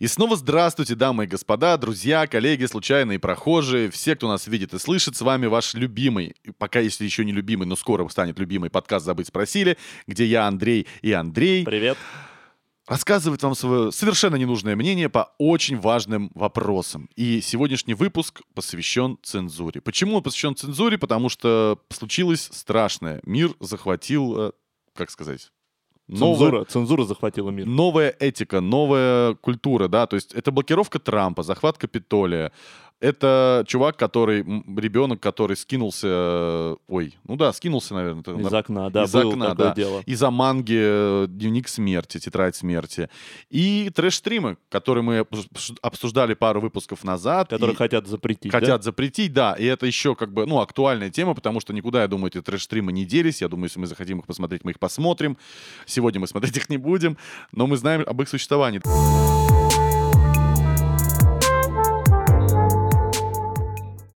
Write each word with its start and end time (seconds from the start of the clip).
И 0.00 0.06
снова 0.06 0.34
здравствуйте, 0.34 0.94
дамы 0.94 1.24
и 1.24 1.26
господа, 1.26 1.76
друзья, 1.76 2.26
коллеги, 2.26 2.64
случайные 2.64 3.18
прохожие, 3.18 3.90
все, 3.90 4.16
кто 4.16 4.28
нас 4.28 4.46
видит 4.46 4.72
и 4.72 4.78
слышит, 4.78 5.14
с 5.14 5.20
вами 5.20 5.44
ваш 5.44 5.74
любимый, 5.74 6.34
пока 6.56 6.80
если 6.80 7.04
еще 7.04 7.22
не 7.22 7.32
любимый, 7.32 7.66
но 7.66 7.76
скоро 7.76 8.08
станет 8.08 8.38
любимый 8.38 8.70
подкаст 8.70 9.04
«Забыть 9.04 9.26
спросили», 9.26 9.76
где 10.06 10.24
я, 10.24 10.46
Андрей 10.46 10.86
и 11.02 11.12
Андрей. 11.12 11.66
Привет. 11.66 11.98
Рассказывает 12.86 13.42
вам 13.42 13.54
свое 13.54 13.92
совершенно 13.92 14.36
ненужное 14.36 14.74
мнение 14.74 15.10
по 15.10 15.34
очень 15.36 15.78
важным 15.78 16.30
вопросам. 16.34 17.10
И 17.14 17.42
сегодняшний 17.42 17.92
выпуск 17.92 18.40
посвящен 18.54 19.18
цензуре. 19.22 19.82
Почему 19.82 20.16
он 20.16 20.22
посвящен 20.22 20.56
цензуре? 20.56 20.96
Потому 20.96 21.28
что 21.28 21.78
случилось 21.90 22.48
страшное. 22.50 23.20
Мир 23.26 23.50
захватил, 23.60 24.48
э, 24.48 24.52
как 24.94 25.10
сказать, 25.10 25.52
Цензура, 26.10 26.50
новая, 26.50 26.64
цензура 26.64 27.04
захватила 27.04 27.50
мир. 27.50 27.66
Новая 27.66 28.14
этика, 28.18 28.60
новая 28.60 29.34
культура, 29.34 29.88
да, 29.88 30.06
то 30.06 30.16
есть 30.16 30.34
это 30.34 30.50
блокировка 30.50 30.98
Трампа, 30.98 31.42
захват 31.42 31.78
Капитолия, 31.78 32.52
это 33.00 33.64
чувак, 33.66 33.96
который, 33.96 34.40
ребенок, 34.40 35.20
который 35.20 35.56
скинулся, 35.56 36.06
э, 36.08 36.76
ой, 36.88 37.16
ну 37.24 37.36
да, 37.36 37.52
скинулся, 37.52 37.94
наверное. 37.94 38.22
Из 38.22 38.52
окна, 38.52 38.90
да, 38.90 39.04
из 39.04 39.14
окна, 39.14 39.54
да. 39.54 39.74
Дело. 39.74 40.02
Из-за 40.06 40.30
манги 40.30 40.78
э, 40.78 41.26
«Дневник 41.28 41.68
смерти», 41.68 42.18
«Тетрадь 42.18 42.56
смерти». 42.56 43.08
И 43.48 43.90
трэш-стримы, 43.94 44.58
которые 44.68 45.02
мы 45.02 45.26
обсуждали 45.82 46.34
пару 46.34 46.60
выпусков 46.60 47.02
назад. 47.02 47.48
Которые 47.48 47.76
хотят 47.76 48.06
запретить, 48.06 48.52
Хотят 48.52 48.80
да? 48.80 48.84
запретить, 48.84 49.32
да. 49.32 49.54
И 49.54 49.64
это 49.64 49.86
еще 49.86 50.14
как 50.14 50.32
бы, 50.32 50.46
ну, 50.46 50.60
актуальная 50.60 51.10
тема, 51.10 51.34
потому 51.34 51.60
что 51.60 51.72
никуда, 51.72 52.02
я 52.02 52.08
думаю, 52.08 52.30
эти 52.30 52.42
трэш-стримы 52.42 52.92
не 52.92 53.06
делись. 53.06 53.40
Я 53.40 53.48
думаю, 53.48 53.64
если 53.64 53.80
мы 53.80 53.86
захотим 53.86 54.20
их 54.20 54.26
посмотреть, 54.26 54.64
мы 54.64 54.72
их 54.72 54.78
посмотрим. 54.78 55.38
Сегодня 55.86 56.20
мы 56.20 56.26
смотреть 56.26 56.56
их 56.56 56.68
не 56.68 56.76
будем, 56.76 57.16
но 57.52 57.66
мы 57.66 57.76
знаем 57.76 58.04
об 58.06 58.20
их 58.20 58.28
существовании. 58.28 58.80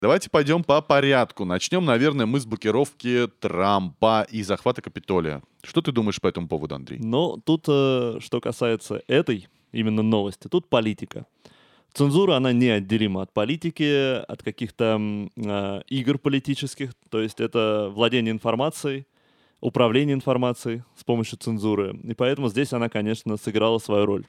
Давайте 0.01 0.31
пойдем 0.31 0.63
по 0.63 0.81
порядку. 0.81 1.45
Начнем, 1.45 1.85
наверное, 1.85 2.25
мы 2.25 2.39
с 2.39 2.45
блокировки 2.47 3.27
Трампа 3.39 4.25
и 4.31 4.41
захвата 4.41 4.81
Капитолия. 4.81 5.43
Что 5.61 5.83
ты 5.83 5.91
думаешь 5.91 6.19
по 6.19 6.25
этому 6.25 6.47
поводу, 6.47 6.73
Андрей? 6.73 6.97
Ну, 6.99 7.37
тут, 7.37 7.65
э, 7.67 8.17
что 8.19 8.41
касается 8.41 9.03
этой 9.07 9.47
именно 9.71 10.01
новости, 10.01 10.47
тут 10.47 10.67
политика. 10.69 11.27
Цензура, 11.93 12.37
она 12.37 12.51
неотделима 12.51 13.21
от 13.21 13.31
политики, 13.31 14.23
от 14.25 14.41
каких-то 14.41 14.99
э, 15.35 15.81
игр 15.87 16.17
политических. 16.17 16.95
То 17.11 17.21
есть 17.21 17.39
это 17.39 17.91
владение 17.93 18.31
информацией, 18.31 19.05
управление 19.61 20.15
информацией 20.15 20.83
с 20.97 21.03
помощью 21.03 21.37
цензуры. 21.37 21.97
И 22.03 22.13
поэтому 22.13 22.49
здесь 22.49 22.73
она, 22.73 22.89
конечно, 22.89 23.37
сыграла 23.37 23.77
свою 23.77 24.05
роль. 24.05 24.25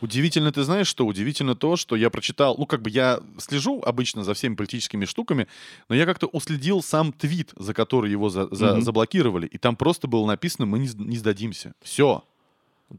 Удивительно, 0.00 0.52
ты 0.52 0.62
знаешь, 0.62 0.86
что 0.86 1.06
удивительно 1.06 1.56
то, 1.56 1.76
что 1.76 1.96
я 1.96 2.10
прочитал, 2.10 2.54
ну 2.58 2.66
как 2.66 2.82
бы 2.82 2.90
я 2.90 3.20
слежу 3.38 3.82
обычно 3.84 4.22
за 4.22 4.34
всеми 4.34 4.54
политическими 4.54 5.06
штуками, 5.06 5.48
но 5.88 5.94
я 5.94 6.04
как-то 6.04 6.26
уследил 6.26 6.82
сам 6.82 7.12
твит, 7.12 7.52
за 7.56 7.72
который 7.72 8.10
его 8.10 8.28
за, 8.28 8.54
за, 8.54 8.66
mm-hmm. 8.66 8.80
заблокировали, 8.82 9.46
и 9.46 9.58
там 9.58 9.74
просто 9.74 10.06
было 10.06 10.26
написано 10.26 10.66
«Мы 10.66 10.78
не, 10.78 10.88
не 10.96 11.16
сдадимся». 11.16 11.74
Все. 11.82 12.22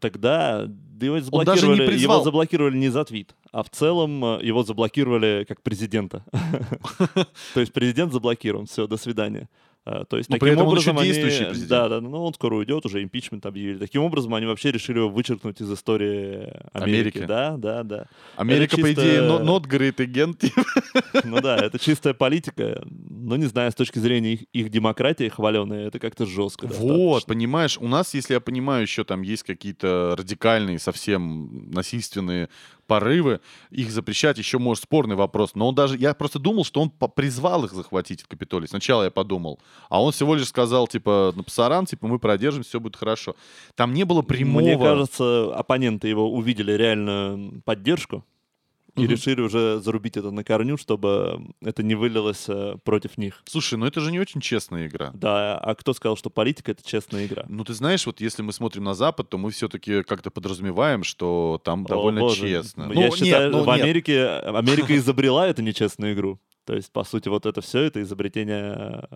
Тогда 0.02 0.68
его 1.00 1.22
заблокировали, 1.22 1.94
не 1.94 2.02
его 2.02 2.24
заблокировали 2.24 2.78
не 2.78 2.90
за 2.90 3.06
твит, 3.06 3.36
а 3.52 3.64
в 3.64 3.70
целом 3.70 4.26
э, 4.26 4.40
его 4.44 4.64
заблокировали 4.64 5.46
как 5.48 5.62
президента. 5.62 6.26
То 7.54 7.60
есть 7.60 7.72
президент 7.72 8.12
заблокирован, 8.12 8.66
все, 8.66 8.88
до 8.88 8.98
свидания. 8.98 9.48
А, 9.86 10.04
то 10.04 10.18
есть, 10.18 10.32
Но 10.32 10.40
таким 10.40 10.58
образом, 10.58 10.98
он 10.98 11.04
еще 11.04 11.14
действующий 11.14 11.44
они, 11.44 11.50
президент. 11.52 11.70
Да, 11.70 11.90
да, 11.90 12.02
ну 12.02 12.24
он 12.24 12.34
скоро 12.34 12.56
уйдет, 12.56 12.88
уже 12.88 13.04
импичмент 13.04 13.46
объявили. 13.46 13.78
Таким 13.78 14.02
образом, 14.02 14.34
они 14.34 14.48
вообще 14.48 14.72
решили 14.72 14.98
его 14.98 15.10
вычеркнуть 15.10 15.62
из 15.62 15.72
истории 15.72 16.52
Америки. 16.74 17.20
Америки. 17.20 17.26
Да, 17.28 17.56
да, 17.56 17.84
да. 17.84 18.06
Америка, 18.36 18.76
чисто... 18.76 18.82
по 18.82 18.94
идее, 18.94 19.20
not 19.22 19.68
great 19.68 19.98
again. 19.98 20.36
Ну 21.24 21.40
да, 21.40 21.58
это 21.58 21.78
чистая 21.78 22.16
политика. 22.16 22.84
Но 22.90 23.38
не 23.38 23.46
знаю, 23.46 23.72
с 23.72 23.76
точки 23.76 24.00
зрения 24.00 24.34
их, 24.34 24.42
их 24.54 24.70
демократии 24.70 25.30
хваленой, 25.30 25.86
это 25.86 26.00
как-то 26.00 26.26
жестко. 26.26 26.66
Вот, 26.66 26.78
достаточно. 26.78 27.34
понимаешь, 27.34 27.78
у 27.80 27.88
нас, 27.88 28.14
если 28.16 28.34
я 28.34 28.40
понимаю, 28.40 28.82
еще 28.82 29.04
там 29.04 29.22
есть 29.22 29.44
какие-то 29.44 30.16
радикальные, 30.18 30.80
совсем 30.80 31.70
насильственные 31.72 32.50
порывы, 32.88 33.40
их 33.70 33.92
запрещать 33.92 34.38
еще, 34.38 34.58
может, 34.58 34.84
спорный 34.84 35.16
вопрос. 35.16 35.56
Но 35.56 35.68
он 35.70 35.76
даже, 35.76 35.98
я 35.98 36.14
просто 36.14 36.40
думал, 36.40 36.64
что 36.66 36.82
он 36.82 36.90
призвал 36.90 37.66
их 37.66 37.74
захватить 37.74 38.24
Капитолий. 38.24 38.68
Сначала 38.68 39.04
я 39.04 39.12
подумал. 39.12 39.60
А 39.90 40.02
он 40.02 40.12
всего 40.12 40.36
лишь 40.36 40.48
сказал, 40.48 40.88
типа, 40.88 41.34
на 41.36 41.44
пасаран, 41.44 41.86
типа, 41.86 42.08
мы 42.08 42.20
продержим, 42.20 42.64
все 42.64 42.80
будет 42.80 42.96
хорошо. 42.96 43.36
Там 43.76 43.94
не 43.94 44.04
было 44.04 44.22
прямого... 44.22 44.64
Мне 44.64 44.78
кажется, 44.78 45.56
оппоненты 45.56 46.08
его 46.08 46.32
увидели 46.32 46.72
реально 46.74 47.62
поддержку 47.66 48.24
и 48.96 49.02
угу. 49.02 49.12
решили 49.12 49.42
уже 49.42 49.80
зарубить 49.80 50.18
это 50.18 50.32
на 50.32 50.44
корню, 50.44 50.78
чтобы 50.78 51.42
это 51.62 51.84
не 51.84 51.96
вылилось 51.96 52.46
э, 52.48 52.78
против 52.84 53.18
них. 53.18 53.44
Слушай, 53.46 53.78
ну 53.78 53.86
это 53.86 54.00
же 54.00 54.12
не 54.12 54.20
очень 54.20 54.42
честная 54.42 54.88
игра. 54.88 55.12
Да, 55.14 55.58
а 55.58 55.76
кто 55.76 55.94
сказал, 55.94 56.16
что 56.16 56.30
политика— 56.30 56.72
это 56.74 56.86
честная 56.86 57.26
игра? 57.26 57.46
Ну 57.50 57.64
ты 57.64 57.74
знаешь, 57.74 58.06
вот 58.06 58.22
если 58.22 58.42
мы 58.42 58.54
смотрим 58.54 58.86
на 58.86 58.94
Запад, 58.94 59.30
то 59.30 59.38
мы 59.38 59.52
все-таки 59.52 60.04
как-то 60.04 60.32
подразумеваем, 60.32 61.04
что 61.04 61.62
там 61.64 61.86
О, 61.86 61.88
довольно 61.90 62.22
боже. 62.22 62.48
честно. 62.48 62.84
Я 62.94 63.10
ну, 63.10 63.16
считаю, 63.16 63.44
нет, 63.46 63.52
ну, 63.52 63.64
в 63.64 63.68
нет. 63.68 63.84
Америке 63.84 64.26
Америка 64.28 64.96
изобрела 64.98 65.48
эту 65.48 65.62
нечестную 65.62 66.14
игру. 66.14 66.40
То 66.66 66.74
есть, 66.74 66.92
по 66.92 67.04
сути, 67.04 67.30
вот 67.30 67.46
это 67.46 67.62
все, 67.62 67.82
это 67.82 68.02
изобретение 68.02 69.08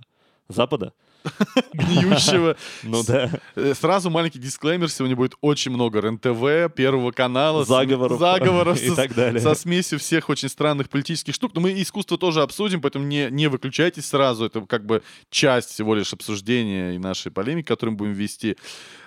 Запада. 0.50 0.94
Гниющего. 1.74 2.56
Ну 2.84 3.04
да. 3.04 3.30
Э, 3.56 3.74
сразу 3.76 4.10
маленький 4.10 4.40
дисклеймер. 4.40 4.90
Сегодня 4.90 5.16
будет 5.16 5.36
очень 5.42 5.72
много 5.72 6.02
РНТВ, 6.02 6.74
Первого 6.76 7.12
канала. 7.12 7.66
Заговоров. 7.66 8.20
Заговоров. 8.20 8.82
И 8.82 8.90
так 8.92 9.14
далее. 9.14 9.40
Со 9.40 9.54
смесью 9.54 10.00
всех 10.00 10.30
очень 10.30 10.50
странных 10.50 10.90
политических 10.90 11.36
штук. 11.36 11.54
Но 11.54 11.62
мы 11.62 11.80
искусство 11.82 12.18
тоже 12.18 12.42
обсудим, 12.42 12.82
поэтому 12.82 13.06
не, 13.06 13.28
не 13.30 13.48
выключайтесь 13.48 14.08
сразу. 14.08 14.46
Это 14.46 14.62
как 14.62 14.86
бы 14.86 15.04
часть 15.30 15.70
всего 15.70 15.94
лишь 15.94 16.14
обсуждения 16.14 16.96
и 16.96 16.98
нашей 16.98 17.32
полемики, 17.32 17.68
которую 17.68 17.94
мы 17.94 17.98
будем 18.00 18.14
вести. 18.14 18.58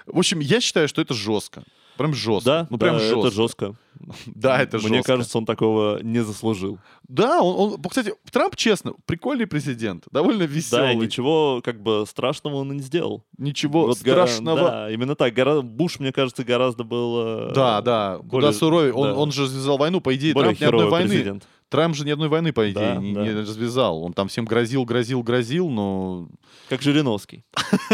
В 0.06 0.18
общем, 0.18 0.40
я 0.40 0.60
считаю, 0.60 0.88
что 0.88 1.00
это 1.02 1.14
жестко. 1.14 1.64
Прям 2.02 2.14
жестко. 2.14 2.44
Да, 2.44 2.66
ну, 2.68 2.78
прям 2.78 2.94
да, 2.96 3.00
жестко. 3.00 3.20
это 3.20 3.30
жестко. 3.30 3.74
Да, 4.26 4.60
это 4.60 4.78
жестко. 4.78 4.92
Мне 4.92 5.02
кажется, 5.02 5.38
он 5.38 5.46
такого 5.46 6.02
не 6.02 6.24
заслужил. 6.24 6.78
Да, 7.06 7.40
он, 7.40 7.74
он, 7.74 7.82
кстати, 7.82 8.12
Трамп, 8.30 8.56
честно, 8.56 8.94
прикольный 9.06 9.46
президент, 9.46 10.04
довольно 10.10 10.42
веселый. 10.42 10.94
Да, 10.94 10.94
ничего 10.94 11.60
как 11.62 11.80
бы 11.80 12.04
страшного 12.08 12.56
он 12.56 12.72
и 12.72 12.76
не 12.76 12.82
сделал. 12.82 13.24
Ничего 13.38 13.86
вот 13.86 13.98
страшного. 13.98 14.56
Гора... 14.56 14.70
Да, 14.70 14.90
именно 14.90 15.14
так. 15.14 15.32
Гора... 15.34 15.62
Буш, 15.62 16.00
мне 16.00 16.12
кажется, 16.12 16.42
гораздо 16.42 16.82
был... 16.82 17.50
Э, 17.50 17.52
да, 17.54 17.80
да, 17.80 18.18
более... 18.18 18.30
куда 18.30 18.52
суровее. 18.52 18.92
Он, 18.92 19.08
да. 19.08 19.14
он 19.14 19.30
же 19.30 19.48
связал 19.48 19.78
войну, 19.78 20.00
по 20.00 20.14
идее, 20.16 20.34
более 20.34 20.56
Трамп 20.56 20.60
ни 20.60 20.76
одной 20.76 20.90
войны. 20.90 21.08
Президент. 21.10 21.46
Трамп 21.72 21.96
же 21.96 22.04
ни 22.04 22.10
одной 22.10 22.28
войны, 22.28 22.52
по 22.52 22.70
идее, 22.70 22.94
да, 22.94 22.96
не, 22.96 23.14
да. 23.14 23.22
не 23.22 23.30
развязал. 23.30 24.02
Он 24.02 24.12
там 24.12 24.28
всем 24.28 24.44
грозил, 24.44 24.84
грозил, 24.84 25.22
грозил, 25.22 25.70
но... 25.70 26.28
Как 26.68 26.82
Жириновский. 26.82 27.44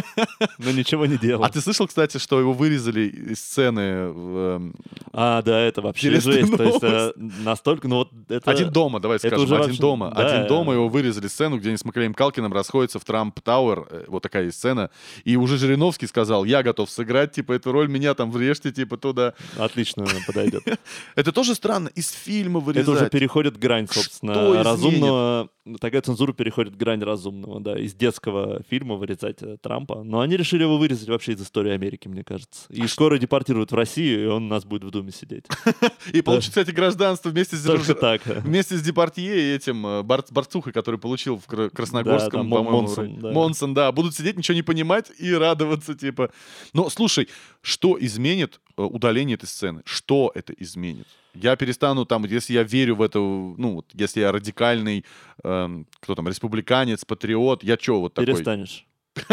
Но 0.58 0.72
ничего 0.72 1.06
не 1.06 1.16
делал. 1.16 1.44
А 1.44 1.48
ты 1.48 1.60
слышал, 1.60 1.86
кстати, 1.86 2.18
что 2.18 2.40
его 2.40 2.52
вырезали 2.52 3.02
из 3.02 3.38
сцены? 3.38 3.80
Эм, 3.80 4.74
а, 5.12 5.42
да, 5.42 5.60
это 5.60 5.80
вообще 5.80 6.20
жесть. 6.20 6.56
То 6.56 6.62
есть 6.64 6.82
э, 6.82 7.12
настолько, 7.16 7.86
ну 7.86 7.96
вот 7.96 8.10
это... 8.28 8.50
Один 8.50 8.70
дома, 8.70 8.98
давай 8.98 9.20
скажем, 9.20 9.52
один 9.52 9.76
дома. 9.76 10.10
Один 10.10 10.48
дома 10.48 10.74
его 10.74 10.88
вырезали 10.88 11.28
сцену, 11.28 11.58
где 11.58 11.68
они 11.68 11.78
с 11.78 11.84
Маклеем 11.84 12.14
Калкиным 12.14 12.52
расходятся 12.52 12.98
в 12.98 13.04
Трамп 13.04 13.40
Тауэр. 13.40 13.86
Э, 13.90 14.04
вот 14.08 14.24
такая 14.24 14.46
есть 14.46 14.58
сцена. 14.58 14.90
И 15.22 15.36
уже 15.36 15.56
Жириновский 15.56 16.08
сказал, 16.08 16.44
я 16.44 16.64
готов 16.64 16.90
сыграть, 16.90 17.32
типа, 17.32 17.52
эту 17.52 17.70
роль, 17.70 17.88
меня 17.88 18.14
там 18.14 18.32
врежьте, 18.32 18.72
типа, 18.72 18.96
туда. 18.96 19.34
Отлично 19.56 20.04
подойдет. 20.26 20.64
Это 21.14 21.30
тоже 21.30 21.54
странно, 21.54 21.88
из 21.94 22.10
фильма 22.10 22.58
вырезать. 22.58 22.88
Это 22.88 23.02
уже 23.02 23.10
переходит 23.10 23.56
грань, 23.68 23.88
собственно, 23.90 24.34
Что 24.34 24.62
разумного. 24.62 25.48
Такая 25.80 26.00
цензура 26.00 26.32
переходит 26.32 26.76
грань 26.76 27.02
разумного, 27.02 27.60
да, 27.60 27.78
из 27.78 27.94
детского 27.94 28.62
фильма 28.70 28.94
вырезать 28.94 29.42
э, 29.42 29.58
Трампа. 29.60 30.02
Но 30.02 30.20
они 30.20 30.36
решили 30.36 30.62
его 30.62 30.78
вырезать 30.78 31.08
вообще 31.08 31.32
из 31.32 31.42
истории 31.42 31.72
Америки, 31.72 32.08
мне 32.08 32.24
кажется. 32.24 32.62
И 32.70 32.82
а 32.82 32.88
скоро 32.88 33.16
что? 33.16 33.22
депортируют 33.22 33.70
в 33.70 33.74
Россию, 33.74 34.22
и 34.22 34.26
он 34.26 34.44
у 34.44 34.48
нас 34.48 34.64
будет 34.64 34.84
в 34.84 34.90
Думе 34.90 35.12
сидеть. 35.12 35.44
И 36.12 36.22
получит, 36.22 36.50
кстати, 36.50 36.70
гражданство 36.70 37.28
вместе 37.28 37.56
с 37.56 37.64
Только 37.64 37.94
так. 37.94 38.24
Вместе 38.24 38.78
с 38.78 38.82
Департье 38.82 39.52
и 39.52 39.54
этим 39.56 39.86
э, 39.86 40.02
борцухой, 40.02 40.72
который 40.72 40.98
получил 40.98 41.38
в 41.38 41.70
Красногорском, 41.70 42.48
по-моему. 42.48 43.32
Монсон, 43.32 43.74
да. 43.74 43.92
Будут 43.92 44.14
сидеть, 44.14 44.38
ничего 44.38 44.54
не 44.54 44.62
понимать 44.62 45.12
и 45.18 45.34
радоваться, 45.34 45.94
типа. 45.94 46.30
Но 46.72 46.88
слушай, 46.88 47.28
что 47.60 47.98
изменит 48.00 48.60
э, 48.78 48.82
удаление 48.82 49.34
этой 49.34 49.46
сцены? 49.46 49.82
Что 49.84 50.32
это 50.34 50.54
изменит? 50.54 51.06
Я 51.42 51.56
перестану 51.56 52.04
там, 52.04 52.24
если 52.24 52.54
я 52.54 52.62
верю 52.62 52.96
в 52.96 53.02
это, 53.02 53.18
ну, 53.18 53.76
вот, 53.76 53.86
если 53.94 54.20
я 54.20 54.32
радикальный, 54.32 55.04
эм, 55.44 55.86
кто 56.00 56.14
там, 56.14 56.28
республиканец, 56.28 57.04
патриот, 57.04 57.62
я 57.62 57.76
что 57.80 58.00
вот 58.00 58.14
такой? 58.14 58.34
Перестанешь. 58.34 58.86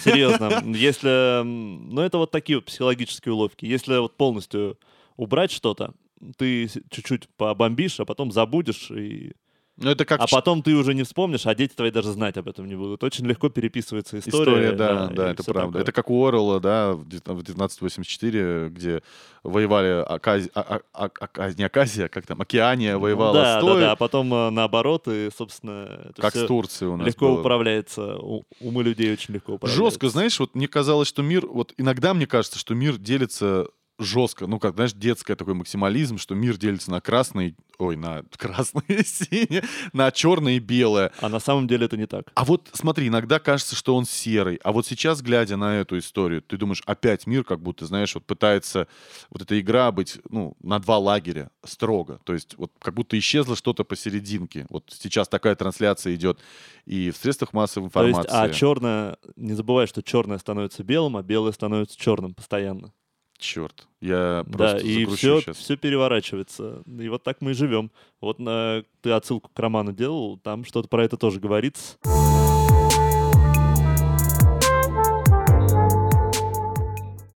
Серьезно. 0.00 0.62
Если... 0.76 1.42
Ну, 1.42 2.00
это 2.00 2.18
вот 2.18 2.30
такие 2.30 2.58
вот 2.58 2.66
психологические 2.66 3.32
уловки. 3.32 3.64
Если 3.64 3.98
вот 3.98 4.16
полностью 4.16 4.78
убрать 5.16 5.50
что-то, 5.50 5.94
ты 6.36 6.68
чуть-чуть 6.90 7.28
побомбишь, 7.36 8.00
а 8.00 8.04
потом 8.04 8.30
забудешь 8.30 8.90
и 8.90 9.32
Ну, 9.82 9.90
это 9.90 10.04
как... 10.04 10.20
А 10.20 10.26
потом 10.26 10.62
ты 10.62 10.74
уже 10.74 10.94
не 10.94 11.02
вспомнишь, 11.02 11.46
а 11.46 11.54
дети 11.54 11.74
твои 11.74 11.90
даже 11.90 12.12
знать 12.12 12.36
об 12.36 12.48
этом 12.48 12.66
не 12.66 12.76
будут. 12.76 13.02
Очень 13.02 13.26
легко 13.26 13.48
переписывается 13.48 14.18
история. 14.18 14.42
История, 14.42 14.72
да, 14.72 15.06
да, 15.06 15.14
да 15.14 15.30
это 15.32 15.44
правда. 15.44 15.72
Такое. 15.72 15.82
Это 15.82 15.92
как 15.92 16.10
у 16.10 16.24
Орла, 16.24 16.60
да, 16.60 16.92
в 16.92 17.02
1984, 17.02 18.68
где 18.68 19.02
воевали 19.42 20.04
Акази... 20.06 20.50
а, 20.54 20.80
а, 20.92 21.10
а, 21.18 21.52
не 21.52 21.64
Аказия, 21.64 22.08
как 22.08 22.26
там, 22.26 22.40
Океания 22.40 22.96
воевала 22.96 23.34
да, 23.34 23.58
с 23.58 23.60
той. 23.60 23.80
Да, 23.80 23.86
да, 23.86 23.92
а 23.92 23.96
потом 23.96 24.32
э, 24.32 24.50
наоборот, 24.50 25.08
и, 25.08 25.28
собственно... 25.36 26.12
Как 26.16 26.34
с 26.34 26.46
Турцией 26.46 26.90
у 26.90 26.96
нас 26.96 27.06
Легко 27.06 27.28
было. 27.28 27.40
управляется, 27.40 28.16
умы 28.60 28.82
людей 28.84 29.12
очень 29.12 29.34
легко 29.34 29.54
управляются. 29.54 29.84
Жестко, 29.84 30.08
знаешь, 30.08 30.38
вот 30.38 30.54
мне 30.54 30.68
казалось, 30.68 31.08
что 31.08 31.22
мир, 31.22 31.46
вот 31.46 31.74
иногда 31.76 32.14
мне 32.14 32.26
кажется, 32.26 32.58
что 32.58 32.74
мир 32.74 32.96
делится 32.98 33.66
жестко, 34.02 34.46
ну, 34.46 34.58
как, 34.58 34.74
знаешь, 34.74 34.92
детский 34.92 35.34
такой 35.34 35.54
максимализм, 35.54 36.18
что 36.18 36.34
мир 36.34 36.56
делится 36.56 36.90
на 36.90 37.00
красный, 37.00 37.54
ой, 37.78 37.96
на 37.96 38.22
красное 38.36 38.84
и 38.88 39.04
синее, 39.04 39.64
на 39.92 40.10
черное 40.10 40.54
и 40.54 40.58
белое. 40.58 41.12
А 41.20 41.28
на 41.28 41.40
самом 41.40 41.66
деле 41.66 41.86
это 41.86 41.96
не 41.96 42.06
так. 42.06 42.30
А 42.34 42.44
вот 42.44 42.68
смотри, 42.72 43.08
иногда 43.08 43.38
кажется, 43.38 43.76
что 43.76 43.96
он 43.96 44.04
серый. 44.04 44.58
А 44.62 44.72
вот 44.72 44.86
сейчас, 44.86 45.22
глядя 45.22 45.56
на 45.56 45.76
эту 45.76 45.98
историю, 45.98 46.42
ты 46.42 46.56
думаешь, 46.56 46.82
опять 46.86 47.26
мир 47.26 47.44
как 47.44 47.60
будто, 47.60 47.86
знаешь, 47.86 48.14
вот 48.14 48.24
пытается 48.24 48.88
вот 49.30 49.42
эта 49.42 49.58
игра 49.60 49.90
быть, 49.92 50.18
ну, 50.28 50.56
на 50.62 50.78
два 50.78 50.98
лагеря 50.98 51.50
строго. 51.64 52.20
То 52.24 52.32
есть 52.32 52.56
вот 52.56 52.72
как 52.78 52.94
будто 52.94 53.18
исчезло 53.18 53.56
что-то 53.56 53.84
посерединке. 53.84 54.66
Вот 54.68 54.84
сейчас 54.96 55.28
такая 55.28 55.54
трансляция 55.54 56.14
идет 56.14 56.38
и 56.84 57.10
в 57.10 57.16
средствах 57.16 57.52
массовой 57.52 57.86
информации. 57.86 58.28
То 58.28 58.44
есть, 58.46 58.54
а 58.54 58.58
черное, 58.58 59.16
не 59.36 59.54
забывай, 59.54 59.86
что 59.86 60.02
черное 60.02 60.38
становится 60.38 60.82
белым, 60.82 61.16
а 61.16 61.22
белое 61.22 61.52
становится 61.52 61.98
черным 61.98 62.34
постоянно. 62.34 62.92
Черт, 63.42 63.88
я 64.00 64.44
просто 64.46 64.78
Да, 64.78 64.86
и 64.86 65.04
все, 65.04 65.40
сейчас. 65.40 65.56
все 65.56 65.76
переворачивается. 65.76 66.84
И 66.86 67.08
вот 67.08 67.24
так 67.24 67.38
мы 67.40 67.50
и 67.50 67.54
живем. 67.54 67.90
Вот 68.20 68.38
на, 68.38 68.84
ты 69.00 69.10
отсылку 69.10 69.50
к 69.52 69.58
роману 69.58 69.92
делал, 69.92 70.38
там 70.38 70.64
что-то 70.64 70.86
про 70.86 71.04
это 71.04 71.16
тоже 71.16 71.40
говорится. 71.40 71.96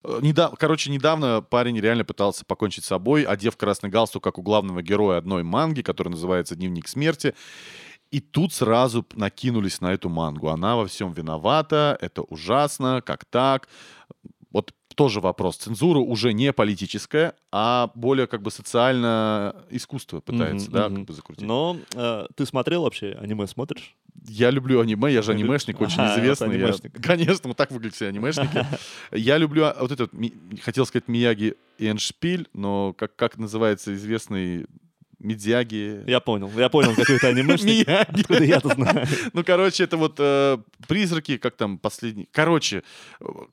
Э, 0.02 0.18
недав... 0.20 0.54
Короче, 0.58 0.90
недавно 0.90 1.40
парень 1.40 1.78
реально 1.78 2.04
пытался 2.04 2.44
покончить 2.44 2.82
с 2.82 2.88
собой, 2.88 3.22
одев 3.22 3.56
красный 3.56 3.88
галстук, 3.88 4.24
как 4.24 4.38
у 4.38 4.42
главного 4.42 4.82
героя 4.82 5.18
одной 5.18 5.44
манги, 5.44 5.82
которая 5.82 6.10
называется 6.10 6.56
«Дневник 6.56 6.88
смерти». 6.88 7.32
И 8.10 8.18
тут 8.18 8.52
сразу 8.52 9.06
накинулись 9.14 9.80
на 9.80 9.92
эту 9.92 10.08
мангу. 10.08 10.48
Она 10.48 10.74
во 10.74 10.86
всем 10.86 11.12
виновата, 11.12 11.96
это 12.00 12.22
ужасно, 12.22 13.02
как 13.06 13.24
так? 13.24 13.68
Тоже 14.94 15.20
вопрос. 15.20 15.56
Цензура 15.56 15.98
уже 15.98 16.32
не 16.32 16.52
политическая, 16.52 17.34
а 17.50 17.90
более 17.94 18.26
как 18.26 18.42
бы 18.42 18.50
социально 18.50 19.56
искусство 19.70 20.20
пытается, 20.20 20.68
mm-hmm, 20.68 20.72
да, 20.72 20.86
mm-hmm. 20.86 20.96
как 20.96 21.04
бы 21.04 21.12
закрутить. 21.14 21.46
Но 21.46 21.78
э, 21.94 22.26
ты 22.34 22.46
смотрел 22.46 22.82
вообще 22.82 23.16
аниме, 23.20 23.46
смотришь? 23.46 23.96
Я 24.26 24.50
люблю 24.50 24.80
аниме, 24.80 25.12
я 25.12 25.22
же 25.22 25.32
анимешник, 25.32 25.80
очень 25.80 26.00
а, 26.00 26.14
известный. 26.14 26.48
Вот 26.48 26.54
анимешник. 26.54 26.92
Я, 26.96 27.02
конечно, 27.02 27.48
вот 27.48 27.56
так 27.56 27.70
выглядят 27.70 27.96
все 27.96 28.08
анимешники. 28.08 28.66
Я 29.12 29.38
люблю 29.38 29.64
а, 29.64 29.76
вот 29.80 29.90
этот, 29.90 30.12
хотел 30.62 30.86
сказать 30.86 31.08
Мияги 31.08 31.54
и 31.78 31.88
Эншпиль, 31.88 32.48
но 32.52 32.92
как, 32.92 33.16
как 33.16 33.38
называется 33.38 33.94
известный 33.94 34.66
Мидзяги. 35.22 36.04
Я 36.06 36.20
понял, 36.20 36.50
я 36.56 36.68
понял, 36.68 36.94
какой 36.94 37.18
то 37.18 37.28
анимешник. 37.28 37.88
Откуда 37.88 38.44
я-то 38.44 38.68
знаю. 38.74 39.06
Ну, 39.32 39.44
короче, 39.44 39.84
это 39.84 39.96
вот 39.96 40.16
э, 40.18 40.58
призраки, 40.88 41.36
как 41.36 41.56
там 41.56 41.78
последний. 41.78 42.28
Короче, 42.32 42.82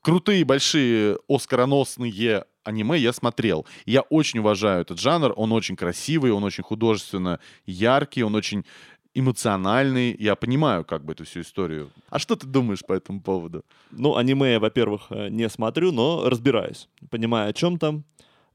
крутые, 0.01 0.43
большие, 0.45 1.17
оскароносные 1.27 2.45
аниме 2.63 2.97
я 2.97 3.13
смотрел. 3.13 3.65
Я 3.85 4.01
очень 4.01 4.39
уважаю 4.39 4.81
этот 4.81 4.99
жанр, 4.99 5.33
он 5.35 5.51
очень 5.51 5.75
красивый, 5.75 6.31
он 6.31 6.43
очень 6.43 6.63
художественно 6.63 7.39
яркий, 7.65 8.23
он 8.23 8.35
очень 8.35 8.65
эмоциональный. 9.13 10.15
Я 10.19 10.35
понимаю 10.35 10.85
как 10.85 11.03
бы 11.03 11.13
эту 11.13 11.25
всю 11.25 11.41
историю. 11.41 11.91
А 12.09 12.19
что 12.19 12.35
ты 12.35 12.47
думаешь 12.47 12.85
по 12.85 12.93
этому 12.93 13.21
поводу? 13.21 13.63
Ну, 13.91 14.15
аниме 14.15 14.53
я, 14.53 14.59
во-первых, 14.59 15.07
э, 15.09 15.29
не 15.29 15.49
смотрю, 15.49 15.91
но 15.91 16.29
разбираюсь. 16.29 16.87
Понимаю, 17.09 17.49
о 17.49 17.53
чем 17.53 17.77
там. 17.77 18.03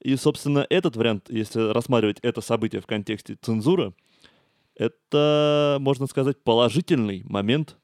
И, 0.05 0.17
собственно, 0.17 0.67
этот 0.69 0.97
вариант, 0.97 1.27
если 1.31 1.73
рассматривать 1.73 2.19
это 2.21 2.43
событие 2.43 2.81
в 2.83 2.87
контексте 2.87 3.37
цензуры, 3.41 3.95
это, 4.77 5.79
можно 5.81 6.07
сказать, 6.07 6.43
положительный 6.43 7.23
момент 7.25 7.77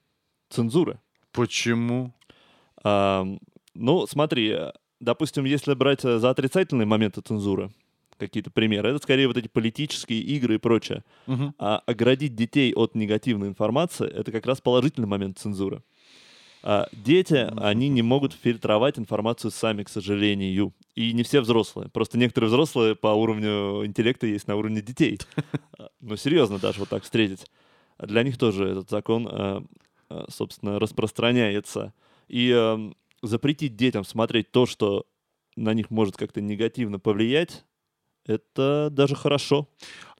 цензуры. 0.49 0.99
Почему? 1.31 2.13
А, 2.83 3.25
ну, 3.73 4.05
смотри, 4.05 4.55
допустим, 4.99 5.45
если 5.45 5.73
брать 5.73 6.01
за 6.01 6.29
отрицательные 6.29 6.85
моменты 6.85 7.21
цензуры, 7.21 7.71
какие-то 8.19 8.51
примеры, 8.51 8.89
это 8.89 8.99
скорее 8.99 9.27
вот 9.27 9.37
эти 9.37 9.47
политические 9.47 10.21
игры 10.21 10.55
и 10.55 10.59
прочее. 10.59 11.03
Угу. 11.25 11.55
А 11.57 11.81
оградить 11.87 12.35
детей 12.35 12.71
от 12.75 12.93
негативной 12.93 13.47
информации— 13.47 14.07
это 14.13 14.31
как 14.31 14.45
раз 14.45 14.61
положительный 14.61 15.07
момент 15.07 15.39
цензуры. 15.39 15.81
А 16.61 16.87
дети, 16.91 17.49
они 17.57 17.89
не 17.89 18.03
могут 18.03 18.33
фильтровать 18.33 18.99
информацию 18.99 19.49
сами, 19.49 19.81
к 19.81 19.89
сожалению. 19.89 20.71
И 20.95 21.13
не 21.13 21.23
все 21.23 21.41
взрослые. 21.41 21.89
Просто 21.89 22.17
некоторые 22.17 22.49
взрослые 22.49 22.95
по 22.95 23.07
уровню 23.07 23.85
интеллекта 23.85 24.27
есть 24.27 24.47
на 24.47 24.55
уровне 24.55 24.81
детей. 24.81 25.19
Ну, 25.99 26.15
серьезно 26.15 26.59
даже 26.59 26.79
вот 26.79 26.89
так 26.89 27.03
встретить. 27.03 27.45
Для 27.99 28.23
них 28.23 28.37
тоже 28.37 28.67
этот 28.67 28.89
закон, 28.89 29.27
э, 29.31 29.61
э, 30.09 30.25
собственно, 30.29 30.79
распространяется. 30.79 31.93
И 32.27 32.49
эм, 32.49 32.95
запретить 33.21 33.75
детям 33.75 34.03
смотреть 34.03 34.51
то, 34.51 34.65
что 34.65 35.05
на 35.55 35.73
них 35.73 35.89
может 35.89 36.17
как-то 36.17 36.41
негативно 36.41 36.99
повлиять, 36.99 37.65
это 38.25 38.89
даже 38.91 39.15
хорошо. 39.15 39.69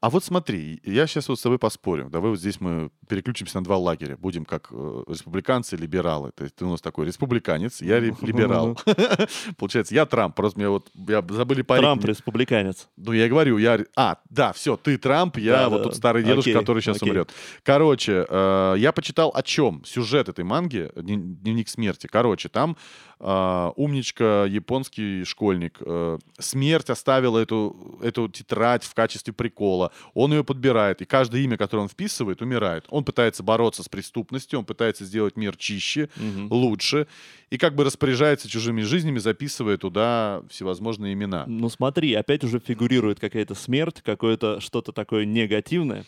А 0.02 0.10
вот 0.10 0.24
смотри, 0.24 0.82
я 0.84 1.06
сейчас 1.06 1.30
вот 1.30 1.38
с 1.38 1.44
тобой 1.44 1.60
поспорю. 1.60 2.10
Давай 2.10 2.32
вот 2.32 2.40
здесь 2.40 2.60
мы 2.60 2.90
переключимся 3.08 3.60
на 3.60 3.64
два 3.64 3.78
лагеря. 3.78 4.18
Будем 4.18 4.46
как 4.46 4.70
э, 4.72 5.04
республиканцы 5.08 5.76
и 5.76 5.78
либералы. 5.78 6.32
То 6.32 6.44
есть 6.44 6.56
ты 6.56 6.66
у 6.66 6.72
нас 6.72 6.82
такой 6.82 7.06
республиканец, 7.06 7.84
я 7.84 8.00
либерал. 8.00 8.80
Получается, 9.60 9.94
я 9.94 10.08
Трамп. 10.08 10.36
Просто 10.36 10.58
мне 10.58 10.70
вот 10.70 10.90
я 10.96 11.24
забыли 11.30 11.62
парень. 11.62 11.84
Трамп 11.84 12.06
республиканец. 12.06 12.90
Ну, 12.98 13.12
я 13.12 13.30
говорю, 13.30 13.60
я... 13.60 13.80
А, 13.96 14.18
да, 14.28 14.54
все, 14.54 14.76
ты 14.76 14.98
Трамп, 14.98 15.38
я 15.38 15.70
вот 15.70 15.84
тот 15.84 15.96
старый 15.96 16.24
дедушка, 16.24 16.54
который 16.54 16.82
сейчас 16.82 17.00
умрет. 17.04 17.30
Короче, 17.62 18.26
э, 18.28 18.76
я 18.80 18.94
почитал 18.94 19.32
о 19.36 19.44
чем 19.44 19.86
сюжет 19.86 20.30
этой 20.30 20.44
манги, 20.44 20.90
Дневник 20.96 21.70
смерти. 21.70 22.08
Короче, 22.08 22.50
там 22.50 22.76
э, 23.20 23.72
умничка, 23.76 24.46
японский 24.46 25.26
школьник. 25.26 25.80
Смерть 26.40 26.90
оставила 26.90 27.38
эту, 27.38 28.00
эту 28.02 28.30
тетрадь 28.30 28.84
в 28.84 28.96
качестве 28.96 29.32
прикола 29.32 29.91
он 30.14 30.34
ее 30.34 30.44
подбирает, 30.44 31.02
и 31.02 31.06
каждое 31.06 31.42
имя, 31.42 31.58
которое 31.58 31.84
он 31.84 31.90
вписывает, 31.90 32.42
умирает. 32.42 32.86
Он 32.90 33.04
пытается 33.04 33.44
бороться 33.44 33.84
с 33.84 33.90
преступностью, 33.90 34.60
он 34.60 34.66
пытается 34.66 35.06
сделать 35.06 35.38
мир 35.38 35.56
чище, 35.56 36.10
угу. 36.16 36.56
лучше, 36.56 37.08
и 37.50 37.58
как 37.58 37.76
бы 37.76 37.84
распоряжается 37.84 38.50
чужими 38.50 38.82
жизнями, 38.82 39.20
записывая 39.20 39.78
туда 39.78 40.44
всевозможные 40.50 41.14
имена. 41.14 41.46
Ну 41.48 41.70
смотри, 41.70 42.14
опять 42.14 42.44
уже 42.44 42.60
фигурирует 42.60 43.20
какая-то 43.20 43.56
смерть, 43.56 44.02
какое-то 44.02 44.60
что-то 44.60 44.92
такое 44.92 45.26
негативное. 45.26 46.06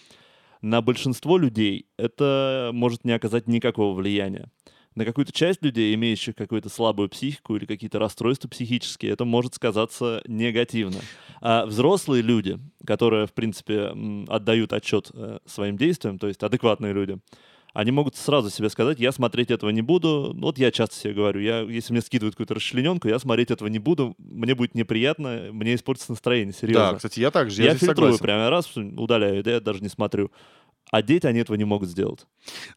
На 0.61 0.81
большинство 0.81 1.37
людей 1.37 1.87
это 1.97 2.71
может 2.73 3.03
не 3.03 3.11
оказать 3.11 3.47
никакого 3.47 3.93
влияния 3.93 4.49
на 4.95 5.05
какую-то 5.05 5.31
часть 5.31 5.61
людей, 5.63 5.93
имеющих 5.95 6.35
какую-то 6.35 6.69
слабую 6.69 7.09
психику 7.09 7.55
или 7.55 7.65
какие-то 7.65 7.99
расстройства 7.99 8.47
психические, 8.47 9.11
это 9.11 9.25
может 9.25 9.55
сказаться 9.55 10.21
негативно. 10.27 10.99
А 11.41 11.65
взрослые 11.65 12.21
люди, 12.21 12.59
которые, 12.85 13.27
в 13.27 13.33
принципе, 13.33 13.93
отдают 14.27 14.73
отчет 14.73 15.11
э, 15.13 15.39
своим 15.45 15.77
действиям, 15.77 16.19
то 16.19 16.27
есть 16.27 16.41
адекватные 16.43 16.93
люди, 16.93 17.19
они 17.73 17.91
могут 17.91 18.15
сразу 18.15 18.51
себе 18.51 18.69
сказать, 18.69 18.99
я 18.99 19.11
смотреть 19.11 19.49
этого 19.49 19.71
не 19.71 19.81
буду. 19.81 20.33
Вот 20.37 20.59
я 20.59 20.71
часто 20.71 20.95
себе 20.95 21.13
говорю, 21.13 21.41
я, 21.41 21.61
если 21.61 21.91
мне 21.91 22.01
скидывают 22.01 22.35
какую-то 22.35 22.53
расчлененку, 22.53 23.07
я 23.07 23.17
смотреть 23.17 23.49
этого 23.49 23.67
не 23.67 23.79
буду, 23.79 24.15
мне 24.19 24.53
будет 24.53 24.75
неприятно, 24.75 25.49
мне 25.51 25.73
испортится 25.73 26.11
настроение, 26.11 26.53
серьезно. 26.53 26.91
Да, 26.91 26.95
кстати, 26.97 27.19
я 27.19 27.31
также, 27.31 27.63
я, 27.63 27.71
я 27.71 27.77
фильтрую 27.77 28.13
согласен. 28.13 28.19
прямо 28.19 28.49
раз, 28.51 28.77
удаляю, 28.77 29.43
да, 29.43 29.51
я 29.53 29.59
даже 29.59 29.81
не 29.81 29.89
смотрю. 29.89 30.31
А 30.91 31.01
дети, 31.01 31.25
они 31.25 31.39
этого 31.39 31.55
не 31.55 31.63
могут 31.63 31.89
сделать. 31.89 32.27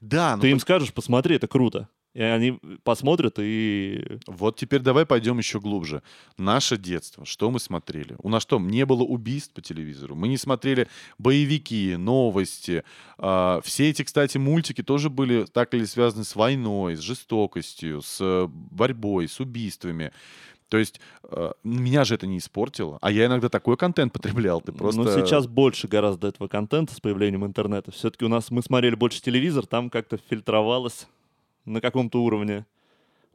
Да. 0.01 0.39
Ты 0.39 0.51
им 0.51 0.59
скажешь, 0.59 0.93
посмотри, 0.95 1.37
это 1.37 1.47
круто. 1.49 1.89
И 2.17 2.23
они 2.23 2.59
посмотрят 2.83 3.35
и... 3.39 4.19
Вот 4.27 4.57
теперь 4.57 4.81
давай 4.81 5.05
пойдем 5.05 5.37
еще 5.37 5.61
глубже. 5.61 6.03
Наше 6.39 6.79
детство, 6.79 7.27
что 7.27 7.51
мы 7.51 7.61
смотрели? 7.61 8.17
У 8.23 8.31
нас 8.31 8.43
что, 8.43 8.59
не 8.59 8.87
было 8.87 9.03
убийств 9.03 9.53
по 9.53 9.61
телевизору? 9.61 10.15
Мы 10.15 10.29
не 10.29 10.39
смотрели 10.39 10.89
боевики, 11.19 11.95
новости. 11.97 12.85
А, 13.19 13.61
все 13.63 13.91
эти, 13.91 14.03
кстати, 14.03 14.39
мультики 14.39 14.83
тоже 14.83 15.11
были 15.11 15.45
так 15.45 15.75
или 15.75 15.85
связаны 15.85 16.25
с 16.25 16.35
войной, 16.35 16.97
с 16.97 17.01
жестокостью, 17.01 18.01
с 18.01 18.47
борьбой, 18.49 19.29
с 19.29 19.39
убийствами. 19.39 20.11
То 20.71 20.79
есть 20.79 21.03
э, 21.25 21.53
меня 21.65 22.05
же 22.05 22.15
это 22.15 22.27
не 22.27 22.39
испортило, 22.39 22.99
а 23.03 23.11
я 23.11 23.27
иногда 23.27 23.51
такой 23.51 23.77
контент 23.77 24.15
потреблял, 24.15 24.61
ты 24.63 24.73
просто... 24.73 25.03
Ну, 25.03 25.11
сейчас 25.11 25.47
больше 25.47 25.87
гораздо 25.87 26.29
этого 26.29 26.49
контента 26.49 26.95
с 26.95 26.99
появлением 26.99 27.45
интернета. 27.45 27.93
Все-таки 27.93 28.25
у 28.25 28.29
нас 28.29 28.51
мы 28.51 28.63
смотрели 28.63 28.95
больше 28.95 29.21
телевизор, 29.21 29.67
там 29.67 29.91
как-то 29.91 30.19
фильтровалось 30.29 31.07
на 31.67 31.81
каком-то 31.81 32.23
уровне. 32.23 32.65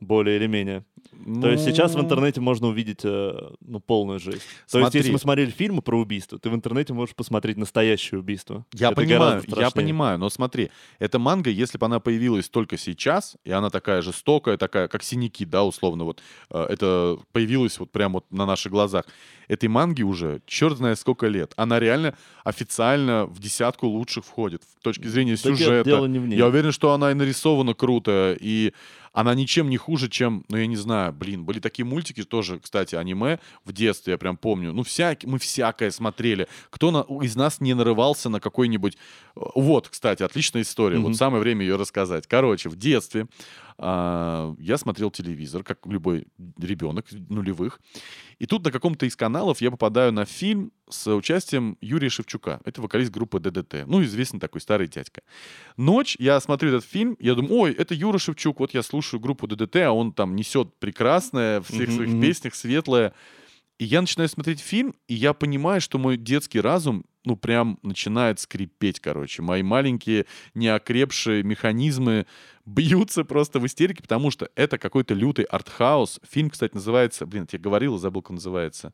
Более 0.02 0.36
или 0.38 0.48
менее. 0.48 0.84
Ну... 1.14 1.42
То 1.42 1.50
есть 1.52 1.64
сейчас 1.64 1.94
в 1.94 1.98
ну. 1.98 2.04
интернете 2.04 2.42
можно 2.42 2.68
увидеть 2.68 3.02
э, 3.04 3.34
ну, 3.62 3.80
полную 3.80 4.20
жизнь. 4.20 4.42
То 4.70 4.80
есть 4.80 4.96
если 4.96 5.12
мы 5.12 5.20
смотрели 5.20 5.52
фильмы 5.52 5.82
про 5.82 5.98
убийство, 5.98 6.40
ты 6.40 6.50
в 6.50 6.56
интернете 6.56 6.94
можешь 6.94 7.16
посмотреть 7.16 7.58
настоящее 7.58 8.20
убийство. 8.20 8.66
Я 8.74 8.88
это 8.88 8.96
понимаю, 8.96 9.44
я 9.48 9.70
понимаю, 9.70 10.18
но 10.18 10.30
смотри, 10.30 10.72
эта 11.00 11.20
манга, 11.20 11.50
если 11.50 11.78
бы 11.78 11.86
она 11.86 12.00
появилась 12.00 12.50
только 12.50 12.78
сейчас, 12.78 13.38
и 13.46 13.52
она 13.52 13.70
такая 13.70 14.02
жестокая, 14.02 14.58
такая, 14.58 14.88
как 14.88 15.04
синяки, 15.04 15.46
да, 15.46 15.64
условно, 15.64 16.04
вот, 16.06 16.22
э, 16.50 16.66
это 16.70 17.18
появилось 17.32 17.80
вот 17.80 17.92
прямо 17.92 18.16
вот 18.16 18.32
на 18.32 18.46
наших 18.46 18.72
глазах, 18.72 19.06
этой 19.52 19.68
манги 19.68 20.02
уже 20.02 20.42
черт 20.46 20.78
знает 20.78 20.98
сколько 20.98 21.28
лет. 21.28 21.54
Она 21.58 21.78
реально 21.80 22.16
официально 22.46 23.26
в 23.26 23.40
десятку 23.40 23.88
лучших 23.88 24.24
входит. 24.24 24.64
С 24.64 24.82
точки 24.82 25.08
зрения 25.08 25.36
так 25.36 25.58
сюжета. 25.58 25.84
Дело 25.84 26.06
не 26.06 26.20
в 26.20 26.28
ней. 26.28 26.38
Я 26.38 26.48
уверен, 26.48 26.72
что 26.72 26.94
она 26.94 27.12
и 27.12 27.14
нарисована 27.14 27.74
круто, 27.74 28.38
и 28.40 28.74
она 29.14 29.36
ничем 29.36 29.70
не 29.70 29.78
хуже, 29.78 30.10
чем, 30.10 30.46
ну, 30.48 30.58
я 30.58 30.68
не 30.68 30.76
знаю, 30.76 31.12
блин, 31.14 31.44
были 31.44 31.60
такие 31.60 31.86
мультики 31.86 32.24
тоже, 32.24 32.60
кстати, 32.60 32.96
аниме 32.96 33.40
в 33.66 33.74
детстве, 33.74 34.14
я 34.14 34.18
прям 34.18 34.38
помню. 34.38 34.72
Ну, 34.74 34.84
всякие, 34.84 35.30
мы 35.30 35.38
всякое 35.40 35.92
смотрели. 35.92 36.48
Кто 36.70 36.92
на, 36.92 37.02
из 37.24 37.36
нас 37.36 37.60
не 37.60 37.74
нарывался 37.74 38.30
на 38.30 38.40
какой-нибудь... 38.40 38.98
Вот, 39.36 39.90
кстати, 39.90 40.24
отличная 40.24 40.62
история. 40.62 40.98
Mm-hmm. 40.98 41.02
Вот 41.02 41.18
самое 41.18 41.42
время 41.42 41.62
ее 41.66 41.76
рассказать. 41.76 42.28
Короче, 42.28 42.70
в 42.70 42.76
детстве 42.76 43.28
я 43.82 44.78
смотрел 44.78 45.10
телевизор, 45.12 45.64
как 45.64 45.80
любой 45.86 46.28
ребенок 46.60 47.08
нулевых. 47.30 47.80
И 48.38 48.46
тут 48.46 48.64
на 48.64 48.72
каком-то 48.72 49.06
из 49.06 49.16
каналов 49.16 49.62
я 49.62 49.72
попадаю 49.72 50.12
на 50.12 50.26
фильм 50.26 50.72
с 50.90 51.14
участием 51.14 51.78
Юрия 51.82 52.10
Шевчука. 52.10 52.60
Это 52.64 52.82
вокалист 52.82 53.12
группы 53.12 53.40
ДДТ. 53.40 53.86
Ну, 53.88 54.04
известный 54.04 54.40
такой 54.40 54.62
старый 54.62 54.88
дядька. 54.88 55.22
Ночь, 55.78 56.16
я 56.20 56.40
смотрю 56.40 56.70
этот 56.70 56.86
фильм, 56.86 57.18
я 57.20 57.34
думаю, 57.34 57.54
ой, 57.54 57.72
это 57.74 57.94
Юра 57.96 58.18
Шевчук, 58.18 58.60
вот 58.60 58.74
я 58.74 58.84
слушаю 58.84 59.20
группу 59.20 59.48
ДДТ, 59.48 59.78
а 59.78 59.92
он 59.92 60.14
там 60.14 60.36
несет 60.36 60.76
прекрасное, 60.80 61.62
в 61.62 61.68
всех 61.68 61.90
mm-hmm. 61.90 61.96
своих 61.96 62.22
песнях 62.22 62.56
светлое. 62.56 63.14
И 63.82 63.86
я 63.86 64.02
начинаю 64.02 64.30
смотреть 64.30 64.60
фильм, 64.60 64.94
и 65.08 65.16
я 65.16 65.34
понимаю, 65.34 65.82
что 65.82 65.98
мой 65.98 66.16
детский 66.16 66.60
разум, 66.62 67.04
ну, 67.26 67.36
прям 67.36 67.80
начинает 67.82 68.40
скрипеть, 68.40 69.00
короче. 69.00 69.42
Мои 69.42 69.64
маленькие 69.64 70.28
неокрепшие 70.54 71.42
механизмы 71.42 72.28
бьются 72.68 73.24
просто 73.24 73.60
в 73.60 73.66
истерике, 73.66 74.04
потому 74.04 74.30
что 74.30 74.48
это 74.54 74.78
какой-то 74.78 75.16
лютый 75.16 75.46
артхаус. 75.46 76.20
Фильм, 76.30 76.52
кстати, 76.52 76.76
называется... 76.76 77.26
Блин, 77.26 77.48
я 77.52 77.58
говорил, 77.58 77.98
забыл, 77.98 78.22
как 78.22 78.30
он 78.30 78.36
называется. 78.36 78.94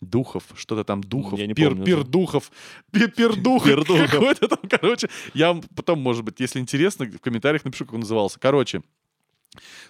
Духов, 0.00 0.44
что-то 0.54 0.84
там 0.84 1.00
Духов, 1.02 1.36
я 1.36 1.48
не 1.48 1.54
пир, 1.54 1.70
помню, 1.70 1.84
пир 1.84 2.04
Духов, 2.04 2.52
пир, 2.92 3.10
пир 3.16 3.34
Духов, 3.34 3.84
какой-то 3.84 4.46
там, 4.46 4.60
короче. 4.70 5.10
Я 5.34 5.60
потом, 5.74 5.98
может 5.98 6.22
быть, 6.22 6.38
если 6.38 6.60
интересно, 6.60 7.04
в 7.04 7.18
комментариях 7.18 7.64
напишу, 7.64 7.84
как 7.84 7.94
он 7.94 8.00
назывался. 8.00 8.38
Короче, 8.38 8.82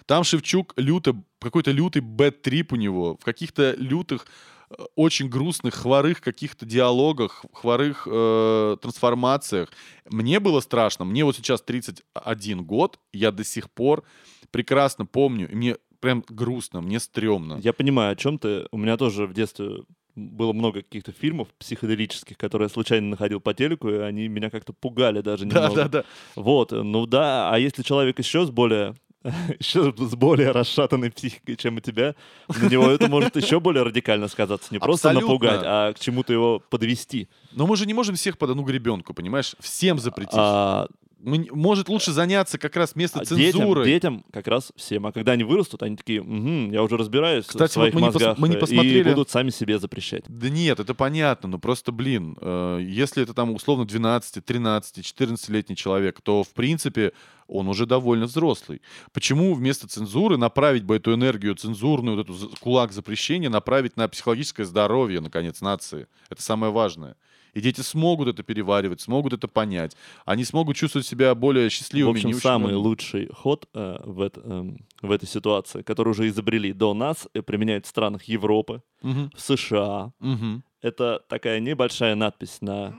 там 0.05 0.23
Шевчук 0.23 0.73
люто, 0.77 1.15
какой-то 1.39 1.71
лютый 1.71 2.01
бэт-трип 2.01 2.73
у 2.73 2.75
него, 2.75 3.17
в 3.17 3.23
каких-то 3.23 3.75
лютых, 3.77 4.25
э, 4.69 4.75
очень 4.95 5.29
грустных, 5.29 5.75
хворых 5.75 6.21
каких-то 6.21 6.65
диалогах, 6.65 7.45
хворых 7.53 8.07
э, 8.09 8.77
трансформациях. 8.81 9.69
Мне 10.09 10.39
было 10.39 10.59
страшно. 10.59 11.05
Мне 11.05 11.23
вот 11.23 11.35
сейчас 11.35 11.61
31 11.61 12.63
год, 12.63 12.99
я 13.13 13.31
до 13.31 13.43
сих 13.43 13.69
пор 13.69 14.03
прекрасно 14.51 15.05
помню, 15.05 15.49
и 15.49 15.55
мне 15.55 15.77
прям 15.99 16.23
грустно, 16.27 16.81
мне 16.81 16.99
стрёмно. 16.99 17.59
Я 17.61 17.73
понимаю, 17.73 18.13
о 18.13 18.15
чем 18.15 18.39
ты. 18.39 18.67
У 18.71 18.77
меня 18.77 18.97
тоже 18.97 19.27
в 19.27 19.33
детстве 19.33 19.83
было 20.15 20.51
много 20.51 20.81
каких-то 20.81 21.11
фильмов 21.11 21.47
психоделических, 21.57 22.37
которые 22.37 22.65
я 22.65 22.69
случайно 22.69 23.09
находил 23.09 23.39
по 23.39 23.53
телеку, 23.53 23.89
и 23.89 23.97
они 23.97 24.27
меня 24.27 24.49
как-то 24.49 24.73
пугали 24.73 25.21
даже 25.21 25.45
немного. 25.45 25.75
Да, 25.75 25.83
да, 25.83 25.89
да. 25.89 26.03
Вот, 26.35 26.71
ну 26.71 27.05
да, 27.05 27.49
а 27.49 27.57
если 27.57 27.83
человек 27.83 28.19
еще 28.19 28.45
с 28.45 28.49
более 28.49 28.95
еще 29.59 29.93
с 29.95 30.15
более 30.15 30.51
расшатанной 30.51 31.11
психикой, 31.11 31.55
чем 31.55 31.77
у 31.77 31.79
тебя, 31.79 32.15
на 32.47 32.69
него 32.69 32.89
это 32.89 33.07
может 33.07 33.35
еще 33.35 33.59
более 33.59 33.83
радикально 33.83 34.27
сказаться. 34.27 34.73
Не 34.73 34.79
просто 34.79 35.09
Абсолютно. 35.09 35.33
напугать, 35.33 35.61
а 35.63 35.93
к 35.93 35.99
чему-то 35.99 36.33
его 36.33 36.59
подвести. 36.59 37.29
Но 37.51 37.67
мы 37.67 37.75
же 37.77 37.85
не 37.85 37.93
можем 37.93 38.15
всех 38.15 38.37
под 38.37 38.51
одну 38.51 38.63
гребенку, 38.63 39.13
понимаешь? 39.13 39.55
Всем 39.59 39.99
запретить. 39.99 40.33
А, 40.35 40.87
может 41.23 41.89
лучше 41.89 42.11
заняться 42.11 42.57
как 42.57 42.75
раз 42.75 42.95
место 42.95 43.19
а 43.19 43.25
цензуры. 43.25 43.85
Детям, 43.85 44.17
детям 44.17 44.25
как 44.31 44.47
раз 44.47 44.71
всем. 44.75 45.05
А 45.05 45.11
когда 45.11 45.33
они 45.33 45.43
вырастут, 45.43 45.83
они 45.83 45.95
такие, 45.95 46.21
угу, 46.21 46.71
я 46.71 46.81
уже 46.81 46.97
разбираюсь 46.97 47.45
Кстати, 47.45 47.69
в 47.69 47.73
своих 47.73 47.93
вот 47.93 47.99
мы 47.99 48.07
мозгах. 48.07 48.37
Не 48.37 48.41
мы 48.41 48.49
не 48.49 48.57
посмотрели... 48.57 49.09
И 49.09 49.13
будут 49.13 49.29
сами 49.29 49.49
себе 49.49 49.77
запрещать. 49.77 50.23
Да 50.27 50.49
нет, 50.49 50.79
это 50.79 50.93
понятно, 50.93 51.49
но 51.49 51.59
просто, 51.59 51.91
блин, 51.91 52.37
э, 52.41 52.79
если 52.81 53.23
это 53.23 53.33
там 53.33 53.51
условно 53.51 53.85
12, 53.85 54.43
13, 54.43 54.97
14-летний 55.05 55.75
человек, 55.75 56.21
то, 56.21 56.43
в 56.43 56.49
принципе, 56.49 57.13
он 57.51 57.67
уже 57.67 57.85
довольно 57.85 58.25
взрослый. 58.25 58.81
Почему 59.11 59.53
вместо 59.53 59.87
цензуры 59.87 60.37
направить 60.37 60.83
бы 60.83 60.95
эту 60.95 61.13
энергию 61.13 61.55
цензурную, 61.55 62.17
вот 62.17 62.29
эту 62.29 62.57
кулак 62.59 62.93
запрещения, 62.93 63.49
направить 63.49 63.97
на 63.97 64.07
психологическое 64.07 64.63
здоровье, 64.63 65.19
наконец, 65.19 65.61
нации? 65.61 66.07
Это 66.29 66.41
самое 66.41 66.71
важное. 66.71 67.15
И 67.53 67.59
дети 67.59 67.81
смогут 67.81 68.29
это 68.29 68.43
переваривать, 68.43 69.01
смогут 69.01 69.33
это 69.33 69.49
понять. 69.49 69.97
Они 70.25 70.45
смогут 70.45 70.77
чувствовать 70.77 71.05
себя 71.05 71.35
более 71.35 71.69
счастливыми. 71.69 72.21
В 72.21 72.25
общем, 72.25 72.39
самый 72.39 72.75
лучший 72.75 73.29
ход 73.33 73.67
э, 73.73 73.99
в, 74.05 74.21
это, 74.21 74.41
э, 74.41 74.71
в 75.01 75.11
этой 75.11 75.27
ситуации, 75.27 75.81
который 75.81 76.11
уже 76.11 76.29
изобрели 76.29 76.71
до 76.71 76.93
нас, 76.93 77.27
и 77.33 77.41
применяют 77.41 77.85
в 77.85 77.89
странах 77.89 78.23
Европы, 78.23 78.81
угу. 79.01 79.29
в 79.35 79.41
США, 79.41 80.13
угу. 80.21 80.61
это 80.81 81.21
такая 81.27 81.59
небольшая 81.59 82.15
надпись 82.15 82.59
на, 82.61 82.97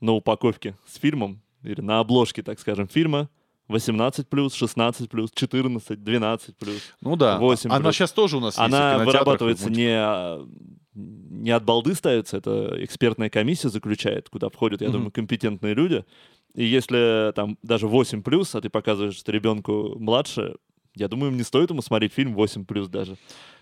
на 0.00 0.12
упаковке 0.12 0.76
с 0.88 0.96
фильмом, 0.98 1.40
или 1.64 1.80
на 1.80 2.00
обложке, 2.00 2.42
так 2.42 2.60
скажем, 2.60 2.86
фильма, 2.88 3.28
18 3.68 4.28
плюс, 4.28 4.54
16 4.54 5.08
плюс, 5.08 5.30
14, 5.34 6.02
12 6.02 6.56
плюс. 6.56 6.92
Ну 7.00 7.16
да. 7.16 7.38
8 7.38 7.70
Она 7.70 7.80
плюс. 7.80 7.94
сейчас 7.96 8.12
тоже 8.12 8.36
у 8.36 8.40
нас 8.40 8.58
Она 8.58 8.64
есть. 8.64 8.96
Она 8.96 9.04
вырабатывается 9.04 9.70
не, 9.70 9.96
не 10.94 11.50
от 11.50 11.64
балды 11.64 11.94
ставится, 11.94 12.36
это 12.36 12.74
экспертная 12.78 13.30
комиссия 13.30 13.70
заключает, 13.70 14.28
куда 14.28 14.50
входят, 14.50 14.82
я 14.82 14.88
mm-hmm. 14.88 14.92
думаю, 14.92 15.10
компетентные 15.10 15.74
люди. 15.74 16.04
И 16.54 16.64
если 16.64 17.32
там 17.34 17.58
даже 17.62 17.88
8 17.88 18.22
плюс, 18.22 18.54
а 18.54 18.60
ты 18.60 18.68
показываешь 18.68 19.16
что 19.16 19.32
ребенку 19.32 19.96
младше, 19.98 20.56
я 20.94 21.08
думаю, 21.08 21.32
не 21.32 21.42
стоит 21.42 21.70
ему 21.70 21.82
смотреть 21.82 22.12
фильм 22.12 22.34
8 22.34 22.66
плюс 22.66 22.88
даже. 22.88 23.16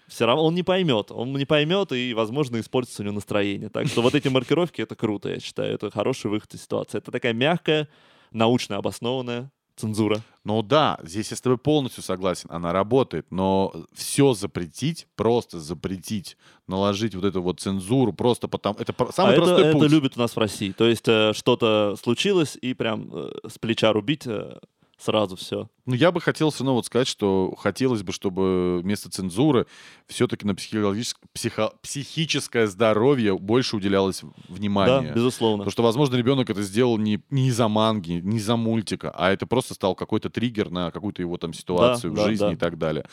Все 0.08 0.26
равно 0.26 0.44
он 0.44 0.54
не 0.54 0.62
поймет. 0.62 1.10
Он 1.10 1.32
не 1.32 1.46
поймет, 1.46 1.92
и, 1.92 2.12
возможно, 2.12 2.60
испортится 2.60 3.02
у 3.02 3.04
него 3.06 3.14
настроение. 3.14 3.70
Так 3.70 3.86
что 3.86 4.02
вот 4.02 4.14
эти 4.14 4.28
маркировки 4.28 4.82
это 4.82 4.94
круто, 4.94 5.30
я 5.30 5.40
считаю. 5.40 5.74
Это 5.74 5.90
хороший 5.90 6.30
выход 6.30 6.52
из 6.52 6.62
ситуации. 6.62 6.98
Это 6.98 7.10
такая 7.10 7.32
мягкая, 7.32 7.88
научно 8.30 8.76
обоснованная 8.76 9.50
цензура. 9.76 10.22
Ну 10.44 10.62
да, 10.62 10.98
здесь 11.02 11.30
я 11.30 11.36
с 11.36 11.40
тобой 11.40 11.58
полностью 11.58 12.02
согласен, 12.02 12.48
она 12.50 12.72
работает, 12.72 13.26
но 13.30 13.72
все 13.94 14.34
запретить, 14.34 15.06
просто 15.14 15.60
запретить, 15.60 16.36
наложить 16.66 17.14
вот 17.14 17.24
эту 17.24 17.42
вот 17.42 17.60
цензуру, 17.60 18.12
просто 18.12 18.48
потому... 18.48 18.76
Это 18.78 18.92
самый 19.12 19.34
а 19.34 19.36
простой 19.36 19.60
это, 19.62 19.72
путь. 19.72 19.82
это 19.84 19.94
любят 19.94 20.16
у 20.16 20.20
нас 20.20 20.34
в 20.34 20.38
России. 20.38 20.72
То 20.72 20.86
есть 20.86 21.06
э, 21.06 21.32
что-то 21.32 21.94
случилось, 22.02 22.58
и 22.60 22.74
прям 22.74 23.08
э, 23.12 23.30
с 23.48 23.58
плеча 23.58 23.92
рубить 23.92 24.26
э, 24.26 24.58
сразу 25.02 25.36
все. 25.36 25.68
Ну, 25.84 25.94
я 25.94 26.12
бы 26.12 26.20
хотел 26.20 26.50
все 26.50 26.60
равно 26.60 26.74
вот 26.74 26.86
сказать, 26.86 27.08
что 27.08 27.54
хотелось 27.58 28.02
бы, 28.02 28.12
чтобы 28.12 28.78
вместо 28.82 29.10
цензуры 29.10 29.66
все-таки 30.06 30.46
на 30.46 30.54
психологическое, 30.54 31.26
психо, 31.32 31.72
психическое 31.82 32.66
здоровье 32.68 33.36
больше 33.36 33.76
уделялось 33.76 34.22
внимания. 34.48 35.08
Да, 35.08 35.14
безусловно. 35.14 35.58
Потому 35.58 35.72
что, 35.72 35.82
возможно, 35.82 36.16
ребенок 36.16 36.50
это 36.50 36.62
сделал 36.62 36.98
не, 36.98 37.20
не 37.30 37.48
из-за 37.48 37.68
манги, 37.68 38.20
не 38.22 38.36
из-за 38.36 38.56
мультика, 38.56 39.10
а 39.10 39.32
это 39.32 39.46
просто 39.46 39.74
стал 39.74 39.94
какой-то 39.94 40.30
триггер 40.30 40.70
на 40.70 40.90
какую-то 40.90 41.20
его 41.20 41.36
там 41.36 41.52
ситуацию 41.52 42.12
да, 42.12 42.14
в 42.14 42.24
да, 42.24 42.28
жизни 42.30 42.44
да. 42.46 42.52
и 42.52 42.56
так 42.56 42.78
далее. 42.78 43.04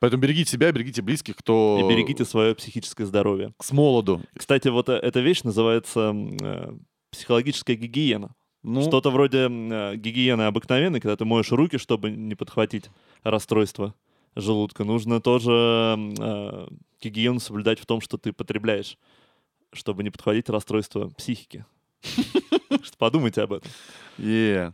Поэтому 0.00 0.22
берегите 0.22 0.50
себя, 0.50 0.72
берегите 0.72 1.02
близких, 1.02 1.36
кто... 1.36 1.78
И 1.80 1.88
берегите 1.88 2.24
свое 2.24 2.54
психическое 2.54 3.06
здоровье. 3.06 3.52
С 3.60 3.70
молоду. 3.72 4.22
Кстати, 4.36 4.68
вот 4.68 4.88
э, 4.88 4.94
эта 4.94 5.20
вещь 5.20 5.42
называется 5.42 6.12
э, 6.40 6.72
психологическая 7.12 7.76
гигиена. 7.76 8.34
Ну... 8.62 8.82
Что-то 8.82 9.10
вроде 9.10 9.48
э, 9.48 9.96
гигиены 9.96 10.42
обыкновенной, 10.42 11.00
когда 11.00 11.16
ты 11.16 11.24
моешь 11.24 11.52
руки, 11.52 11.78
чтобы 11.78 12.10
не 12.10 12.34
подхватить 12.34 12.90
расстройство 13.22 13.94
желудка. 14.34 14.84
Нужно 14.84 15.20
тоже 15.20 15.96
э, 16.18 16.68
гигиену 17.00 17.40
соблюдать 17.40 17.78
в 17.78 17.86
том, 17.86 18.00
что 18.00 18.18
ты 18.18 18.32
потребляешь, 18.32 18.98
чтобы 19.72 20.02
не 20.02 20.10
подхватить 20.10 20.48
расстройство 20.48 21.08
психики. 21.10 21.64
Подумайте 22.98 23.42
об 23.42 23.52
этом. 23.52 23.70
Yeah. 24.18 24.72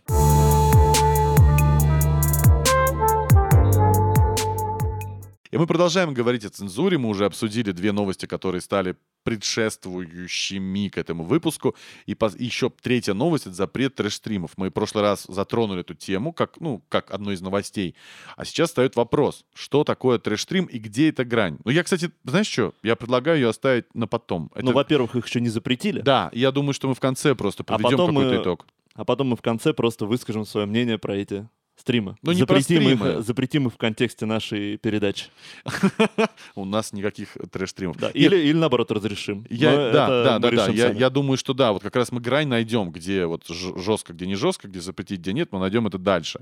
И 5.54 5.56
мы 5.56 5.68
продолжаем 5.68 6.12
говорить 6.12 6.44
о 6.44 6.50
цензуре. 6.50 6.98
Мы 6.98 7.08
уже 7.08 7.26
обсудили 7.26 7.70
две 7.70 7.92
новости, 7.92 8.26
которые 8.26 8.60
стали 8.60 8.96
предшествующими 9.22 10.88
к 10.88 10.98
этому 10.98 11.22
выпуску. 11.22 11.76
И 12.06 12.16
по- 12.16 12.32
еще 12.36 12.72
третья 12.82 13.14
новость— 13.14 13.46
это 13.46 13.54
запрет 13.54 13.94
трэш-стримов. 13.94 14.50
Мы 14.56 14.70
в 14.70 14.72
прошлый 14.72 15.04
раз 15.04 15.26
затронули 15.28 15.82
эту 15.82 15.94
тему 15.94 16.32
как, 16.32 16.60
ну, 16.60 16.82
как 16.88 17.12
одну 17.12 17.30
из 17.30 17.40
новостей. 17.40 17.94
А 18.36 18.44
сейчас 18.44 18.70
встает 18.70 18.96
вопрос, 18.96 19.44
что 19.54 19.84
такое 19.84 20.18
трэш-стрим 20.18 20.64
и 20.64 20.80
где 20.80 21.10
эта 21.10 21.24
грань? 21.24 21.58
Ну, 21.64 21.70
я, 21.70 21.84
кстати, 21.84 22.10
знаешь 22.24 22.48
что? 22.48 22.74
Я 22.82 22.96
предлагаю 22.96 23.38
ее 23.38 23.48
оставить 23.48 23.84
на 23.94 24.08
потом. 24.08 24.50
Это... 24.56 24.64
Ну, 24.64 24.72
во-первых, 24.72 25.14
их 25.14 25.24
еще 25.24 25.40
не 25.40 25.50
запретили. 25.50 26.00
Да, 26.00 26.30
я 26.32 26.50
думаю, 26.50 26.74
что 26.74 26.88
мы 26.88 26.96
в 26.96 27.00
конце 27.00 27.36
просто 27.36 27.62
подведем 27.62 28.00
а 28.00 28.06
какой-то 28.08 28.34
мы... 28.34 28.42
итог. 28.42 28.66
А 28.94 29.04
потом 29.04 29.28
мы 29.28 29.36
в 29.36 29.42
конце 29.42 29.72
просто 29.72 30.04
выскажем 30.04 30.46
свое 30.46 30.66
мнение 30.66 30.98
про 30.98 31.16
эти 31.16 31.48
Стримы. 31.76 32.16
Ну, 32.22 32.32
не 32.32 32.38
запретим. 32.38 32.82
Их, 32.82 33.24
запретим 33.24 33.66
их 33.66 33.74
в 33.74 33.76
контексте 33.76 34.26
нашей 34.26 34.76
передачи. 34.76 35.26
У 36.54 36.64
нас 36.64 36.92
никаких 36.92 37.36
трэш-стримов. 37.50 37.96
Да, 37.98 38.10
или, 38.10 38.36
или 38.36 38.56
наоборот 38.56 38.90
разрешим. 38.92 39.44
Я, 39.50 39.92
да, 39.92 40.06
да, 40.08 40.38
да, 40.38 40.50
да. 40.50 40.66
Я, 40.68 40.92
я 40.92 41.10
думаю, 41.10 41.36
что 41.36 41.52
да, 41.52 41.72
вот 41.72 41.82
как 41.82 41.96
раз 41.96 42.12
мы 42.12 42.20
грань 42.20 42.48
найдем, 42.48 42.90
где 42.90 43.26
вот 43.26 43.46
жестко, 43.48 44.12
где 44.12 44.26
не 44.26 44.36
жестко, 44.36 44.68
где 44.68 44.80
запретить, 44.80 45.20
где 45.20 45.32
нет, 45.32 45.48
мы 45.50 45.58
найдем 45.58 45.86
это 45.86 45.98
дальше. 45.98 46.40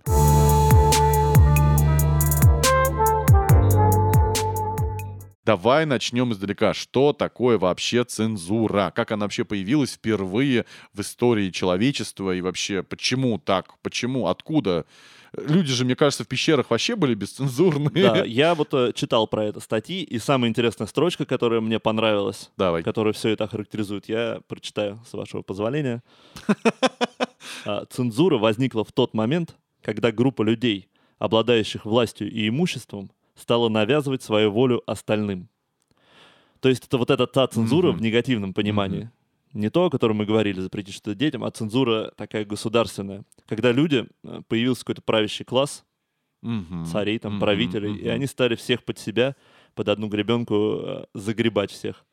Давай 5.44 5.86
начнем 5.86 6.32
издалека. 6.32 6.72
Что 6.72 7.12
такое 7.12 7.58
вообще 7.58 8.04
цензура? 8.04 8.92
Как 8.94 9.10
она 9.10 9.24
вообще 9.24 9.44
появилась 9.44 9.94
впервые 9.94 10.66
в 10.92 11.00
истории 11.00 11.50
человечества? 11.50 12.32
И 12.32 12.40
вообще, 12.40 12.84
почему 12.84 13.38
так? 13.38 13.76
Почему? 13.80 14.28
Откуда? 14.28 14.86
Люди 15.36 15.72
же, 15.72 15.84
мне 15.84 15.96
кажется, 15.96 16.24
в 16.24 16.28
пещерах 16.28 16.70
вообще 16.70 16.94
были 16.94 17.14
бесцензурные. 17.14 17.90
Да, 17.90 18.24
я 18.24 18.54
вот 18.54 18.74
э, 18.74 18.92
читал 18.94 19.26
про 19.26 19.44
это 19.44 19.60
статьи, 19.60 20.02
и 20.02 20.18
самая 20.18 20.50
интересная 20.50 20.86
строчка, 20.86 21.24
которая 21.24 21.60
мне 21.60 21.78
понравилась, 21.78 22.50
Давай. 22.58 22.82
которая 22.82 23.14
все 23.14 23.30
это 23.30 23.48
характеризует, 23.48 24.08
я 24.08 24.40
прочитаю, 24.46 25.00
с 25.08 25.12
вашего 25.12 25.42
позволения. 25.42 26.02
А, 27.64 27.84
цензура 27.86 28.38
возникла 28.38 28.84
в 28.84 28.92
тот 28.92 29.14
момент, 29.14 29.56
когда 29.82 30.12
группа 30.12 30.42
людей, 30.42 30.88
обладающих 31.18 31.84
властью 31.84 32.30
и 32.30 32.48
имуществом, 32.48 33.10
стала 33.34 33.68
навязывать 33.68 34.22
свою 34.22 34.52
волю 34.52 34.82
остальным. 34.86 35.48
То 36.60 36.68
есть 36.68 36.86
это 36.86 36.98
вот 36.98 37.10
эта 37.10 37.26
та 37.26 37.48
цензура 37.48 37.88
mm-hmm. 37.88 37.96
в 37.96 38.00
негативном 38.00 38.54
понимании. 38.54 39.02
Mm-hmm. 39.02 39.21
Не 39.52 39.70
то, 39.70 39.86
о 39.86 39.90
котором 39.90 40.16
мы 40.16 40.26
говорили, 40.26 40.60
запретить 40.60 40.94
что-то 40.94 41.14
детям, 41.14 41.44
а 41.44 41.50
цензура 41.50 42.12
такая 42.16 42.44
государственная. 42.44 43.24
Когда 43.46 43.70
люди, 43.72 44.06
э, 44.24 44.40
появился 44.48 44.82
какой-то 44.82 45.02
правящий 45.02 45.44
класс, 45.44 45.84
mm-hmm. 46.42 46.86
царей, 46.86 47.18
там, 47.18 47.38
правителей, 47.38 47.92
mm-hmm. 47.92 48.02
и 48.02 48.08
они 48.08 48.26
стали 48.26 48.54
всех 48.54 48.84
под 48.84 48.98
себя, 48.98 49.36
под 49.74 49.88
одну 49.88 50.08
гребенку 50.08 50.54
э, 50.54 51.04
загребать 51.14 51.70
всех. 51.70 52.04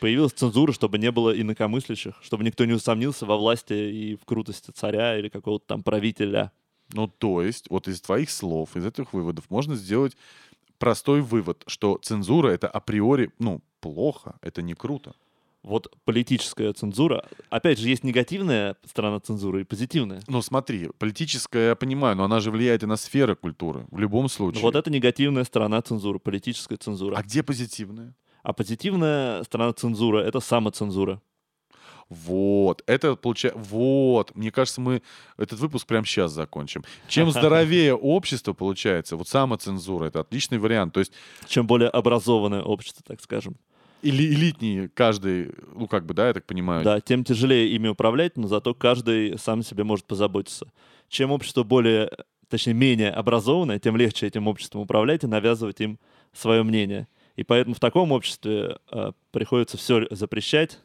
Появилась 0.00 0.32
цензура, 0.32 0.72
чтобы 0.72 0.98
не 0.98 1.10
было 1.10 1.38
инакомыслящих, 1.38 2.14
чтобы 2.22 2.44
никто 2.44 2.64
не 2.64 2.74
усомнился 2.74 3.26
во 3.26 3.36
власти 3.36 3.72
и 3.72 4.16
в 4.16 4.24
крутости 4.24 4.70
царя 4.70 5.18
или 5.18 5.28
какого-то 5.28 5.66
там 5.66 5.82
правителя. 5.82 6.52
Ну, 6.92 7.08
то 7.08 7.42
есть, 7.42 7.68
вот 7.70 7.88
из 7.88 8.00
твоих 8.00 8.30
слов, 8.30 8.76
из 8.76 8.84
этих 8.84 9.12
выводов 9.12 9.50
можно 9.50 9.76
сделать 9.76 10.16
простой 10.78 11.20
вывод, 11.20 11.64
что 11.66 11.98
цензура 12.02 12.48
это 12.48 12.68
априори, 12.68 13.32
ну, 13.38 13.60
плохо, 13.80 14.38
это 14.42 14.62
не 14.62 14.74
круто. 14.74 15.14
Вот 15.68 15.94
политическая 16.06 16.72
цензура. 16.72 17.26
Опять 17.50 17.78
же, 17.78 17.90
есть 17.90 18.02
негативная 18.02 18.76
сторона 18.86 19.20
цензуры 19.20 19.60
и 19.60 19.64
позитивная. 19.64 20.22
Ну, 20.26 20.40
смотри, 20.40 20.88
политическая, 20.98 21.68
я 21.68 21.76
понимаю, 21.76 22.16
но 22.16 22.24
она 22.24 22.40
же 22.40 22.50
влияет 22.50 22.84
и 22.84 22.86
на 22.86 22.96
сферы 22.96 23.36
культуры. 23.36 23.86
В 23.90 23.98
любом 23.98 24.30
случае. 24.30 24.62
Вот 24.62 24.76
это 24.76 24.90
негативная 24.90 25.44
сторона 25.44 25.82
цензуры, 25.82 26.20
политическая 26.20 26.76
цензура. 26.76 27.16
А 27.16 27.22
где 27.22 27.42
позитивная? 27.42 28.14
А 28.42 28.54
позитивная 28.54 29.42
сторона 29.42 29.74
цензуры— 29.74 30.20
это 30.22 30.40
самоцензура. 30.40 31.20
Вот, 32.08 32.82
это 32.86 33.16
получается, 33.16 33.58
вот, 33.58 34.34
мне 34.34 34.50
кажется, 34.50 34.80
мы 34.80 35.02
этот 35.36 35.58
выпуск 35.58 35.86
прямо 35.86 36.06
сейчас 36.06 36.32
закончим. 36.32 36.82
Чем 37.08 37.30
здоровее 37.30 37.94
общество 37.94 38.54
получается, 38.54 39.16
вот 39.16 39.28
самоцензура, 39.28 40.06
это 40.06 40.20
отличный 40.20 40.56
вариант. 40.56 40.94
То 40.94 41.00
есть... 41.00 41.12
Чем 41.46 41.66
более 41.66 41.90
образованное 41.90 42.62
общество, 42.62 43.04
так 43.06 43.20
скажем. 43.20 43.56
Или 44.02 44.32
элитнее 44.32 44.88
каждый, 44.88 45.52
ну 45.74 45.88
как 45.88 46.06
бы, 46.06 46.14
да, 46.14 46.28
я 46.28 46.34
так 46.34 46.46
понимаю. 46.46 46.84
Да, 46.84 47.00
тем 47.00 47.24
тяжелее 47.24 47.68
ими 47.74 47.88
управлять, 47.88 48.36
но 48.36 48.46
зато 48.46 48.74
каждый 48.74 49.38
сам 49.38 49.62
себе 49.62 49.84
может 49.84 50.06
позаботиться. 50.06 50.70
Чем 51.08 51.32
общество 51.32 51.64
более, 51.64 52.10
точнее, 52.48 52.74
менее 52.74 53.10
образованное, 53.10 53.78
тем 53.78 53.96
легче 53.96 54.26
этим 54.26 54.46
обществом 54.46 54.82
управлять 54.82 55.24
и 55.24 55.26
навязывать 55.26 55.80
им 55.80 55.98
свое 56.32 56.62
мнение. 56.62 57.08
И 57.36 57.44
поэтому 57.44 57.74
в 57.74 57.80
таком 57.80 58.12
обществе 58.12 58.78
э, 58.90 59.12
приходится 59.30 59.76
все 59.76 60.06
запрещать, 60.10 60.80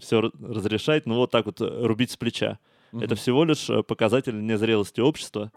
все 0.00 0.30
разрешать, 0.40 1.06
ну 1.06 1.16
вот 1.16 1.30
так 1.30 1.46
вот 1.46 1.60
э, 1.60 1.86
рубить 1.86 2.10
с 2.10 2.16
плеча. 2.16 2.58
Угу. 2.92 3.02
Это 3.02 3.14
всего 3.14 3.44
лишь 3.44 3.68
э, 3.68 3.82
показатель 3.82 4.44
незрелости 4.44 5.00
общества. 5.00 5.52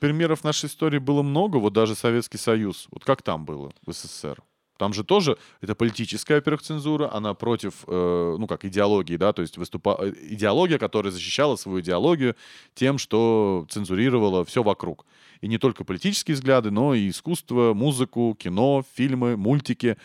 Примеров 0.00 0.44
нашей 0.44 0.66
истории 0.66 0.98
было 0.98 1.22
много, 1.22 1.58
вот 1.58 1.74
даже 1.74 1.94
Советский 1.94 2.38
Союз. 2.38 2.88
Вот 2.90 3.04
как 3.04 3.22
там 3.22 3.44
было 3.44 3.70
в 3.86 3.92
СССР? 3.92 4.42
Там 4.78 4.94
же 4.94 5.04
тоже 5.04 5.36
это 5.60 5.74
политическая, 5.74 6.36
во-первых, 6.36 6.62
цензура, 6.62 7.12
она 7.12 7.34
против, 7.34 7.84
э, 7.86 8.36
ну 8.38 8.46
как 8.46 8.64
идеологии, 8.64 9.18
да, 9.18 9.34
то 9.34 9.42
есть 9.42 9.58
выступа... 9.58 9.98
Э, 10.00 10.10
идеология, 10.30 10.78
которая 10.78 11.12
защищала 11.12 11.56
свою 11.56 11.82
идеологию 11.82 12.34
тем, 12.74 12.96
что 12.96 13.66
цензурировала 13.68 14.42
все 14.46 14.62
вокруг. 14.62 15.04
И 15.42 15.48
не 15.48 15.58
только 15.58 15.84
политические 15.84 16.34
взгляды, 16.34 16.70
но 16.70 16.94
и 16.94 17.10
искусство, 17.10 17.74
музыку, 17.74 18.34
кино, 18.38 18.82
фильмы, 18.94 19.36
мультики. 19.36 19.98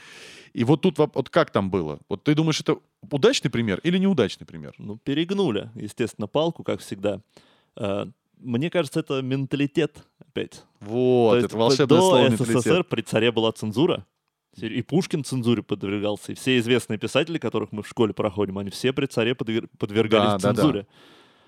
И 0.51 0.65
вот 0.65 0.81
тут 0.81 0.97
вот 0.97 1.29
как 1.29 1.51
там 1.51 1.69
было? 1.69 1.99
Вот 2.09 2.25
ты 2.25 2.35
думаешь, 2.35 2.59
это 2.59 2.77
удачный 3.09 3.49
пример 3.49 3.79
или 3.83 3.97
неудачный 3.97 4.45
пример? 4.45 4.73
Ну, 4.77 4.97
перегнули, 4.97 5.69
естественно, 5.75 6.27
палку, 6.27 6.63
как 6.65 6.81
всегда. 6.81 7.21
Мне 8.37 8.69
кажется, 8.69 8.99
это 8.99 9.21
менталитет 9.21 10.03
опять. 10.19 10.63
Вот, 10.79 11.31
То 11.31 11.37
это 11.37 11.45
есть, 11.45 11.55
волшебное 11.55 11.87
до 11.87 11.99
слово 11.99 12.29
СССР 12.29 12.47
менталитет. 12.47 12.89
при 12.89 13.01
царе 13.01 13.31
была 13.31 13.51
цензура, 13.51 14.05
и 14.57 14.81
Пушкин 14.81 15.23
цензуре 15.23 15.63
подвергался, 15.63 16.31
и 16.31 16.35
все 16.35 16.57
известные 16.59 16.97
писатели, 16.97 17.37
которых 17.37 17.71
мы 17.71 17.83
в 17.83 17.87
школе 17.87 18.13
проходим, 18.13 18.57
они 18.57 18.69
все 18.69 18.93
при 18.93 19.05
царе 19.05 19.35
подвергались 19.35 20.41
да, 20.41 20.53
цензуре. 20.53 20.87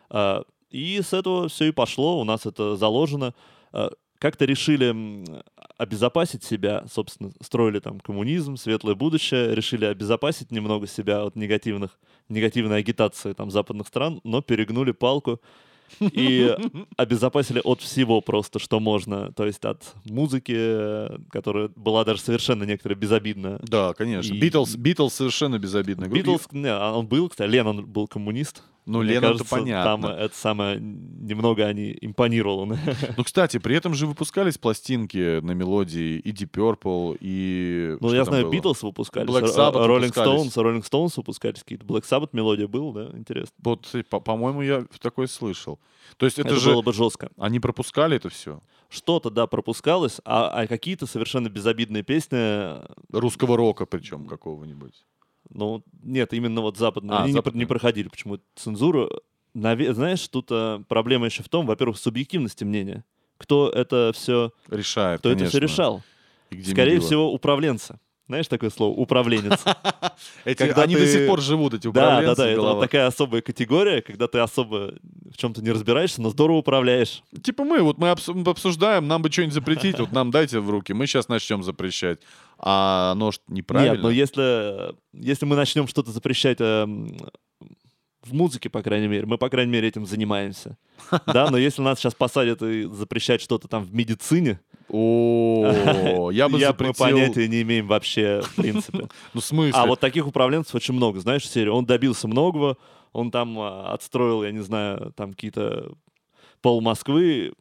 Да, 0.10 0.39
да. 0.39 0.43
И 0.69 1.02
с 1.02 1.13
этого 1.13 1.47
все 1.47 1.65
и 1.65 1.71
пошло, 1.71 2.19
у 2.19 2.23
нас 2.26 2.45
это 2.45 2.76
заложено. 2.76 3.34
А, 3.71 3.91
как-то 4.19 4.45
решили 4.45 5.23
обезопасить 5.78 6.43
себя, 6.43 6.86
собственно, 6.91 7.32
строили 7.41 7.80
там 7.80 8.00
коммунизм, 8.00 8.58
светлое 8.58 8.95
будущее, 8.95 9.56
решили 9.56 9.86
обезопасить 9.86 10.52
немного 10.52 10.88
себя 10.88 11.23
от 11.23 11.36
негативных, 11.36 12.00
негативной 12.28 12.80
агитации 12.80 13.34
там 13.34 13.52
западных 13.52 13.88
стран, 13.88 14.19
но 14.23 14.41
перегнули 14.41 14.91
палку 14.91 15.39
и 16.00 16.56
обезопасили 16.97 17.62
от 17.63 17.82
всего 17.82 18.21
просто, 18.21 18.60
что 18.60 18.80
можно. 18.80 19.32
То 19.34 19.45
есть 19.45 19.63
от 19.65 19.84
музыки, 20.06 21.08
которая 21.30 21.69
была 21.76 22.04
даже 22.04 22.21
совершенно 22.21 22.63
некоторая 22.63 22.97
безобидна. 22.97 23.60
Да, 23.62 23.93
конечно. 23.93 24.34
Битлз. 24.34 24.76
Битлз 24.76 25.13
совершенно 25.13 25.60
безобидная 25.60 26.10
группа. 26.10 26.23
Битлз, 26.23 26.47
не, 26.52 26.69
а 26.69 26.93
он 26.93 27.08
был, 27.08 27.30
кстати, 27.30 27.50
Леннон 27.50 27.86
был 27.86 28.08
коммунист. 28.08 28.63
Ну, 28.88 29.00
Мне 29.04 29.15
Леннон, 29.15 29.32
кажется, 29.34 29.54
понятно. 29.54 29.84
Там 29.84 30.06
это 30.06 30.34
самое, 30.34 30.80
немного 30.80 31.65
они 31.65 31.97
импонировало. 32.00 32.58
Ну, 33.17 33.23
кстати, 33.23 33.58
при 33.58 33.76
этом 33.76 33.93
же 33.93 34.08
выпускались 34.08 34.58
пластинки 34.58 35.41
на 35.41 35.52
мелодии 35.52 36.19
и 36.19 36.32
Deep 36.32 36.52
Purple, 36.52 37.17
и... 37.19 37.97
Ну, 38.00 38.13
я 38.13 38.23
знаю, 38.23 38.50
Битлз 38.50 38.84
выпускались, 38.84 39.30
Black 39.30 39.45
Sabbath 39.45 39.86
Rolling 39.86 40.13
Stones, 40.13 40.54
Rolling 40.56 40.84
Stones 40.89 41.13
выпускались 41.17 41.63
какие-то. 41.63 41.86
Black 41.86 42.04
Sabbath 42.04 42.30
мелодия 42.32 42.67
был, 42.67 42.93
да? 42.93 43.10
Интересно. 43.13 43.54
Вот, 43.62 43.93
по-моему, 44.10 44.62
я 44.62 44.86
такое 45.02 45.28
слышал. 45.28 45.80
То 46.15 46.26
есть 46.26 46.39
это, 46.39 46.50
это 46.50 46.60
же... 46.60 46.71
было 46.71 46.82
бы 46.82 46.93
жестко. 46.93 47.30
Они 47.38 47.60
пропускали 47.60 48.15
это 48.15 48.30
все? 48.30 48.62
Что-то, 48.89 49.30
да, 49.30 49.47
пропускалось, 49.47 50.21
а, 50.23 50.50
а 50.50 50.67
какие-то 50.67 51.06
совершенно 51.08 51.50
безобидные 51.50 52.04
песни... 52.04 52.78
Русского 53.12 53.58
рока 53.58 53.86
причем 53.86 54.28
какого-нибудь. 54.28 55.06
Ну, 55.49 55.83
нет, 56.03 56.33
именно 56.33 56.62
вот 56.62 56.77
западные. 56.77 57.17
А, 57.17 57.23
Они 57.23 57.33
западные. 57.33 57.60
Не, 57.60 57.62
не 57.62 57.65
проходили 57.65 58.07
почему 58.07 58.39
цензуру. 58.55 59.10
Наве... 59.53 59.93
Знаешь, 59.93 60.27
тут 60.27 60.47
а, 60.51 60.83
проблема 60.88 61.25
еще 61.25 61.43
в 61.43 61.49
том, 61.49 61.65
во-первых, 61.65 61.97
субъективности 61.97 62.63
мнения. 62.63 63.03
Кто 63.38 63.69
это 63.69 64.12
все... 64.13 64.51
Решает, 64.69 65.19
Кто 65.19 65.29
конечно. 65.29 65.45
это 65.45 65.49
все 65.49 65.60
решал? 65.60 66.03
Скорее 66.49 66.95
медила? 66.95 67.07
всего, 67.07 67.33
управленцы. 67.33 67.99
Знаешь 68.27 68.47
такое 68.47 68.69
слово? 68.69 68.93
Управленец. 68.93 69.63
Эти, 70.45 70.57
когда 70.57 70.83
они 70.83 70.95
ты... 70.95 71.01
до 71.01 71.07
сих 71.07 71.27
пор 71.27 71.39
живут, 71.39 71.73
эти 71.73 71.88
управленцы. 71.88 72.36
Да, 72.36 72.36
да, 72.36 72.55
да. 72.55 72.71
Это 72.71 72.79
такая 72.81 73.07
особая 73.07 73.41
категория, 73.41 74.01
когда 74.01 74.27
ты 74.27 74.39
особо 74.39 74.95
в 75.31 75.38
чем-то 75.38 75.62
не 75.62 75.71
разбираешься, 75.71 76.21
но 76.21 76.29
здорово 76.29 76.57
управляешь. 76.57 77.23
Типа 77.41 77.63
мы, 77.63 77.81
вот 77.81 77.97
мы 77.97 78.10
обсуждаем, 78.10 79.07
нам 79.07 79.21
бы 79.21 79.31
что-нибудь 79.31 79.53
запретить, 79.53 79.99
вот 79.99 80.12
нам 80.12 80.31
дайте 80.31 80.60
в 80.60 80.69
руки, 80.69 80.91
мы 80.91 81.07
сейчас 81.07 81.29
начнем 81.29 81.63
запрещать. 81.63 82.19
А 82.60 83.12
оно 83.12 83.32
ж 83.32 83.39
неправильно. 83.48 83.93
Нет, 83.93 84.04
но 84.04 84.10
если, 84.10 84.96
если 85.13 85.46
мы 85.46 85.56
начнем 85.56 85.88
что-то 85.88 86.12
запрещать 86.12 86.58
э, 86.60 86.86
в 88.24 88.34
музыке, 88.34 88.70
по 88.70 88.82
крайней 88.82 89.08
мере, 89.08 89.26
мы, 89.26 89.38
по 89.38 89.50
крайней 89.50 89.72
мере, 89.72 89.88
этим 89.88 90.06
занимаемся. 90.06 90.78
Да, 91.28 91.50
но 91.50 91.58
если 91.58 91.82
нас 91.82 92.00
сейчас 92.00 92.15
посадят 92.15 92.62
и 92.62 92.84
запрещать 92.84 93.41
что-то 93.41 93.67
там 93.67 93.84
в 93.84 93.93
медицине, 93.93 94.60
о, 94.89 96.30
я 96.32 96.50
бы 96.50 96.60
запретил... 96.60 97.06
Мы 97.06 97.12
понятия 97.12 97.48
не 97.48 97.62
имеем 97.62 97.88
вообще, 97.88 98.41
в 98.41 98.56
принципе. 98.56 99.08
Ну, 99.34 99.41
в 99.41 99.46
смысле? 99.46 99.74
А 99.80 99.86
вот 99.86 100.00
таких 100.00 100.28
управленцев 100.28 100.76
очень 100.76 100.93
много, 100.93 101.20
знаешь, 101.20 101.48
серии. 101.48 101.70
Он 101.70 101.86
добился 101.86 102.28
многого, 102.28 102.78
он 103.13 103.32
там 103.32 103.60
а, 103.60 103.93
отстроил, 103.93 104.43
я 104.43 104.52
не 104.52 104.63
знаю, 104.63 105.13
там 105.15 105.32
какие-то 105.32 105.91
пол 106.62 106.82
Москвы, 106.82 107.54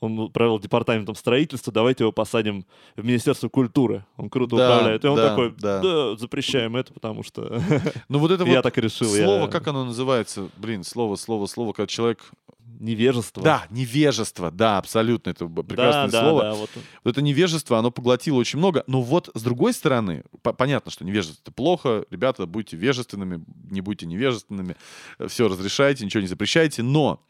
он 0.00 0.18
управлял 0.18 0.58
департаментом 0.58 1.14
строительства, 1.14 1.72
давайте 1.72 2.04
его 2.04 2.12
посадим 2.12 2.64
в 2.96 3.04
Министерство 3.04 3.48
культуры. 3.48 4.04
Он 4.16 4.30
круто 4.30 4.56
да, 4.56 4.72
управляет. 4.72 5.04
И 5.04 5.08
он 5.08 5.16
да, 5.16 5.28
такой, 5.28 5.54
да. 5.58 5.80
да, 5.80 6.16
запрещаем 6.16 6.76
это, 6.76 6.92
потому 6.92 7.22
что 7.22 7.62
ну, 8.08 8.18
вот 8.18 8.30
это 8.32 8.44
я 8.44 8.56
вот 8.56 8.62
так 8.62 8.78
решил. 8.78 9.08
Слово, 9.08 9.42
я... 9.42 9.48
как 9.48 9.68
оно 9.68 9.84
называется? 9.84 10.48
Блин, 10.56 10.84
слово, 10.84 11.16
слово, 11.16 11.46
слово, 11.46 11.72
когда 11.72 11.86
человек 11.86 12.32
Невежество. 12.80 13.42
Да, 13.42 13.66
невежество, 13.68 14.50
да, 14.50 14.78
абсолютно, 14.78 15.30
это 15.30 15.46
прекрасное 15.46 16.08
да, 16.10 16.22
слово. 16.22 16.42
Да, 16.42 16.50
да, 16.52 16.56
вот. 16.56 16.70
вот 17.04 17.10
это 17.10 17.20
невежество, 17.20 17.78
оно 17.78 17.90
поглотило 17.90 18.36
очень 18.36 18.58
много, 18.58 18.84
но 18.86 19.02
вот 19.02 19.28
с 19.34 19.42
другой 19.42 19.74
стороны, 19.74 20.24
по- 20.40 20.54
понятно, 20.54 20.90
что 20.90 21.04
невежество 21.04 21.42
это 21.42 21.52
плохо, 21.52 22.06
ребята, 22.10 22.46
будьте 22.46 22.78
вежественными, 22.78 23.44
не 23.70 23.82
будьте 23.82 24.06
невежественными, 24.06 24.76
все 25.26 25.48
разрешайте, 25.48 26.06
ничего 26.06 26.22
не 26.22 26.26
запрещайте, 26.26 26.82
но, 26.82 27.22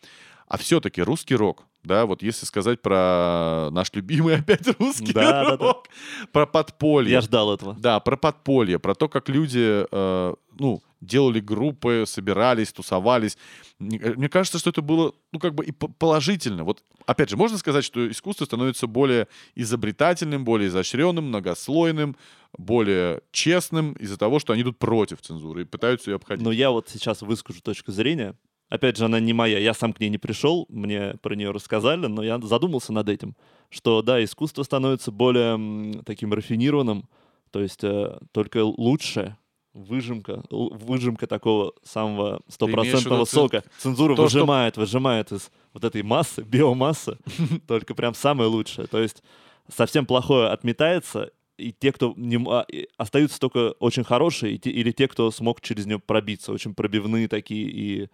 а 0.51 0.59
все-таки 0.59 1.01
русский 1.01 1.37
рок, 1.37 1.63
да, 1.85 2.07
вот 2.07 2.23
если 2.25 2.45
сказать 2.45 2.83
про 2.83 3.69
наш 3.71 3.93
любимый 3.95 4.35
опять 4.39 4.67
русский 4.81 5.13
да, 5.13 5.45
рок, 5.45 5.61
да, 5.61 5.67
да. 5.67 6.27
про 6.33 6.45
подполье. 6.45 7.13
Я 7.13 7.21
ждал 7.21 7.55
этого. 7.55 7.77
Да, 7.79 8.01
про 8.01 8.17
подполье, 8.17 8.81
про 8.81 8.97
то, 8.97 9.09
как 9.09 9.29
люди, 9.29 9.87
э, 9.89 10.35
ну, 10.59 10.83
делали 11.01 11.39
группы, 11.39 12.03
собирались, 12.05 12.73
тусовались. 12.73 13.39
Мне 13.79 14.29
кажется, 14.29 14.59
что 14.59 14.71
это 14.71 14.83
было, 14.83 15.15
ну, 15.31 15.39
как 15.39 15.55
бы 15.55 15.65
и 15.65 15.71
положительно. 15.71 16.65
Вот, 16.65 16.83
опять 17.07 17.31
же, 17.31 17.37
можно 17.37 17.57
сказать, 17.57 17.85
что 17.85 18.11
искусство 18.11 18.45
становится 18.45 18.89
более 18.89 19.29
изобретательным, 19.55 20.45
более 20.45 20.67
изощренным, 20.67 21.29
многослойным, 21.29 22.17
более 22.59 23.23
честным 23.31 23.93
из-за 23.93 24.19
того, 24.19 24.41
что 24.41 24.53
они 24.53 24.63
идут 24.63 24.81
против 24.81 25.23
цензуры 25.23 25.63
и 25.63 25.65
пытаются 25.65 26.11
ее 26.11 26.17
обходить. 26.17 26.45
Но 26.45 26.51
я 26.51 26.73
вот 26.73 26.89
сейчас 26.89 27.23
выскажу 27.23 27.61
точку 27.63 27.93
зрения. 27.93 28.35
Опять 28.71 28.97
же, 28.97 29.05
она 29.05 29.19
не 29.19 29.33
моя, 29.33 29.59
я 29.59 29.75
сам 29.75 29.93
к 29.93 29.99
ней 30.01 30.09
не 30.09 30.19
пришел, 30.19 30.65
мне 30.69 31.15
про 31.21 31.35
нее 31.35 31.51
рассказали, 31.51 32.07
но 32.07 32.23
я 32.23 32.39
задумался 32.39 32.93
над 32.93 33.09
этим, 33.09 33.37
что, 33.69 34.01
да, 34.01 34.23
искусство 34.23 34.63
становится 34.63 35.11
более 35.11 36.03
таким 36.05 36.33
рафинированным, 36.33 37.09
то 37.51 37.61
есть 37.61 37.83
э, 37.83 38.19
только 38.31 38.65
лучше 38.65 39.37
выжимка, 39.73 40.45
выжимка 40.51 41.27
такого 41.27 41.73
самого 41.83 42.43
стопроцентного 42.47 43.25
сока. 43.25 43.65
Цензура 43.79 44.15
то, 44.15 44.23
выжимает, 44.23 44.75
что... 44.75 44.81
выжимает 44.83 45.33
из 45.33 45.51
вот 45.73 45.83
этой 45.83 46.03
массы, 46.05 46.43
биомассы, 46.43 47.19
только 47.67 47.97
прям 47.97 48.15
самое 48.15 48.49
лучшее. 48.49 48.87
То 48.87 49.01
есть 49.01 49.23
совсем 49.69 50.07
плохое 50.07 50.49
отметается, 50.49 51.33
и 51.59 51.73
те, 51.73 51.91
кто 51.91 52.15
не, 52.17 52.39
а, 52.49 52.65
остаются 52.97 53.41
только 53.41 53.73
очень 53.81 54.05
хорошие, 54.05 54.59
те, 54.59 54.71
или 54.71 54.93
те, 54.93 55.09
кто 55.09 55.31
смог 55.33 55.61
через 55.61 55.87
нее 55.87 55.99
пробиться, 55.99 56.53
очень 56.53 56.75
пробивные 56.75 57.27
такие 57.27 57.69
и... 57.69 58.09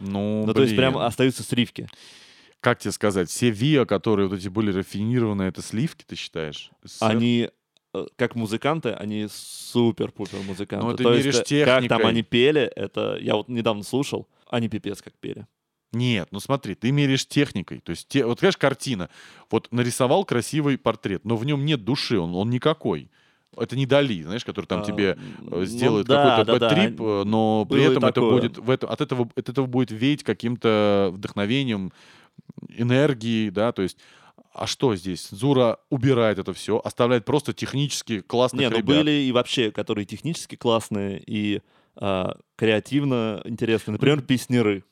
Ну, 0.00 0.44
ну 0.46 0.54
то 0.54 0.62
есть 0.62 0.76
прям 0.76 0.96
остаются 0.98 1.42
сливки. 1.42 1.88
Как 2.60 2.80
тебе 2.80 2.92
сказать, 2.92 3.30
все 3.30 3.50
ВИА, 3.50 3.84
которые 3.84 4.28
вот 4.28 4.38
эти 4.38 4.48
были 4.48 4.72
рафинированы, 4.72 5.44
это 5.44 5.62
сливки, 5.62 6.04
ты 6.06 6.16
считаешь? 6.16 6.70
Они 7.00 7.50
Э, 7.94 8.06
как 8.16 8.34
музыканты, 8.34 8.90
они 8.90 9.28
супер-пупер 9.30 10.40
музыканты. 10.46 10.86
Ну, 10.86 10.96
ты 10.96 11.04
То 11.04 11.14
есть, 11.14 11.44
техникой. 11.44 11.88
как 11.88 11.98
там 11.98 12.06
они 12.06 12.22
пели, 12.22 12.62
это 12.62 13.16
я 13.20 13.34
вот 13.36 13.48
недавно 13.48 13.82
слушал, 13.82 14.28
они 14.46 14.68
пипец 14.68 15.00
как 15.00 15.14
пели. 15.14 15.46
Нет, 15.92 16.28
ну 16.32 16.40
смотри, 16.40 16.74
ты 16.74 16.92
меряешь 16.92 17.26
техникой. 17.26 17.80
То 17.80 17.90
есть, 17.90 18.08
те, 18.08 18.26
вот, 18.26 18.40
конечно, 18.40 18.60
картина. 18.60 19.08
Вот 19.50 19.68
нарисовал 19.70 20.26
красивый 20.26 20.76
портрет, 20.76 21.24
но 21.24 21.36
в 21.36 21.46
нем 21.46 21.64
нет 21.64 21.82
души, 21.82 22.18
он, 22.18 22.34
он 22.34 22.50
никакой. 22.50 23.10
Это 23.56 23.76
не 23.76 23.86
Дали, 23.86 24.22
знаешь, 24.22 24.44
который 24.44 24.66
там 24.66 24.80
а, 24.80 24.84
тебе 24.84 25.18
ну, 25.40 25.64
сделает 25.64 26.06
да, 26.06 26.36
какой-то 26.36 26.58
да, 26.58 26.68
бэт-трип, 26.68 26.96
да. 26.96 27.24
но 27.24 27.66
при 27.68 27.78
Было 27.78 27.92
этом 27.92 28.04
это 28.04 28.20
будет, 28.20 28.58
в 28.58 28.70
это, 28.70 28.86
от, 28.86 29.00
этого, 29.00 29.28
от 29.34 29.48
этого 29.48 29.66
будет 29.66 29.90
веять 29.90 30.22
каким-то 30.22 31.10
вдохновением, 31.12 31.92
энергией, 32.68 33.50
да, 33.50 33.72
то 33.72 33.82
есть 33.82 33.98
а 34.52 34.66
что 34.66 34.96
здесь? 34.96 35.22
Цензура 35.22 35.78
убирает 35.88 36.38
это 36.38 36.52
все, 36.52 36.80
оставляет 36.82 37.24
просто 37.24 37.52
технически 37.52 38.20
классных 38.20 38.60
Не, 38.60 38.70
ну 38.70 38.78
ребят. 38.78 38.96
были 38.96 39.10
и 39.10 39.32
вообще, 39.32 39.70
которые 39.70 40.04
технически 40.04 40.56
классные 40.56 41.22
и 41.24 41.62
а, 41.94 42.36
креативно 42.56 43.40
интересные. 43.44 43.92
Например, 43.92 44.20
песнеры. 44.20 44.84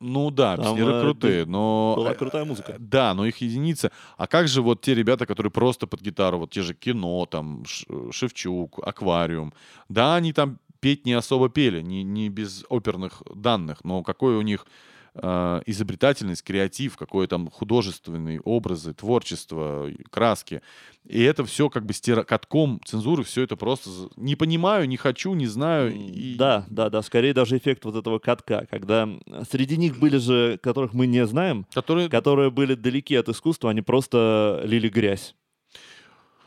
Ну 0.00 0.30
да, 0.30 0.56
Там, 0.56 0.76
песнеры 0.76 0.92
э, 0.96 1.02
крутые, 1.02 1.44
но... 1.44 1.94
Была 1.96 2.14
крутая 2.14 2.46
музыка. 2.46 2.76
Да, 2.78 3.12
но 3.12 3.26
их 3.26 3.36
единица. 3.38 3.92
А 4.16 4.26
как 4.26 4.48
же 4.48 4.62
вот 4.62 4.80
те 4.80 4.94
ребята, 4.94 5.26
которые 5.26 5.52
просто 5.52 5.86
под 5.86 6.00
гитару, 6.00 6.38
вот 6.38 6.50
те 6.50 6.62
же 6.62 6.74
кино, 6.74 7.26
там, 7.26 7.64
Шевчук, 8.10 8.80
Аквариум. 8.82 9.52
Да, 9.90 10.14
они 10.14 10.32
там 10.32 10.58
петь 10.80 11.04
не 11.04 11.12
особо 11.12 11.50
пели, 11.50 11.82
не, 11.82 12.02
не 12.02 12.30
без 12.30 12.64
оперных 12.70 13.22
данных, 13.34 13.84
но 13.84 14.02
какой 14.02 14.36
у 14.36 14.42
них 14.42 14.66
э, 15.14 15.60
изобретательность, 15.66 16.42
креатив, 16.42 16.96
какой 16.96 17.26
там 17.26 17.50
художественные 17.50 18.40
образы, 18.40 18.94
творчество, 18.94 19.88
краски. 20.10 20.62
И 21.04 21.22
это 21.22 21.44
все 21.44 21.68
как 21.70 21.86
бы 21.86 21.92
стира... 21.92 22.22
катком 22.24 22.80
цензуры, 22.84 23.24
все 23.24 23.42
это 23.42 23.56
просто 23.56 23.90
не 24.16 24.36
понимаю, 24.36 24.88
не 24.88 24.96
хочу, 24.96 25.34
не 25.34 25.46
знаю. 25.46 25.94
И... 25.94 26.34
Да, 26.36 26.66
да, 26.68 26.90
да, 26.90 27.02
скорее 27.02 27.32
даже 27.32 27.56
эффект 27.56 27.84
вот 27.84 27.96
этого 27.96 28.18
катка, 28.18 28.66
когда 28.70 29.08
среди 29.50 29.76
них 29.76 29.98
были 29.98 30.18
же, 30.18 30.58
которых 30.62 30.92
мы 30.92 31.06
не 31.06 31.26
знаем, 31.26 31.66
которые, 31.72 32.08
которые 32.08 32.50
были 32.50 32.74
далеки 32.74 33.16
от 33.16 33.28
искусства, 33.28 33.70
они 33.70 33.82
просто 33.82 34.62
лили 34.64 34.88
грязь. 34.88 35.34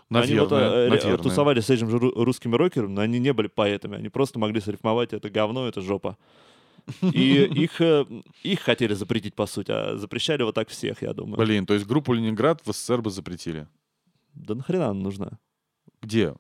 Наверное, 0.10 0.32
они 0.32 0.40
вот 0.40 0.52
э, 0.52 0.90
наверное. 0.90 1.18
тусовались 1.18 1.66
с 1.66 1.70
этим 1.70 1.90
же 1.90 1.98
русскими 1.98 2.56
рокерами, 2.56 2.94
но 2.94 3.02
они 3.02 3.20
не 3.20 3.34
были 3.34 3.48
поэтами, 3.48 3.98
они 3.98 4.10
просто 4.10 4.38
могли 4.38 4.62
срифмовать 4.62 5.14
это 5.14 5.30
говно, 5.30 5.68
это 5.68 5.82
жопа. 5.82 6.18
И 7.02 7.44
их, 7.44 7.80
э, 7.82 8.06
их 8.44 8.60
хотели 8.62 8.94
запретить, 8.94 9.36
по 9.36 9.46
сути, 9.46 9.72
а 9.72 9.98
запрещали 9.98 10.44
вот 10.44 10.56
так 10.56 10.70
всех, 10.70 11.02
я 11.02 11.14
думаю. 11.14 11.38
Блин, 11.38 11.66
то 11.66 11.74
есть 11.74 11.86
группу 11.86 12.14
Ленинград 12.14 12.62
в 12.66 12.74
СССР 12.74 13.02
бы 13.02 13.10
запретили? 13.10 13.68
Да 14.34 14.56
нахрена 14.56 14.90
она 14.90 15.00
нужна? 15.00 15.40
Где? 16.02 16.34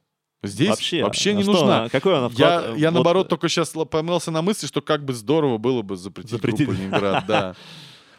Здесь 0.43 0.69
вообще, 0.69 1.03
вообще 1.03 1.29
а 1.29 1.33
не 1.33 1.43
нужна. 1.43 1.89
Какой 1.89 2.17
она 2.17 2.27
вклад... 2.27 2.65
Я, 2.65 2.75
я 2.75 2.89
вот... 2.89 2.95
наоборот 2.95 3.29
только 3.29 3.47
сейчас 3.47 3.73
помылся 3.89 4.29
на 4.29 4.41
мысли, 4.41 4.67
что 4.67 4.81
как 4.81 5.05
бы 5.05 5.13
здорово 5.13 5.57
было 5.57 5.81
бы 5.81 5.95
запретить, 5.95 6.31
запретить. 6.31 6.67
группу 6.67 6.81
Ленинград. 6.81 7.23
Да. 7.27 7.55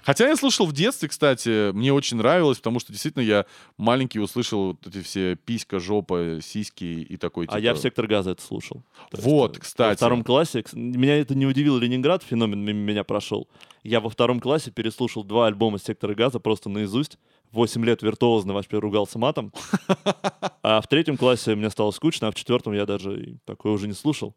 Хотя 0.05 0.29
я 0.29 0.37
слушал 0.37 0.67
в 0.67 0.73
детстве, 0.73 1.09
кстати, 1.09 1.73
мне 1.73 1.93
очень 1.93 2.19
нравилось, 2.19 2.59
потому 2.59 2.79
что 2.79 2.93
действительно 2.93 3.23
я 3.23 3.47
маленький 3.79 4.21
услышал 4.21 4.69
вот 4.69 4.87
эти 4.87 5.03
все 5.03 5.35
писька, 5.37 5.81
жопа, 5.81 6.41
сиськи 6.43 6.85
и 6.85 7.17
такой 7.17 7.47
типа... 7.47 7.57
А 7.57 7.61
я 7.61 7.73
в 7.73 7.79
«Сектор 7.79 8.07
газа» 8.07 8.33
это 8.33 8.43
слушал. 8.43 8.83
То 9.11 9.23
вот, 9.23 9.53
есть, 9.53 9.63
кстати. 9.63 9.91
Во 9.91 9.97
втором 9.97 10.23
классе, 10.23 10.63
меня 10.75 11.17
это 11.19 11.35
не 11.35 11.47
удивило, 11.47 11.79
Ленинград, 11.79 12.23
феномен 12.23 12.61
мимо 12.61 12.81
меня 12.81 13.03
прошел. 13.03 13.49
Я 13.83 14.01
во 14.01 14.11
втором 14.11 14.41
классе 14.41 14.71
переслушал 14.71 15.25
два 15.25 15.47
альбома 15.47 15.79
«Сектора 15.79 16.15
газа» 16.15 16.39
просто 16.39 16.69
наизусть. 16.69 17.19
Восемь 17.51 17.85
лет 17.85 18.03
виртуозно 18.03 18.53
вообще 18.53 18.79
ругался 18.79 19.19
матом. 19.19 19.53
А 20.67 20.81
в 20.81 20.89
третьем 20.89 21.19
классе 21.19 21.55
мне 21.55 21.69
стало 21.69 21.91
скучно, 21.91 22.29
а 22.29 22.31
в 22.31 22.35
четвертом 22.35 22.73
я 22.73 22.87
даже 22.87 23.37
такое 23.45 23.75
уже 23.75 23.87
не 23.87 23.93
слушал. 23.93 24.35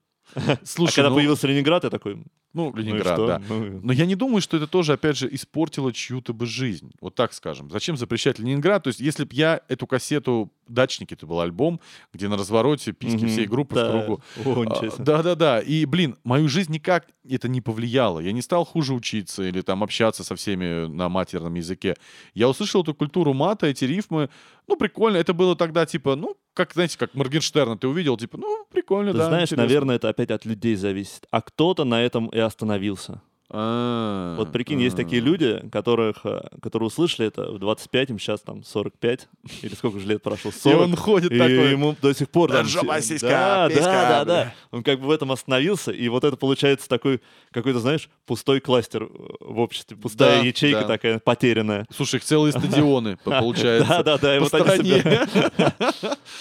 Слушай, 0.63 0.91
а 0.91 0.95
когда 0.95 1.09
ну... 1.09 1.15
появился 1.15 1.47
Ленинград, 1.47 1.83
я 1.83 1.89
такой, 1.89 2.23
ну, 2.53 2.73
Ленинград, 2.75 3.17
ну 3.17 3.27
да. 3.27 3.41
Ну... 3.47 3.79
Но 3.83 3.93
я 3.93 4.05
не 4.05 4.15
думаю, 4.15 4.41
что 4.41 4.57
это 4.57 4.67
тоже, 4.67 4.93
опять 4.93 5.17
же, 5.17 5.33
испортило 5.33 5.93
чью-то 5.93 6.33
бы 6.33 6.45
жизнь. 6.45 6.91
Вот 7.01 7.15
так 7.15 7.33
скажем. 7.33 7.69
Зачем 7.69 7.97
запрещать 7.97 8.39
Ленинград? 8.39 8.83
То 8.83 8.89
есть, 8.89 8.99
если 8.99 9.23
бы 9.23 9.33
я 9.33 9.61
эту 9.67 9.87
кассету 9.87 10.51
«Дачники», 10.67 11.13
это 11.13 11.25
был 11.25 11.41
альбом, 11.41 11.79
где 12.13 12.27
на 12.27 12.37
развороте 12.37 12.91
писки 12.91 13.25
mm-hmm. 13.25 13.27
всей 13.27 13.45
группы 13.45 13.75
да. 13.75 13.91
в 13.91 14.03
кругу. 14.03 14.21
О, 14.45 14.65
а, 14.69 14.91
Да-да-да. 14.97 15.59
И, 15.59 15.85
блин, 15.85 16.17
мою 16.23 16.47
жизнь 16.47 16.71
никак 16.71 17.07
это 17.29 17.47
не 17.47 17.61
повлияло. 17.61 18.19
Я 18.19 18.31
не 18.31 18.41
стал 18.41 18.65
хуже 18.65 18.93
учиться 18.93 19.43
или 19.43 19.61
там 19.61 19.83
общаться 19.83 20.23
со 20.23 20.35
всеми 20.35 20.87
на 20.87 21.09
матерном 21.09 21.53
языке. 21.55 21.95
Я 22.33 22.47
услышал 22.49 22.83
эту 22.83 22.93
культуру 22.93 23.33
мата, 23.33 23.67
эти 23.67 23.85
рифмы. 23.85 24.29
Ну, 24.67 24.77
прикольно. 24.77 25.17
Это 25.17 25.33
было 25.33 25.55
тогда, 25.55 25.85
типа, 25.85 26.15
ну, 26.15 26.37
как, 26.53 26.73
знаете, 26.73 26.97
как 26.97 27.13
Моргенштерна 27.13 27.77
ты 27.77 27.87
увидел, 27.87 28.17
типа, 28.17 28.37
ну, 28.37 28.65
прикольно, 28.71 29.11
Ты 29.11 29.17
да. 29.19 29.27
знаешь, 29.27 29.49
интересно. 29.49 29.63
наверное, 29.63 29.95
это 29.95 30.09
опять 30.09 30.31
от 30.31 30.45
людей 30.45 30.75
зависит. 30.75 31.27
А 31.31 31.41
кто-то 31.41 31.83
на 31.83 32.01
этом 32.01 32.27
и 32.27 32.39
остановился. 32.39 33.21
А, 33.49 34.35
вот 34.35 34.51
прикинь, 34.51 34.81
есть 34.81 34.97
такие 34.97 35.21
люди, 35.21 35.63
которых, 35.71 36.25
э, 36.25 36.49
которые 36.61 36.87
услышали 36.87 37.29
это 37.29 37.49
в 37.49 37.59
25, 37.59 38.09
им 38.09 38.19
сейчас 38.19 38.41
там 38.41 38.61
45, 38.63 39.29
или 39.61 39.73
сколько 39.73 39.99
же 39.99 40.07
лет 40.07 40.21
прошло, 40.21 40.51
40. 40.51 40.65
И 40.65 40.83
он 40.83 40.95
ходит 40.97 41.31
и 41.31 41.37
такой. 41.37 41.71
ему 41.71 41.95
до 42.01 42.13
сих 42.13 42.29
пор... 42.29 42.51
Там, 42.51 42.67
да, 43.21 43.69
да, 43.69 43.69
да, 43.69 44.25
да. 44.25 44.53
Он 44.71 44.83
как 44.83 44.99
бы 44.99 45.07
в 45.07 45.11
этом 45.11 45.31
остановился, 45.31 45.91
и 45.91 46.09
вот 46.09 46.25
это 46.25 46.35
получается 46.35 46.89
такой 46.89 47.21
какой-то, 47.51 47.79
знаешь, 47.79 48.09
пустой 48.25 48.59
кластер 48.59 49.03
э, 49.03 49.07
в 49.39 49.59
обществе, 49.59 49.95
пустая 49.95 50.43
ячейка 50.43 50.83
такая 50.83 51.19
потерянная. 51.19 51.87
Слушай, 51.95 52.17
их 52.17 52.25
целые 52.25 52.51
стадионы, 52.51 53.17
получается. 53.23 53.87
Да, 53.87 54.03
да, 54.03 54.17
да, 54.17 54.35
и 54.35 54.39
вот 54.39 54.53
они 54.53 55.01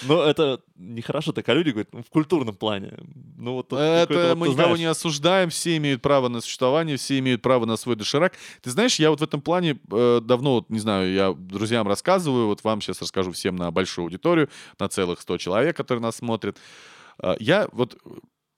Ну, 0.03 0.21
это 0.21 0.59
нехорошо 0.75 1.31
так, 1.31 1.47
а 1.47 1.53
люди 1.53 1.69
говорят, 1.69 1.93
ну, 1.93 2.03
в 2.03 2.09
культурном 2.09 2.55
плане. 2.55 2.93
Ну, 3.37 3.53
вот 3.53 3.71
это 3.71 4.35
мы 4.35 4.49
никого 4.49 4.75
не 4.75 4.85
осуждаем, 4.85 5.49
все 5.49 5.77
имеют 5.77 6.01
право 6.01 6.27
на 6.27 6.41
существование, 6.41 6.96
все 6.97 7.19
имеют 7.19 7.41
право 7.41 7.65
на 7.65 7.77
свой 7.77 7.95
доширак. 7.95 8.33
Ты 8.61 8.71
знаешь, 8.71 8.99
я 8.99 9.09
вот 9.09 9.19
в 9.19 9.23
этом 9.23 9.41
плане 9.41 9.79
э, 9.91 10.21
давно, 10.23 10.55
вот, 10.55 10.69
не 10.69 10.79
знаю, 10.79 11.11
я 11.13 11.33
друзьям 11.33 11.87
рассказываю, 11.87 12.47
вот 12.47 12.63
вам 12.63 12.81
сейчас 12.81 13.01
расскажу 13.01 13.31
всем 13.31 13.55
на 13.55 13.71
большую 13.71 14.05
аудиторию, 14.05 14.49
на 14.79 14.87
целых 14.89 15.21
100 15.21 15.37
человек, 15.37 15.77
которые 15.77 16.01
нас 16.01 16.17
смотрят. 16.17 16.57
Э, 17.21 17.35
я 17.39 17.67
вот 17.71 17.97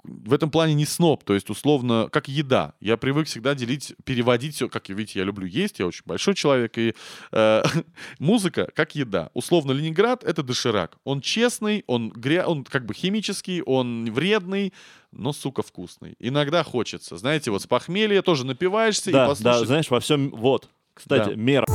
в 0.03 0.33
этом 0.33 0.49
плане 0.49 0.73
не 0.73 0.85
сноб, 0.85 1.23
то 1.23 1.33
есть 1.33 1.49
условно 1.49 2.09
как 2.11 2.27
еда. 2.27 2.73
Я 2.79 2.97
привык 2.97 3.27
всегда 3.27 3.53
делить, 3.53 3.93
переводить 4.05 4.55
все, 4.55 4.69
как 4.69 4.89
видите, 4.89 5.19
я 5.19 5.25
люблю 5.25 5.45
есть, 5.45 5.79
я 5.79 5.87
очень 5.87 6.03
большой 6.05 6.35
человек, 6.35 6.77
и 6.77 6.95
э, 7.31 7.63
музыка 8.19 8.69
как 8.73 8.95
еда. 8.95 9.29
Условно 9.33 9.71
Ленинград— 9.71 10.23
это 10.25 10.41
доширак. 10.41 10.97
Он 11.03 11.21
честный, 11.21 11.83
он, 11.87 12.09
гря... 12.09 12.47
он 12.47 12.63
как 12.63 12.85
бы 12.85 12.93
химический, 12.93 13.61
он 13.61 14.11
вредный, 14.11 14.73
но, 15.11 15.33
сука, 15.33 15.63
вкусный. 15.63 16.15
Иногда 16.19 16.63
хочется. 16.63 17.17
Знаете, 17.17 17.51
вот 17.51 17.61
с 17.61 17.67
похмелья 17.67 18.21
тоже 18.21 18.45
напиваешься 18.45 19.11
да, 19.11 19.25
и 19.25 19.27
послушать... 19.27 19.61
Да, 19.61 19.65
знаешь, 19.65 19.89
во 19.89 19.99
всем... 19.99 20.29
Вот, 20.29 20.69
кстати, 20.93 21.29
да. 21.29 21.35
мера. 21.35 21.65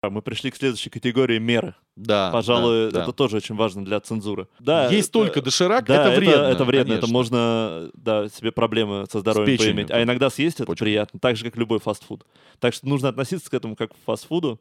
Мы 0.00 0.22
пришли 0.22 0.50
к 0.50 0.56
следующей 0.56 0.90
категории 0.90 1.38
меры. 1.38 1.74
Да. 1.96 2.30
Пожалуй, 2.30 2.90
да, 2.92 3.02
это 3.02 3.12
тоже 3.12 3.38
очень 3.38 3.56
важно 3.56 3.84
для 3.84 3.98
цензуры. 4.00 4.46
Да, 4.60 4.88
Есть 4.88 5.10
это, 5.10 5.18
только 5.18 5.42
доширак, 5.42 5.84
да, 5.86 6.06
это 6.06 6.16
вредно. 6.18 6.42
Это, 6.42 6.50
это 6.50 6.64
вредно, 6.64 6.94
конечно. 6.94 7.04
это 7.04 7.12
можно 7.12 7.90
да, 7.94 8.28
себе 8.28 8.52
проблемы 8.52 9.06
со 9.10 9.18
здоровьем 9.18 9.58
поиметь. 9.58 9.90
А 9.90 10.02
иногда 10.02 10.30
съесть 10.30 10.60
это 10.60 10.66
Почему? 10.66 10.86
приятно, 10.86 11.18
так 11.18 11.36
же, 11.36 11.44
как 11.44 11.56
любой 11.56 11.80
фастфуд. 11.80 12.24
Так 12.60 12.74
что 12.74 12.86
нужно 12.86 13.08
относиться 13.08 13.50
к 13.50 13.54
этому 13.54 13.74
как 13.74 13.90
к 13.90 13.96
фастфуду. 14.06 14.60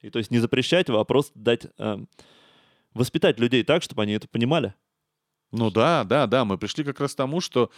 И 0.00 0.08
то 0.08 0.18
есть 0.18 0.30
не 0.30 0.38
запрещать 0.38 0.88
его, 0.88 0.98
а 0.98 1.04
просто 1.04 1.38
дать... 1.38 1.66
Э, 1.78 1.98
воспитать 2.94 3.38
людей 3.38 3.62
так, 3.62 3.82
чтобы 3.82 4.02
они 4.02 4.12
это 4.12 4.28
понимали. 4.28 4.74
Ну 5.52 5.70
да, 5.70 6.04
да, 6.04 6.26
да, 6.28 6.44
мы 6.44 6.58
пришли 6.58 6.84
как 6.84 7.00
раз 7.00 7.12
к 7.12 7.16
тому, 7.16 7.40
что 7.40 7.70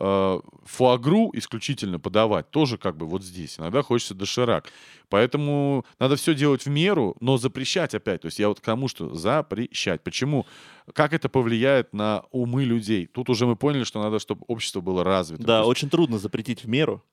э, 0.00 0.40
фуагру 0.64 1.30
исключительно 1.34 2.00
подавать 2.00 2.50
тоже 2.50 2.78
как 2.78 2.96
бы 2.96 3.04
вот 3.06 3.22
здесь. 3.22 3.58
Иногда 3.58 3.82
хочется 3.82 4.14
доширак. 4.14 4.72
Поэтому 5.10 5.84
надо 5.98 6.16
все 6.16 6.34
делать 6.34 6.64
в 6.64 6.70
меру, 6.70 7.16
но 7.20 7.36
запрещать 7.36 7.94
опять. 7.94 8.22
То 8.22 8.26
есть 8.26 8.38
я 8.38 8.48
вот 8.48 8.60
к 8.60 8.64
тому, 8.64 8.88
что 8.88 9.14
запрещать. 9.14 10.02
Почему? 10.02 10.46
Как 10.94 11.12
это 11.12 11.28
повлияет 11.28 11.92
на 11.92 12.24
умы 12.30 12.64
людей? 12.64 13.06
Тут 13.06 13.28
уже 13.28 13.46
мы 13.46 13.56
поняли, 13.56 13.84
что 13.84 14.02
надо, 14.02 14.20
чтобы 14.20 14.44
общество 14.48 14.80
было 14.80 15.04
развито. 15.04 15.42
Да, 15.42 15.58
есть... 15.58 15.68
очень 15.68 15.90
трудно 15.90 16.18
запретить 16.18 16.64
в 16.64 16.68
меру. 16.68 17.04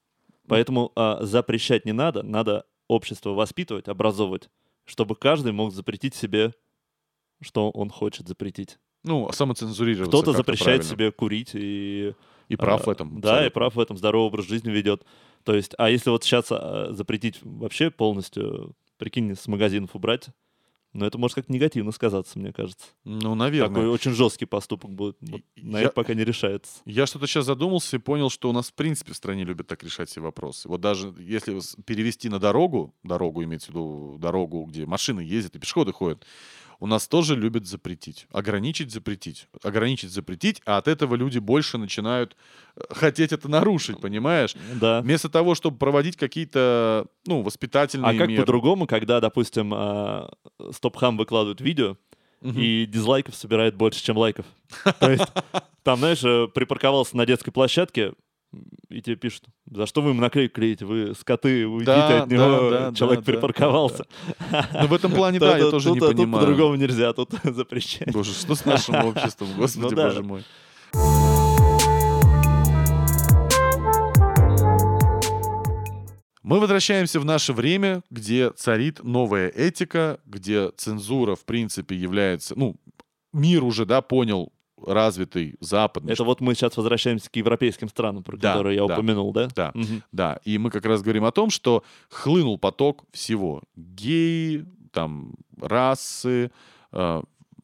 Поэтому 0.48 0.94
э, 0.96 1.18
запрещать 1.22 1.86
не 1.86 1.92
надо, 1.92 2.24
надо 2.24 2.66
общество 2.88 3.32
воспитывать, 3.32 3.90
образовывать, 3.90 4.50
чтобы 4.86 5.16
каждый 5.16 5.52
мог 5.52 5.74
запретить 5.74 6.16
себе, 6.16 6.54
что 7.42 7.70
он 7.72 7.90
хочет 7.90 8.28
запретить. 8.28 8.78
Ну, 9.04 9.32
самоцензурироваться. 9.32 10.10
Кто-то 10.10 10.34
запрещает 10.34 10.82
правильно. 10.82 10.96
себе 10.96 11.12
курить 11.12 11.52
и... 11.54 12.14
И 12.48 12.56
прав 12.58 12.82
а, 12.82 12.86
в 12.86 12.90
этом. 12.90 13.22
Да, 13.22 13.30
абсолютно. 13.30 13.48
и 13.48 13.54
прав 13.54 13.76
в 13.76 13.80
этом. 13.80 13.98
Здоровый 13.98 14.28
образ 14.28 14.46
жизни 14.46 14.70
ведет. 14.70 15.04
То 15.44 15.56
есть, 15.56 15.74
а 15.78 15.90
если 15.90 16.12
вот 16.12 16.24
сейчас 16.24 16.48
а, 16.52 16.90
запретить 16.92 17.40
вообще 17.42 17.90
полностью, 17.90 18.76
прикинь, 18.98 19.36
с 19.36 19.48
магазинов 19.48 19.96
убрать, 19.96 20.30
ну, 20.96 21.06
это 21.06 21.18
может 21.18 21.36
как 21.36 21.50
негативно 21.50 21.92
сказаться, 21.92 22.40
мне 22.40 22.54
кажется. 22.54 22.88
Ну, 23.04 23.36
наверное. 23.36 23.76
Такой 23.76 23.90
очень 23.90 24.12
жесткий 24.12 24.46
поступок 24.46 24.92
будет. 24.92 25.18
Вот 25.20 25.42
на 25.58 25.80
я, 25.80 25.88
это 25.88 25.94
пока 25.94 26.14
не 26.14 26.24
решается. 26.24 26.82
Я 26.86 27.06
что-то 27.06 27.28
сейчас 27.28 27.46
задумался 27.46 27.98
и 27.98 28.00
понял, 28.00 28.30
что 28.30 28.50
у 28.50 28.54
нас, 28.54 28.70
в 28.70 28.74
принципе, 28.74 29.12
в 29.12 29.18
стране 29.18 29.44
любят 29.44 29.68
так 29.68 29.84
решать 29.84 30.10
все 30.10 30.22
вопросы. 30.22 30.70
Вот 30.70 30.80
даже 30.80 31.14
если 31.20 31.60
перевести 31.84 32.30
на 32.30 32.40
дорогу, 32.40 32.96
дорогу 33.04 33.44
имеется 33.44 33.68
в 33.68 33.70
виду 33.72 34.18
дорогу, 34.20 34.64
где 34.64 34.86
машины 34.86 35.20
ездят 35.20 35.58
и 35.58 35.60
пешеходы 35.60 35.92
ходят, 35.92 36.26
у 36.80 36.88
нас 36.88 37.08
тоже 37.08 37.36
любят 37.36 37.66
запретить. 37.66 38.28
Ограничить, 38.32 38.92
запретить. 38.92 39.48
Ограничить, 39.64 40.12
запретить, 40.12 40.62
а 40.66 40.78
от 40.78 40.88
этого 40.88 41.16
люди 41.16 41.40
больше 41.40 41.78
начинают 41.78 42.36
э, 42.76 42.82
хотеть 42.90 43.32
это 43.32 43.48
нарушить, 43.48 44.00
понимаешь? 44.00 44.56
Да. 44.80 45.02
Вместо 45.02 45.30
того, 45.30 45.56
чтобы 45.56 45.78
проводить 45.78 46.18
какие-то, 46.18 47.08
ну, 47.26 47.42
воспитательные 47.42 48.16
А 48.16 48.18
как 48.18 48.30
меры. 48.30 48.42
по-другому, 48.42 48.88
когда, 48.88 49.20
допустим, 49.20 49.74
а, 49.74 50.32
Стопхам 50.72 51.18
выкладывает 51.18 51.62
видео, 51.62 51.98
угу. 52.42 52.60
и 52.60 52.86
дизлайков 52.86 53.36
собирает 53.36 53.76
больше, 53.76 54.04
чем 54.04 54.18
лайков. 54.18 54.46
То 55.00 55.12
есть 55.12 55.28
там, 55.84 56.00
знаешь, 56.00 56.24
э, 56.24 56.48
припарковался 56.54 57.18
на 57.18 57.26
детской 57.26 57.52
площадке, 57.52 58.14
и 58.90 59.02
тебе 59.02 59.16
пишут, 59.16 59.46
за 59.70 59.86
что 59.86 60.02
вы 60.02 60.12
им 60.12 60.18
наклейку 60.18 60.56
клеите, 60.56 60.86
вы 60.86 61.14
скоты, 61.16 61.68
уйдите 61.68 61.92
да, 61.92 62.24
от 62.24 62.30
него, 62.30 62.70
да, 62.70 62.90
да, 62.90 62.96
человек 62.96 63.24
да, 63.24 63.32
припарковался. 63.32 64.06
Да, 64.52 64.70
да. 64.72 64.80
Ну, 64.84 64.88
в 64.88 64.94
этом 64.94 65.12
плане, 65.12 65.40
да, 65.40 65.58
я 65.58 65.70
тоже 65.70 65.92
не 65.92 66.00
понимаю. 66.00 66.16
Тут 66.16 66.32
по-другому 66.32 66.76
нельзя, 66.76 67.14
тут 67.14 67.32
запрещать. 67.44 68.12
Боже, 68.12 68.34
что 68.34 68.56
с 68.56 68.66
нашим 68.66 68.96
обществом, 69.06 69.50
господи, 69.58 69.96
ну 69.96 70.02
боже 70.02 70.24
мой. 70.24 70.44
Мы 76.44 76.60
возвращаемся 76.60 77.20
в 77.20 77.26
наше 77.26 77.54
время, 77.54 78.04
где 78.12 78.52
царит 78.52 79.04
новая 79.04 79.50
этика, 79.50 80.20
где 80.26 80.70
цензура, 80.78 81.36
в 81.36 81.44
принципе, 81.44 81.96
является... 81.96 82.54
Ну, 82.56 82.76
мир 83.34 83.64
уже, 83.64 83.88
да, 83.88 84.02
понял 84.02 84.52
развитый, 84.86 85.56
западный. 85.60 86.14
Это 86.14 86.24
вот 86.24 86.42
мы 86.42 86.56
сейчас 86.56 86.78
возвращаемся 86.78 87.30
к 87.30 87.36
европейским 87.36 87.90
странам, 87.90 88.24
про 88.24 88.38
да, 88.38 88.54
которые 88.54 88.76
я 88.76 88.86
да, 88.86 88.94
упомянул, 88.94 89.32
да? 89.34 89.50
Да, 89.56 89.72
угу. 89.74 90.02
да. 90.12 90.40
И 90.44 90.58
мы 90.58 90.70
как 90.72 90.86
раз 90.86 91.02
говорим 91.02 91.26
о 91.26 91.32
том, 91.32 91.50
что 91.50 91.84
хлынул 92.10 92.58
поток 92.58 93.04
всего. 93.12 93.62
Геи, 93.76 94.66
там, 94.92 95.36
расы, 95.60 96.52
э, 96.92 97.22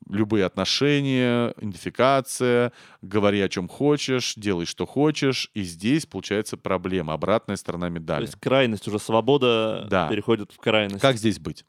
любые 0.10 0.46
отношения, 0.46 1.54
идентификация, 1.58 2.72
говори 3.02 3.42
о 3.42 3.50
чем 3.50 3.68
хочешь, 3.68 4.34
делай 4.36 4.66
что 4.66 4.86
хочешь, 4.86 5.50
и 5.54 5.64
здесь 5.64 6.06
получается 6.06 6.58
проблема, 6.58 7.14
обратная 7.14 7.56
сторона 7.56 7.90
медали. 7.90 8.26
То 8.26 8.32
есть 8.32 8.40
крайность 8.40 8.88
уже 8.88 9.00
свобода 9.00 9.88
да. 9.90 10.08
переходит 10.10 10.52
в 10.52 10.58
крайность. 10.58 11.02
Как 11.02 11.18
здесь 11.18 11.40
быть? 11.40 11.66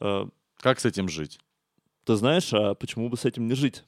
Э, 0.00 0.26
как 0.58 0.80
с 0.80 0.84
этим 0.84 1.08
жить? 1.08 1.38
Ты 2.04 2.14
знаешь, 2.14 2.52
а 2.52 2.74
почему 2.74 3.08
бы 3.08 3.16
с 3.16 3.24
этим 3.24 3.48
не 3.48 3.54
жить? 3.54 3.84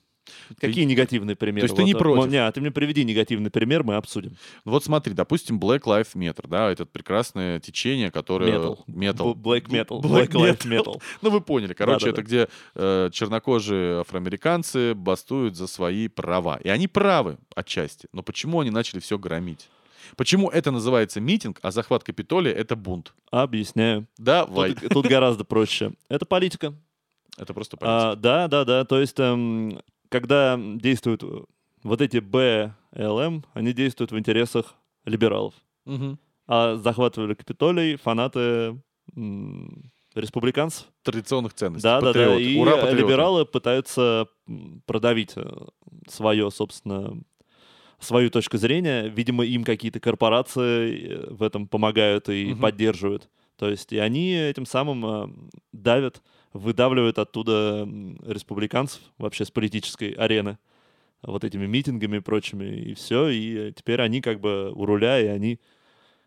Какие 0.61 0.85
ты... 0.85 0.91
негативные 0.91 1.37
примеры? 1.37 1.67
То 1.69 1.73
есть 1.73 1.77
ты 1.77 1.85
не 1.85 1.95
вот, 1.95 1.99
против? 2.01 2.31
Не, 2.31 2.47
а 2.47 2.51
ты 2.53 2.61
мне 2.61 2.71
приведи 2.71 3.05
негативный 3.05 3.51
пример, 3.51 3.85
мы 3.85 3.97
обсудим. 3.97 4.37
Ну 4.65 4.73
вот 4.73 4.85
смотри, 4.85 5.15
допустим, 5.15 5.59
Black 5.59 5.83
Lives 5.83 6.15
Matter, 6.15 6.47
да, 6.49 6.71
это 6.71 6.87
прекрасное 6.87 7.61
течение, 7.61 8.11
которое... 8.11 8.53
Metal. 8.53 8.79
Metal. 8.87 9.35
Black 9.35 9.69
Metal. 9.69 10.01
Black, 10.01 10.29
Black 10.29 10.31
Lives 10.31 10.67
Metal. 10.67 11.03
Ну 11.23 11.31
вы 11.31 11.41
поняли. 11.41 11.75
Короче, 11.75 12.07
да, 12.07 12.13
да, 12.13 12.13
это 12.13 12.23
да. 12.23 12.27
где 12.27 12.49
э, 12.75 13.11
чернокожие 13.13 14.01
афроамериканцы 14.01 14.95
бастуют 14.95 15.57
за 15.57 15.67
свои 15.67 16.09
права. 16.09 16.59
И 16.63 16.69
они 16.69 16.89
правы 16.89 17.39
отчасти. 17.55 18.09
Но 18.13 18.23
почему 18.23 18.61
они 18.61 18.71
начали 18.71 19.01
все 19.01 19.19
громить? 19.19 19.69
Почему 20.17 20.49
это 20.49 20.71
называется 20.71 21.21
митинг, 21.21 21.59
а 21.63 21.71
захват 21.71 22.05
Капитолия— 22.05 22.53
это 22.55 22.77
бунт? 22.77 23.13
Объясняю. 23.31 24.07
Давай. 24.17 24.75
Тут, 24.75 24.91
тут 24.91 25.07
гораздо 25.07 25.45
проще. 25.45 25.93
Это 26.09 26.25
политика. 26.25 26.75
Это 27.37 27.55
просто 27.55 27.77
политика. 27.77 28.11
А, 28.11 28.17
да, 28.17 28.49
да, 28.49 28.65
да. 28.65 28.85
То 28.85 29.01
есть 29.01 29.19
эм, 29.21 29.81
когда 30.09 30.59
действуют 30.59 31.23
э, 31.23 31.43
вот 31.83 32.01
эти 32.01 32.19
БЛМ, 32.19 33.45
они 33.53 33.73
действуют 33.73 34.13
в 34.13 34.19
интересах 34.19 34.75
либералов. 35.05 35.55
Угу. 35.87 36.19
А 36.47 36.77
захватывали 36.77 37.35
Капитолий 37.35 37.97
фанаты 37.97 38.81
республиканцев. 40.15 40.87
Традиционных 41.03 41.55
ценностей. 41.55 41.83
Да, 41.83 42.01
да, 42.01 42.13
да. 42.13 42.37
И 42.39 42.59
Ура, 42.59 42.91
либералы 42.91 43.45
пытаются 43.45 44.29
продавить 44.87 45.33
э, 45.37 45.45
свое, 46.09 46.51
собственно, 46.51 47.21
свою 47.99 48.31
точку 48.31 48.59
зрения. 48.59 49.09
Видимо, 49.09 49.45
им 49.45 49.65
какие-то 49.65 50.01
корпорации 50.01 51.09
э, 51.09 51.27
в 51.31 51.43
этом 51.43 51.69
помогают 51.69 52.29
и 52.29 52.53
угу. 52.53 52.61
поддерживают. 52.61 53.29
То 53.57 53.69
есть 53.69 53.93
и 53.93 53.99
они 53.99 54.35
этим 54.35 54.67
самым 54.67 55.51
давят 55.73 56.23
выдавливает 56.53 57.19
оттуда 57.19 57.89
республиканцев 58.27 59.01
вообще 59.19 59.45
с 59.45 59.51
политической 59.51 60.13
арены 60.13 60.59
вот 61.23 61.45
этими 61.45 61.67
митингами 61.67 62.19
и 62.19 62.21
прочими, 62.21 62.65
и 62.65 62.95
все, 62.95 63.29
и 63.29 63.73
теперь 63.73 64.01
они 64.01 64.21
как 64.21 64.41
бы 64.41 64.73
у 64.73 64.87
руля, 64.87 65.21
и 65.21 65.27
они, 65.27 65.59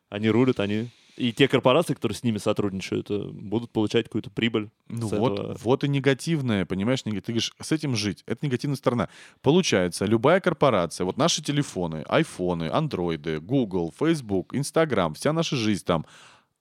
они 0.10 0.30
рулят, 0.30 0.60
они... 0.60 0.90
И 1.18 1.34
те 1.34 1.48
корпорации, 1.48 1.94
которые 1.94 2.16
с 2.16 2.24
ними 2.24 2.38
сотрудничают, 2.38 3.12
э, 3.12 3.30
будут 3.32 3.70
получать 3.70 4.06
какую-то 4.06 4.30
прибыль. 4.32 4.70
Ну 4.88 5.08
вот, 5.08 5.34
этого. 5.34 5.58
вот 5.62 5.84
и 5.84 5.90
негативное, 5.90 6.66
понимаешь, 6.66 7.04
ты 7.04 7.12
говоришь, 7.12 7.54
с 7.60 7.72
этим 7.72 7.96
жить, 7.96 8.24
это 8.26 8.46
негативная 8.46 8.78
сторона. 8.78 9.10
Получается, 9.42 10.06
любая 10.06 10.40
корпорация, 10.40 11.06
вот 11.06 11.18
наши 11.18 11.44
телефоны, 11.44 12.04
айфоны, 12.08 12.70
андроиды, 12.72 13.40
Google, 13.40 13.94
Facebook, 13.98 14.54
Instagram, 14.54 15.14
вся 15.14 15.34
наша 15.34 15.58
жизнь 15.58 15.86
там, 15.86 16.06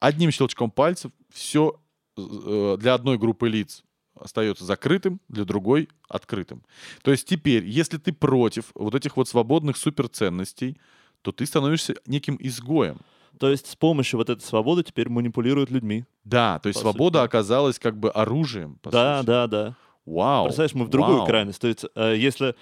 одним 0.00 0.30
щелчком 0.30 0.70
пальцев 0.70 1.12
все 1.32 1.78
Э, 1.89 1.89
для 2.16 2.94
одной 2.94 3.18
группы 3.18 3.48
лиц 3.48 3.82
остается 4.14 4.64
закрытым, 4.64 5.20
для 5.28 5.44
другой 5.44 5.88
открытым. 6.08 6.62
То 7.02 7.10
есть 7.10 7.26
теперь, 7.26 7.64
если 7.64 7.96
ты 7.96 8.12
против 8.12 8.70
вот 8.74 8.94
этих 8.94 9.16
вот 9.16 9.28
свободных 9.28 9.76
суперценностей, 9.76 10.78
то 11.22 11.32
ты 11.32 11.46
становишься 11.46 11.94
неким 12.06 12.36
изгоем. 12.40 12.98
То 13.38 13.48
есть 13.48 13.68
с 13.68 13.76
помощью 13.76 14.18
вот 14.18 14.28
этой 14.28 14.42
свободы 14.42 14.82
теперь 14.82 15.08
манипулируют 15.08 15.70
людьми. 15.70 16.04
Да, 16.24 16.58
то 16.58 16.68
есть 16.68 16.80
свобода 16.80 17.20
сути. 17.20 17.26
оказалась 17.26 17.78
как 17.78 17.98
бы 17.98 18.10
оружием. 18.10 18.78
да, 18.82 19.18
сути. 19.18 19.26
да, 19.26 19.46
да. 19.46 19.76
Вау. 20.04 20.46
Представляешь, 20.46 20.74
мы 20.74 20.84
в 20.84 20.88
другую 20.88 21.18
вау. 21.18 21.26
крайность. 21.26 21.60
То 21.60 21.68
есть 21.68 21.84
э, 21.94 22.16
если 22.16 22.54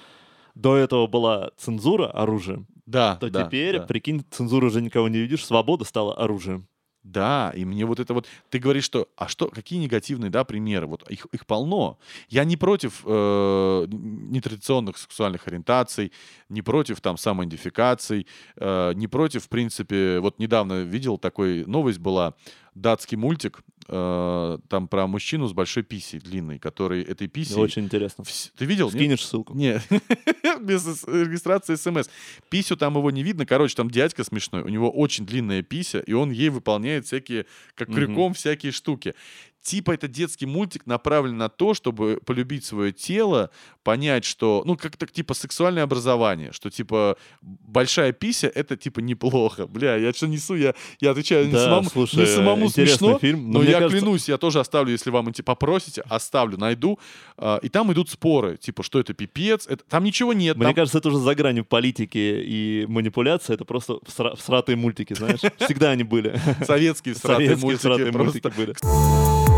до 0.54 0.76
этого 0.76 1.06
была 1.06 1.50
цензура 1.56 2.08
оружием, 2.10 2.66
да, 2.84 3.16
то 3.16 3.30
да, 3.30 3.44
теперь, 3.44 3.78
да. 3.78 3.86
прикинь, 3.86 4.24
цензуру 4.30 4.68
уже 4.68 4.82
никого 4.82 5.08
не 5.08 5.18
видишь, 5.18 5.44
свобода 5.44 5.84
стала 5.84 6.14
оружием. 6.14 6.68
Да, 7.08 7.52
и 7.56 7.64
мне 7.64 7.86
вот 7.86 8.00
это 8.00 8.12
вот... 8.12 8.26
Ты 8.50 8.58
говоришь, 8.58 8.84
что... 8.84 9.08
А 9.16 9.28
что, 9.28 9.48
какие 9.48 9.78
негативные, 9.78 10.30
да, 10.30 10.44
примеры? 10.44 10.86
Вот 10.86 11.10
их, 11.10 11.26
их 11.32 11.46
полно. 11.46 11.98
Я 12.28 12.44
не 12.44 12.58
против 12.58 13.02
э, 13.06 13.86
нетрадиционных 13.88 14.98
сексуальных 14.98 15.48
ориентаций, 15.48 16.12
не 16.50 16.60
против 16.60 17.00
там 17.00 17.16
самоидентификаций, 17.16 18.26
э, 18.56 18.92
не 18.94 19.08
против, 19.08 19.44
в 19.44 19.48
принципе... 19.48 20.20
Вот 20.20 20.38
недавно 20.38 20.82
видел 20.82 21.16
такой... 21.16 21.64
Новость 21.64 21.98
была 21.98 22.34
датский 22.74 23.16
мультик, 23.16 23.60
э, 23.88 24.58
там 24.68 24.88
про 24.88 25.06
мужчину 25.06 25.46
с 25.46 25.52
большой 25.52 25.82
писей 25.82 26.20
длинной, 26.20 26.58
который 26.58 27.02
этой 27.02 27.28
писей... 27.28 27.56
Очень 27.56 27.84
интересно. 27.84 28.24
Вс... 28.24 28.52
Ты 28.56 28.64
видел? 28.64 28.90
Скинешь 28.90 29.20
нет? 29.20 29.20
ссылку? 29.20 29.54
Нет, 29.54 29.82
без 30.60 31.04
регистрации 31.04 31.76
смс. 31.76 32.08
Писю 32.50 32.76
там 32.76 32.96
его 32.96 33.10
не 33.10 33.22
видно, 33.22 33.46
короче, 33.46 33.74
там 33.74 33.90
дядька 33.90 34.24
смешной, 34.24 34.62
у 34.62 34.68
него 34.68 34.90
очень 34.90 35.26
длинная 35.26 35.62
пися, 35.62 36.00
и 36.00 36.12
он 36.12 36.30
ей 36.30 36.50
выполняет 36.50 37.06
всякие, 37.06 37.46
как 37.74 37.88
крюком, 37.92 38.34
всякие 38.34 38.72
штуки 38.72 39.14
типа 39.62 39.92
это 39.92 40.08
детский 40.08 40.46
мультик 40.46 40.86
направлен 40.86 41.36
на 41.36 41.48
то, 41.48 41.74
чтобы 41.74 42.20
полюбить 42.24 42.64
свое 42.64 42.92
тело, 42.92 43.50
понять, 43.82 44.24
что, 44.24 44.62
ну, 44.64 44.76
как-то 44.76 45.06
типа 45.06 45.34
сексуальное 45.34 45.82
образование, 45.82 46.52
что 46.52 46.70
типа 46.70 47.16
большая 47.42 48.12
пися 48.12 48.48
это 48.48 48.76
типа 48.76 49.00
неплохо. 49.00 49.66
Бля, 49.66 49.96
я 49.96 50.12
что 50.12 50.26
несу, 50.26 50.54
я, 50.54 50.74
я 51.00 51.10
отвечаю 51.10 51.50
да, 51.50 51.50
не 51.50 51.64
самому, 51.64 51.90
слушай, 51.90 52.20
не 52.20 52.26
самому 52.26 52.68
смешно, 52.70 53.18
фильм, 53.18 53.50
но, 53.50 53.60
но 53.60 53.64
я 53.64 53.78
кажется... 53.78 53.98
клянусь, 53.98 54.28
я 54.28 54.38
тоже 54.38 54.60
оставлю, 54.60 54.92
если 54.92 55.10
вам 55.10 55.32
типа 55.32 55.54
попросите, 55.54 56.02
оставлю, 56.08 56.58
найду. 56.58 56.98
Э, 57.36 57.58
и 57.62 57.68
там 57.68 57.92
идут 57.92 58.10
споры, 58.10 58.56
типа, 58.56 58.82
что 58.82 59.00
это 59.00 59.14
пипец, 59.14 59.66
это, 59.66 59.82
там 59.88 60.04
ничего 60.04 60.32
нет. 60.32 60.56
Мне 60.56 60.66
там... 60.66 60.74
кажется, 60.74 60.98
это 60.98 61.08
уже 61.08 61.18
за 61.18 61.34
гранью 61.34 61.64
политики 61.64 62.18
и 62.18 62.86
манипуляции, 62.88 63.54
это 63.54 63.64
просто 63.64 63.94
всра- 64.06 64.36
всратые 64.36 64.76
мультики, 64.76 65.14
знаешь? 65.14 65.40
Всегда 65.58 65.90
они 65.90 66.04
были. 66.04 66.40
Советские 66.64 67.14
всратые 67.14 67.56
мультики. 67.56 68.52
были. 68.56 68.74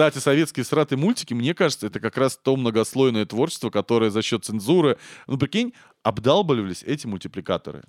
Кстати, 0.00 0.16
советские 0.16 0.64
сратые 0.64 0.98
мультики, 0.98 1.34
мне 1.34 1.52
кажется, 1.52 1.86
это 1.86 2.00
как 2.00 2.16
раз 2.16 2.38
то 2.42 2.56
многослойное 2.56 3.26
творчество, 3.26 3.68
которое 3.68 4.10
за 4.10 4.22
счет 4.22 4.42
цензуры, 4.42 4.96
ну, 5.26 5.36
прикинь, 5.36 5.74
обдалбливались 6.02 6.82
эти 6.82 7.06
мультипликаторы. 7.06 7.84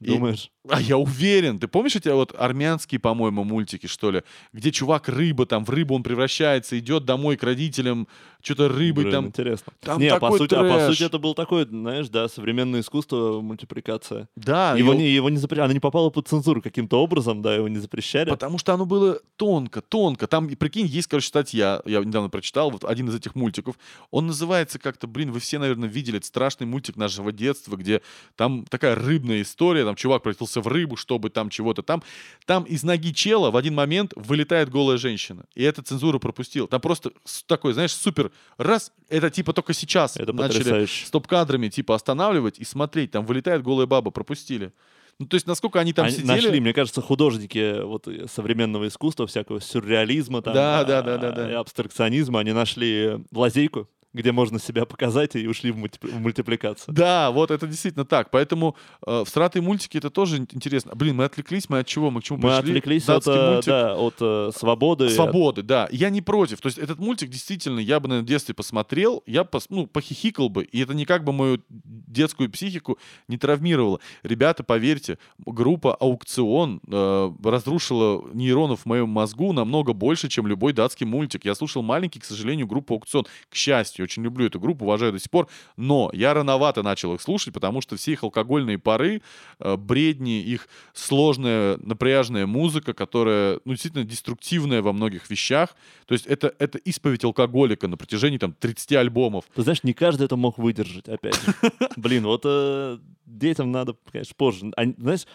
Думаешь? 0.00 0.50
И, 0.64 0.68
а 0.70 0.80
я 0.80 0.96
уверен. 0.96 1.58
Ты 1.58 1.68
помнишь 1.68 1.96
эти 1.96 2.08
вот 2.08 2.34
армянские, 2.36 2.98
по-моему, 2.98 3.44
мультики, 3.44 3.86
что 3.86 4.10
ли? 4.10 4.22
Где 4.52 4.72
чувак 4.72 5.08
рыба, 5.08 5.46
там 5.46 5.64
в 5.64 5.70
рыбу 5.70 5.94
он 5.94 6.02
превращается, 6.02 6.78
идет 6.78 7.04
домой 7.04 7.36
к 7.36 7.42
родителям, 7.42 8.08
что-то 8.46 8.68
рыбой 8.68 9.04
Блин, 9.04 9.12
там. 9.12 9.26
интересно. 9.26 9.72
Там 9.80 9.98
не, 10.00 10.06
а 10.06 10.20
по, 10.20 10.30
сути, 10.36 10.54
а 10.54 10.62
по 10.62 10.86
сути 10.86 11.02
это 11.02 11.18
был 11.18 11.34
такой, 11.34 11.66
знаешь, 11.66 12.08
да, 12.08 12.28
современное 12.28 12.80
искусство, 12.80 13.40
мультипликация. 13.40 14.28
Да. 14.36 14.76
Его, 14.76 14.92
его... 14.92 14.94
Не, 14.94 15.10
его 15.10 15.30
не 15.30 15.38
запрещали, 15.38 15.64
оно 15.64 15.72
не 15.72 15.80
попало 15.80 16.10
под 16.10 16.28
цензуру 16.28 16.62
каким-то 16.62 17.02
образом, 17.02 17.42
да, 17.42 17.54
его 17.54 17.66
не 17.66 17.78
запрещали. 17.78 18.30
Потому 18.30 18.58
что 18.58 18.72
оно 18.72 18.86
было 18.86 19.18
тонко, 19.34 19.80
тонко. 19.80 20.28
Там, 20.28 20.48
прикинь, 20.48 20.86
есть, 20.86 21.08
короче, 21.08 21.26
статья, 21.26 21.82
я 21.86 22.00
недавно 22.00 22.28
прочитал, 22.28 22.70
вот 22.70 22.84
один 22.84 23.08
из 23.08 23.16
этих 23.16 23.34
мультиков. 23.34 23.76
Он 24.12 24.28
называется 24.28 24.78
как-то, 24.78 25.08
блин, 25.08 25.32
вы 25.32 25.40
все, 25.40 25.58
наверное, 25.58 25.88
видели, 25.88 26.18
это 26.18 26.26
страшный 26.26 26.66
мультик 26.66 26.96
нашего 26.96 27.32
детства, 27.32 27.76
где 27.76 28.00
там 28.36 28.64
такая 28.64 28.94
рыбная 28.94 29.42
история, 29.42 29.75
там 29.84 29.96
чувак 29.96 30.22
превратился 30.22 30.60
в 30.60 30.68
рыбу, 30.68 30.96
чтобы 30.96 31.30
там 31.30 31.50
чего-то 31.50 31.82
там. 31.82 32.02
Там 32.44 32.64
из 32.64 32.82
ноги 32.82 33.12
чела 33.12 33.50
в 33.50 33.56
один 33.56 33.74
момент 33.74 34.12
вылетает 34.16 34.70
голая 34.70 34.98
женщина. 34.98 35.44
И 35.54 35.62
это 35.62 35.82
цензуру 35.82 36.20
пропустил. 36.20 36.66
Там 36.66 36.80
просто 36.80 37.12
такой, 37.46 37.72
знаешь, 37.72 37.92
супер 37.92 38.30
раз, 38.58 38.92
это 39.08 39.30
типа 39.30 39.52
только 39.52 39.72
сейчас 39.72 40.16
это 40.16 40.32
начали 40.32 40.86
стоп-кадрами 40.86 41.68
типа 41.68 41.94
останавливать 41.94 42.58
и 42.58 42.64
смотреть, 42.64 43.10
там 43.10 43.26
вылетает 43.26 43.62
голая 43.62 43.86
баба, 43.86 44.10
пропустили. 44.10 44.72
Ну, 45.18 45.26
то 45.26 45.36
есть, 45.36 45.46
насколько 45.46 45.80
они 45.80 45.94
там 45.94 46.06
они 46.06 46.14
сидели... 46.14 46.28
Нашли, 46.28 46.60
мне 46.60 46.74
кажется, 46.74 47.00
художники 47.00 47.82
вот, 47.82 48.06
современного 48.30 48.88
искусства, 48.88 49.26
всякого 49.26 49.62
сюрреализма, 49.62 50.42
там, 50.42 50.52
да, 50.52 50.84
да, 50.84 51.00
да, 51.00 51.16
да, 51.16 51.32
да. 51.32 51.50
и 51.50 51.54
абстракционизма, 51.54 52.40
они 52.40 52.52
нашли 52.52 53.24
лазейку, 53.32 53.88
где 54.16 54.32
можно 54.32 54.58
себя 54.58 54.86
показать, 54.86 55.36
и 55.36 55.46
ушли 55.46 55.70
в, 55.70 55.76
мульти- 55.76 55.98
в 56.00 56.18
мультипликацию. 56.18 56.94
Да, 56.94 57.30
вот 57.30 57.50
это 57.50 57.66
действительно 57.66 58.04
так. 58.04 58.30
Поэтому 58.30 58.76
э, 59.06 59.24
всратые 59.26 59.62
мультики 59.62 59.98
это 59.98 60.10
тоже 60.10 60.38
интересно. 60.38 60.94
Блин, 60.94 61.16
мы 61.16 61.24
отвлеклись, 61.24 61.68
мы 61.68 61.80
от 61.80 61.86
чего? 61.86 62.10
Мы 62.10 62.20
к 62.20 62.24
чему 62.24 62.38
мы 62.38 62.48
пришли? 62.48 62.54
Мы 62.54 62.58
отвлеклись 62.58 63.08
от, 63.08 63.26
э, 63.26 63.52
мультик. 63.52 63.66
да, 63.66 63.94
от 63.94 64.14
э, 64.20 64.50
свободы. 64.56 65.10
Свободы, 65.10 65.60
от... 65.60 65.66
да. 65.66 65.88
Я 65.92 66.10
не 66.10 66.22
против. 66.22 66.60
То 66.60 66.68
есть 66.68 66.78
этот 66.78 66.98
мультик 66.98 67.28
действительно, 67.28 67.78
я 67.78 68.00
бы, 68.00 68.08
наверное, 68.08 68.24
в 68.24 68.28
детстве 68.28 68.54
посмотрел, 68.54 69.22
я 69.26 69.44
пос, 69.44 69.66
ну, 69.68 69.86
похихикал 69.86 70.48
бы, 70.48 70.64
и 70.64 70.80
это 70.80 70.94
никак 70.94 71.22
бы 71.22 71.32
мою 71.32 71.60
детскую 71.68 72.50
психику 72.50 72.98
не 73.28 73.36
травмировало. 73.36 74.00
Ребята, 74.22 74.64
поверьте, 74.64 75.18
группа 75.44 75.94
«Аукцион» 75.94 76.80
э, 76.90 77.32
разрушила 77.44 78.24
нейронов 78.32 78.80
в 78.80 78.86
моем 78.86 79.10
мозгу 79.10 79.52
намного 79.52 79.92
больше, 79.92 80.28
чем 80.28 80.46
любой 80.46 80.72
датский 80.72 81.06
мультик. 81.06 81.44
Я 81.44 81.54
слушал 81.54 81.82
маленький, 81.82 82.18
к 82.18 82.24
сожалению, 82.24 82.66
группу 82.66 82.94
«Аукцион». 82.94 83.26
К 83.50 83.54
счастью, 83.54 84.05
очень 84.06 84.22
люблю 84.22 84.46
эту 84.46 84.58
группу, 84.58 84.84
уважаю 84.84 85.12
до 85.12 85.18
сих 85.18 85.30
пор, 85.30 85.48
но 85.76 86.10
я 86.12 86.34
рановато 86.34 86.82
начал 86.82 87.14
их 87.14 87.20
слушать, 87.20 87.52
потому 87.52 87.80
что 87.80 87.96
все 87.96 88.12
их 88.12 88.22
алкогольные 88.22 88.78
пары, 88.78 89.22
э, 89.58 89.76
бредни, 89.76 90.40
их 90.40 90.68
сложная 90.94 91.78
напряжная 91.82 92.46
музыка, 92.46 92.94
которая, 92.94 93.60
ну, 93.64 93.72
действительно 93.72 94.04
деструктивная 94.04 94.82
во 94.82 94.92
многих 94.92 95.28
вещах, 95.28 95.76
то 96.06 96.14
есть 96.14 96.26
это, 96.26 96.54
это 96.58 96.78
исповедь 96.78 97.24
алкоголика 97.24 97.88
на 97.88 97.96
протяжении, 97.96 98.38
там, 98.38 98.52
30 98.52 98.92
альбомов. 98.92 99.44
Ты 99.54 99.62
знаешь, 99.62 99.82
не 99.82 99.92
каждый 99.92 100.24
это 100.24 100.36
мог 100.36 100.58
выдержать, 100.58 101.08
опять 101.08 101.34
же. 101.34 101.54
Блин, 101.96 102.24
вот 102.24 102.42
э, 102.44 102.98
детям 103.26 103.72
надо, 103.72 103.96
конечно, 104.10 104.34
позже. 104.36 104.72
Знаешь, 104.98 105.26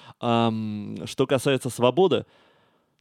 что 1.09 1.27
касается 1.27 1.69
свободы, 1.69 2.25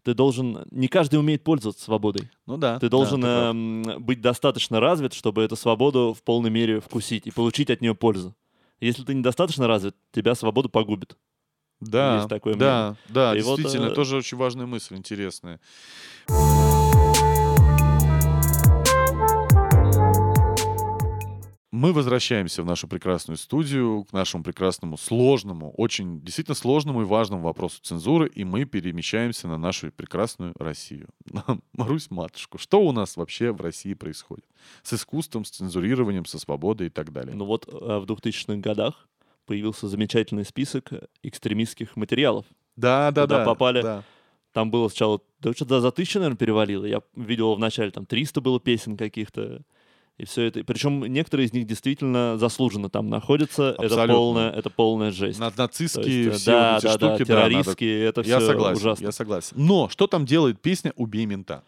ты 0.03 0.15
должен... 0.15 0.65
Не 0.71 0.89
каждый 0.89 1.17
умеет 1.17 1.45
пользоваться 1.45 1.85
свободой. 1.85 2.31
Ну 2.47 2.57
да. 2.57 2.79
Ты 2.79 2.89
должен 2.89 3.21
да, 3.21 3.53
ты 3.53 3.91
э, 3.91 3.99
быть 3.99 4.21
достаточно 4.21 4.81
развит, 4.81 5.13
чтобы 5.13 5.43
эту 5.43 5.57
свободу 5.57 6.15
в 6.17 6.23
полной 6.23 6.51
мере 6.51 6.81
вкусить 6.81 7.27
и 7.27 7.31
получить 7.31 7.71
от 7.71 7.81
нее 7.81 7.95
пользу. 7.95 8.35
Если 8.81 9.05
ты 9.05 9.15
недостаточно 9.15 9.67
развит, 9.67 9.95
тебя 10.13 10.35
свобода 10.35 10.69
погубит. 10.69 11.17
Да, 11.81 12.17
Есть 12.17 12.29
такое 12.29 12.55
да, 12.57 12.97
да, 13.09 13.35
и 13.35 13.39
действительно, 13.39 13.87
вот, 13.87 13.93
э... 13.93 13.95
тоже 13.95 14.17
очень 14.17 14.37
важная 14.37 14.67
мысль, 14.67 14.97
интересная. 14.97 15.61
Мы 21.73 21.93
возвращаемся 21.93 22.65
в 22.65 22.67
нашу 22.67 22.89
прекрасную 22.89 23.37
студию, 23.37 24.05
к 24.05 24.13
нашему 24.13 24.43
прекрасному, 24.43 24.97
сложному, 24.97 25.73
очень 25.77 26.21
действительно 26.21 26.57
сложному 26.57 27.03
и 27.03 27.05
важному 27.05 27.45
вопросу 27.45 27.79
цензуры, 27.81 28.29
и 28.29 28.43
мы 28.43 28.65
перемещаемся 28.65 29.47
на 29.47 29.57
нашу 29.57 29.93
прекрасную 29.93 30.53
Россию. 30.59 31.09
Марусь, 31.73 32.11
матушку, 32.11 32.59
что 32.59 32.81
у 32.81 32.91
нас 32.91 33.17
вообще 33.17 33.53
в 33.53 33.61
России 33.61 33.95
происходит? 33.95 34.45
С 34.83 34.95
искусством, 34.95 35.45
с 35.45 35.51
цензурированием, 35.51 36.25
со 36.25 36.41
свободой 36.41 36.89
и 36.89 36.91
так 36.91 37.13
далее. 37.13 37.37
Ну 37.37 37.45
вот 37.45 37.69
э, 37.69 37.71
в 37.71 38.05
2000-х 38.05 38.57
годах 38.57 39.07
появился 39.47 39.87
замечательный 39.87 40.45
список 40.45 40.91
экстремистских 41.23 41.95
материалов. 41.95 42.47
Да, 42.75 43.13
да, 43.13 43.29
да. 43.29 43.45
попали... 43.45 43.83
Да. 43.83 44.05
Там 44.53 44.73
было 44.73 44.89
сначала, 44.89 45.21
да 45.39 45.53
что-то 45.53 45.81
за 45.81 45.93
тысячу, 45.93 46.19
наверное, 46.19 46.37
перевалило. 46.37 46.85
Я 46.85 47.03
видел 47.15 47.55
вначале 47.55 47.93
там 47.93 48.05
300 48.05 48.41
было 48.41 48.59
песен 48.59 48.97
каких-то. 48.97 49.63
И 50.21 50.27
все 50.27 50.43
это. 50.43 50.63
Причем 50.65 51.01
некоторые 51.07 51.47
из 51.47 51.55
них 51.55 51.67
действительно 51.67 52.37
заслуженно 52.37 52.91
там 52.91 53.09
находятся. 53.09 53.71
Абсолютно. 53.71 54.03
Это 54.03 54.13
полная, 54.13 54.51
это 54.51 54.71
полная 54.71 55.11
жесть. 55.11 55.39
На, 55.39 55.51
нацистские 55.57 56.25
есть, 56.25 56.43
все 56.43 56.51
да, 56.51 56.77
эти 56.77 56.85
да, 56.85 56.91
штуки. 56.91 57.19
Да, 57.21 57.25
террористские, 57.25 57.99
да, 58.01 58.07
надо... 58.07 58.21
это 58.21 58.29
я 58.29 58.37
все 58.37 58.47
согласен, 58.49 58.77
ужасно. 58.77 59.05
Я 59.05 59.13
согласен. 59.13 59.57
Но 59.57 59.89
что 59.89 60.07
там 60.07 60.27
делает 60.27 60.61
песня 60.61 60.93
«Убей 60.97 61.25
мента»? 61.25 61.65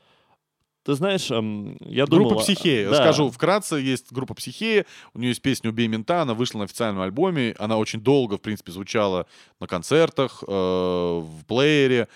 Ты 0.85 0.93
знаешь, 0.95 1.31
эм, 1.31 1.79
я 1.81 2.05
думал... 2.05 2.29
Группа 2.29 2.43
«Психея». 2.43 2.91
Да. 2.91 2.97
Скажу 2.97 3.31
вкратце, 3.31 3.77
есть 3.77 4.13
группа 4.13 4.35
«Психея», 4.35 4.85
у 5.15 5.19
нее 5.19 5.31
есть 5.31 5.41
песня 5.41 5.71
«Убей 5.71 5.87
мента», 5.87 6.21
она 6.21 6.35
вышла 6.35 6.59
на 6.59 6.65
официальном 6.65 7.01
альбоме, 7.01 7.55
она 7.59 7.79
очень 7.79 8.03
долго, 8.03 8.37
в 8.37 8.43
принципе, 8.43 8.73
звучала 8.73 9.27
на 9.61 9.67
концертах, 9.67 10.45
э, 10.47 10.53
в 10.53 11.45
плеере, 11.47 12.09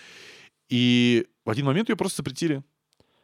и 0.68 1.27
в 1.46 1.51
один 1.51 1.64
момент 1.64 1.88
ее 1.88 1.96
просто 1.96 2.18
запретили. 2.18 2.62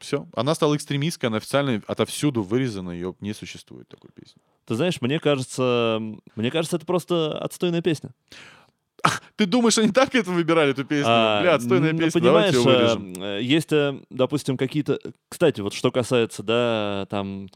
Все. 0.02 0.26
Она 0.34 0.54
стала 0.54 0.76
экстремистской, 0.76 1.28
она 1.28 1.38
официально 1.38 1.80
отовсюду 1.86 2.42
вырезана, 2.42 2.90
ее 2.90 3.14
не 3.20 3.32
существует 3.32 3.88
такой 3.88 4.10
песни. 4.14 4.40
Ты 4.66 4.74
знаешь, 4.74 5.00
мне 5.00 5.20
кажется, 5.20 6.00
мне 6.36 6.50
кажется, 6.50 6.76
это 6.76 6.86
просто 6.86 7.38
отстойная 7.38 7.82
песня. 7.82 8.10
Ты 9.36 9.46
думаешь, 9.46 9.78
они 9.78 9.90
так 9.90 10.14
это 10.14 10.30
выбирали, 10.30 10.72
эту 10.72 10.84
песню? 10.84 11.06
А, 11.08 11.40
Бля, 11.40 11.54
отстойная 11.54 11.92
ну, 11.92 11.98
песня, 11.98 12.20
понимаешь, 12.20 12.52
давайте 12.52 12.70
ее 12.70 12.78
вырежем. 12.78 13.22
Э, 13.22 13.42
есть, 13.42 13.72
э, 13.72 14.00
допустим, 14.10 14.56
какие-то... 14.56 14.98
Кстати, 15.28 15.60
вот 15.60 15.72
что 15.72 15.90
касается, 15.90 16.42
да, 16.42 17.06
там, 17.10 17.48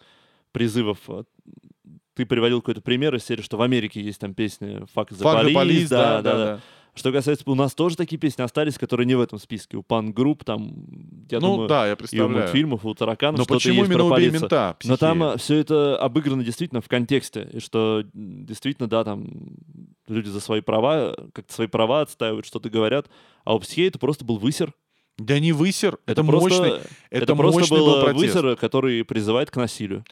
призывов 0.53 0.99
э, 1.09 1.25
ты 2.15 2.27
приводил 2.27 2.63
какой-то 2.63 2.81
пример 2.81 3.15
из 3.15 3.25
серии, 3.25 3.43
что 3.43 3.57
в 3.57 3.63
Америке 3.63 4.01
есть 4.01 4.21
там 4.21 4.35
песня 4.35 4.87
«Fuck 4.95 5.11
the 5.11 5.21
Fuck 5.21 5.53
police», 5.53 5.89
да, 5.89 6.23
да, 6.23 6.23
да, 6.23 6.37
да. 6.37 6.61
Что 6.97 7.13
касается, 7.13 7.45
у 7.47 7.55
нас 7.55 7.75
тоже 7.75 7.95
такие 7.95 8.19
песни 8.19 8.41
остались, 8.41 8.79
которые 8.79 9.07
не 9.07 9.15
в 9.15 9.21
этом 9.21 9.39
списке. 9.39 9.77
У 9.77 9.83
пан-групп, 9.83 10.45
там, 10.45 10.73
я 11.31 11.41
ну, 11.41 11.53
думаю, 11.53 11.69
да, 11.69 11.87
я 11.87 11.95
представляю. 11.95 12.31
и 12.31 12.35
у 12.35 12.39
мультфильмов, 12.39 12.87
у 12.87 12.95
тараканов 12.95 13.39
Но 13.39 13.45
что-то 13.45 13.59
почему 13.59 13.75
есть 13.75 13.91
именно 13.91 14.09
про 14.09 14.17
убей 14.17 14.31
мента, 14.31 14.77
Но 14.85 14.97
там 14.97 15.37
все 15.37 15.57
это 15.57 15.99
обыграно 15.99 16.43
действительно 16.43 16.81
в 16.81 16.89
контексте. 16.89 17.51
И 17.53 17.61
что 17.61 18.03
действительно, 18.15 18.89
да, 18.89 19.05
там 19.05 19.29
люди 20.09 20.29
за 20.29 20.41
свои 20.41 20.63
права, 20.63 21.15
как-то 21.35 21.53
свои 21.53 21.67
права 21.67 22.01
отстаивают, 22.01 22.47
что-то 22.47 22.71
говорят. 22.71 23.09
А 23.45 23.55
у 23.55 23.59
психея 23.59 23.89
это 23.89 23.99
просто 23.99 24.25
был 24.25 24.39
высер. 24.39 24.73
Да 25.19 25.39
не 25.39 25.53
высер, 25.53 25.99
это, 26.07 26.21
это 26.21 26.23
мощный, 26.23 26.49
просто, 26.49 26.89
это, 27.11 27.25
это 27.25 27.37
просто 27.37 27.61
мощный 27.61 27.79
был, 27.79 28.03
был 28.03 28.15
высер, 28.15 28.57
который 28.57 29.05
призывает 29.05 29.51
к 29.51 29.57
насилию. 29.57 30.05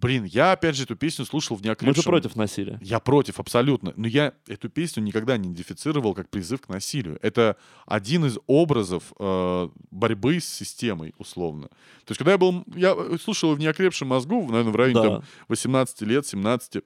Блин, 0.00 0.24
я 0.24 0.52
опять 0.52 0.76
же 0.76 0.84
эту 0.84 0.96
песню 0.96 1.26
слушал 1.26 1.56
в 1.56 1.62
неокрепшем... 1.62 1.88
Мы 1.88 1.94
же 1.94 2.02
против 2.02 2.34
насилия. 2.34 2.78
Я 2.80 3.00
против, 3.00 3.38
абсолютно. 3.38 3.92
Но 3.96 4.06
я 4.06 4.32
эту 4.46 4.70
песню 4.70 5.02
никогда 5.02 5.36
не 5.36 5.48
идентифицировал 5.48 6.14
как 6.14 6.30
призыв 6.30 6.62
к 6.62 6.68
насилию. 6.70 7.18
Это 7.20 7.56
один 7.86 8.24
из 8.24 8.38
образов 8.46 9.12
э, 9.18 9.68
борьбы 9.90 10.40
с 10.40 10.46
системой, 10.46 11.14
условно. 11.18 11.68
То 11.68 12.12
есть, 12.12 12.18
когда 12.18 12.32
я 12.32 12.38
был... 12.38 12.64
Я 12.74 12.96
слушал 13.22 13.54
в 13.54 13.58
неокрепшем 13.58 14.08
мозгу, 14.08 14.40
наверное, 14.48 14.72
в 14.72 14.76
районе 14.76 14.94
да. 14.94 15.08
там, 15.16 15.24
18 15.48 16.00
лет, 16.02 16.26
17 16.26 16.82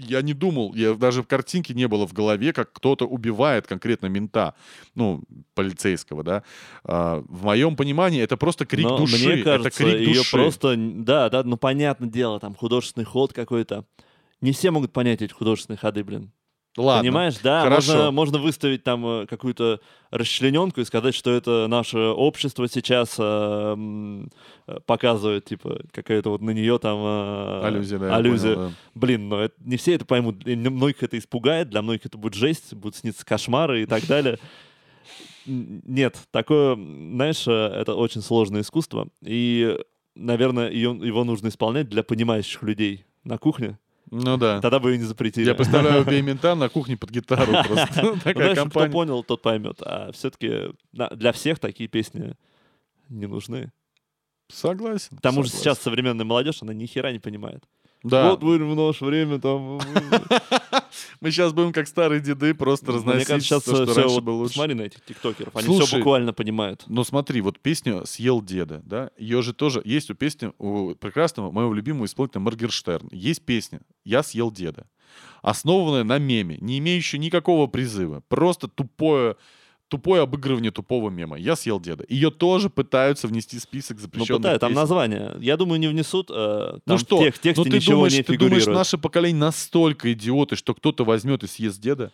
я 0.00 0.22
не 0.22 0.34
думал, 0.34 0.74
я 0.74 0.94
даже 0.94 1.22
в 1.22 1.26
картинке 1.26 1.74
не 1.74 1.86
было 1.88 2.06
в 2.06 2.12
голове, 2.12 2.52
как 2.52 2.72
кто-то 2.72 3.06
убивает 3.06 3.66
конкретно 3.66 4.06
мента, 4.06 4.54
ну, 4.94 5.22
полицейского, 5.54 6.22
да. 6.22 6.42
А, 6.84 7.22
в 7.28 7.44
моем 7.44 7.76
понимании 7.76 8.22
это 8.22 8.36
просто 8.36 8.66
крик 8.66 8.86
Но 8.86 8.98
души. 8.98 9.16
Мне 9.16 9.42
кажется, 9.42 9.68
это 9.68 9.76
крик 9.76 10.00
ее 10.00 10.14
души. 10.14 10.30
просто, 10.30 10.74
да, 10.76 11.28
да, 11.28 11.42
ну 11.44 11.56
понятное 11.56 12.08
дело, 12.08 12.40
там 12.40 12.54
художественный 12.54 13.04
ход 13.04 13.32
какой-то. 13.32 13.84
Не 14.40 14.52
все 14.52 14.70
могут 14.70 14.92
понять 14.92 15.22
эти 15.22 15.32
художественные 15.32 15.78
ходы, 15.78 16.02
блин. 16.02 16.32
Ладно. 16.76 17.02
Понимаешь, 17.02 17.34
да, 17.42 17.62
Хорошо. 17.62 17.92
можно, 17.92 18.10
можно 18.12 18.38
выставить 18.38 18.84
там 18.84 19.04
э, 19.04 19.26
какую-то 19.26 19.80
расчлененку 20.10 20.80
и 20.80 20.84
сказать, 20.84 21.16
что 21.16 21.32
это 21.32 21.66
наше 21.68 21.98
общество 21.98 22.68
сейчас 22.68 23.16
э, 23.18 24.26
показывает, 24.86 25.46
типа, 25.46 25.80
какая-то 25.92 26.30
вот 26.30 26.42
на 26.42 26.50
нее 26.50 26.78
там 26.78 26.98
э, 27.02 27.66
аллюзия. 27.66 27.98
Да, 27.98 28.16
аллюзия. 28.16 28.54
Понял, 28.54 28.68
да. 28.68 28.74
Блин, 28.94 29.28
но 29.28 29.40
это, 29.40 29.54
не 29.58 29.76
все 29.76 29.94
это 29.94 30.04
поймут. 30.04 30.38
Для 30.38 30.70
многих 30.70 31.02
это 31.02 31.18
испугает, 31.18 31.70
для 31.70 31.82
многих 31.82 32.06
это 32.06 32.16
будет 32.16 32.34
жесть, 32.34 32.72
будут 32.72 32.94
сниться 32.94 33.26
кошмары 33.26 33.82
и 33.82 33.86
так 33.86 34.06
далее. 34.06 34.38
Нет, 35.46 36.18
такое, 36.30 36.76
знаешь, 36.76 37.48
э, 37.48 37.50
это 37.52 37.96
очень 37.96 38.22
сложное 38.22 38.60
искусство. 38.60 39.08
И, 39.22 39.76
наверное, 40.14 40.70
его 40.70 41.24
нужно 41.24 41.48
исполнять 41.48 41.88
для 41.88 42.04
понимающих 42.04 42.62
людей 42.62 43.06
на 43.24 43.38
кухне. 43.38 43.76
Ну 44.10 44.36
да. 44.36 44.60
Тогда 44.60 44.80
бы 44.80 44.90
ее 44.90 44.98
не 44.98 45.04
запретили. 45.04 45.46
Я 45.46 45.54
представляю 45.54 46.04
Беймента 46.04 46.54
на 46.56 46.68
кухне 46.68 46.96
под 46.96 47.10
гитару 47.10 47.52
просто. 47.66 48.02
Ну, 48.02 48.16
такая 48.16 48.54
компания. 48.54 48.88
Кто 48.88 48.92
понял, 48.92 49.22
тот 49.22 49.42
поймет. 49.42 49.78
А 49.82 50.10
все-таки 50.12 50.72
для 50.92 51.32
всех 51.32 51.58
такие 51.60 51.88
песни 51.88 52.34
не 53.08 53.26
нужны. 53.26 53.72
Согласен. 54.48 55.16
К 55.16 55.20
тому 55.20 55.44
же 55.44 55.50
сейчас 55.50 55.78
современная 55.78 56.24
молодежь, 56.24 56.62
она 56.62 56.74
ни 56.74 56.86
хера 56.86 57.12
не 57.12 57.20
понимает. 57.20 57.62
Да. 58.02 58.30
Вот 58.30 58.40
будем 58.40 58.70
в 58.70 58.76
наше 58.76 59.04
время 59.04 59.38
там... 59.38 59.78
Мы 61.20 61.30
сейчас 61.30 61.52
будем 61.52 61.72
как 61.72 61.86
старые 61.86 62.20
деды 62.20 62.54
просто 62.54 62.92
разносить 62.92 63.28
Мне 63.28 63.36
кажется, 63.36 63.60
сейчас 63.60 63.62
то, 63.64 63.84
что 63.84 63.94
раньше 63.94 64.14
вот 64.14 64.24
было 64.24 64.34
лучше. 64.36 64.54
Смотри 64.54 64.74
на 64.74 64.82
этих 64.82 65.04
тиктокеров, 65.04 65.54
они 65.54 65.66
Слушай, 65.66 65.86
все 65.86 65.96
буквально 65.98 66.32
понимают. 66.32 66.84
Ну 66.86 67.04
смотри, 67.04 67.42
вот 67.42 67.60
песня 67.60 68.04
«Съел 68.06 68.40
деда», 68.40 68.80
да, 68.84 69.10
ее 69.18 69.42
же 69.42 69.52
тоже 69.52 69.82
есть 69.84 70.10
у 70.10 70.14
песни 70.14 70.52
у 70.58 70.94
прекрасного, 70.94 71.50
моего 71.50 71.74
любимого 71.74 72.06
исполнителя 72.06 72.40
Моргенштерн. 72.40 73.08
Есть 73.12 73.44
песня 73.44 73.80
«Я 74.04 74.22
съел 74.22 74.50
деда», 74.50 74.86
основанная 75.42 76.04
на 76.04 76.18
меме, 76.18 76.56
не 76.60 76.78
имеющая 76.78 77.18
никакого 77.18 77.66
призыва, 77.66 78.22
просто 78.28 78.68
тупое 78.68 79.36
тупое 79.90 80.22
обыгрывание 80.22 80.70
тупого 80.70 81.10
мема. 81.10 81.36
Я 81.36 81.56
съел 81.56 81.80
деда. 81.80 82.04
Ее 82.08 82.30
тоже 82.30 82.70
пытаются 82.70 83.26
внести 83.26 83.58
в 83.58 83.62
список 83.62 83.98
запрещенных 83.98 84.30
Ну, 84.30 84.36
пытаются, 84.36 84.60
там 84.60 84.72
название. 84.72 85.36
Я 85.40 85.56
думаю, 85.56 85.80
не 85.80 85.88
внесут. 85.88 86.30
Э, 86.30 86.78
там 86.84 86.96
ну 86.96 86.98
что, 86.98 87.18
в 87.18 87.24
тех, 87.24 87.38
тексте 87.38 87.54
ну, 87.56 87.64
ты 87.64 87.76
ничего 87.76 87.94
думаешь, 87.96 88.12
не 88.14 88.22
ты 88.22 88.38
думаешь, 88.38 88.66
наше 88.66 88.96
поколение 88.96 89.40
настолько 89.40 90.12
идиоты, 90.12 90.56
что 90.56 90.74
кто-то 90.74 91.04
возьмет 91.04 91.42
и 91.42 91.46
съест 91.46 91.80
деда? 91.80 92.12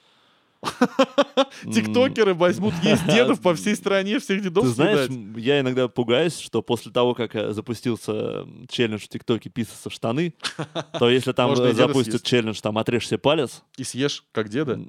Тиктокеры 1.64 2.34
возьмут 2.34 2.74
есть 2.82 3.06
дедов 3.14 3.40
по 3.40 3.54
всей 3.54 3.76
стране, 3.76 4.18
всех 4.18 4.42
дедов 4.42 4.64
Ты 4.64 4.70
знаешь, 4.70 5.10
я 5.36 5.60
иногда 5.60 5.86
пугаюсь, 5.86 6.38
что 6.38 6.62
после 6.62 6.90
того, 6.90 7.14
как 7.14 7.36
э, 7.36 7.52
запустился 7.52 8.46
челлендж 8.68 9.02
в 9.02 9.08
ТикТоке 9.08 9.50
«Писаться 9.50 9.90
в 9.90 9.92
штаны», 9.92 10.34
то 10.98 11.10
если 11.10 11.32
там 11.32 11.54
запустят 11.74 12.22
челлендж 12.22 12.60
там 12.60 12.78
«Отрежь 12.78 13.06
себе 13.06 13.18
палец», 13.18 13.62
и 13.76 13.84
съешь, 13.84 14.24
как 14.32 14.48
деда, 14.48 14.80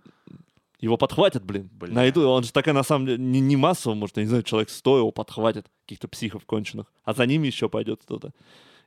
его 0.80 0.98
подхватят, 0.98 1.44
блин. 1.44 1.70
блин. 1.74 1.94
Найду. 1.94 2.28
Он 2.28 2.44
же 2.44 2.52
такая, 2.52 2.74
на 2.74 2.84
самом 2.84 3.08
деле, 3.08 3.18
не, 3.18 3.40
не 3.40 3.56
массово, 3.56 3.96
может, 3.96 4.18
я 4.18 4.24
не 4.24 4.30
знаю, 4.30 4.44
человек 4.44 4.70
сто 4.70 4.98
его 4.98 5.12
подхватит, 5.12 5.68
каких-то 5.86 6.08
психов 6.08 6.46
конченых. 6.46 6.88
А 7.04 7.14
за 7.14 7.26
ними 7.26 7.48
еще 7.48 7.68
пойдет 7.70 8.02
кто-то. 8.04 8.32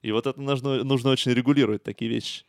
И 0.02 0.12
вот 0.12 0.26
это 0.26 0.40
нужно, 0.40 0.84
нужно 0.84 1.10
очень 1.10 1.32
регулировать, 1.32 1.82
такие 1.82 2.10
вещи. 2.10 2.44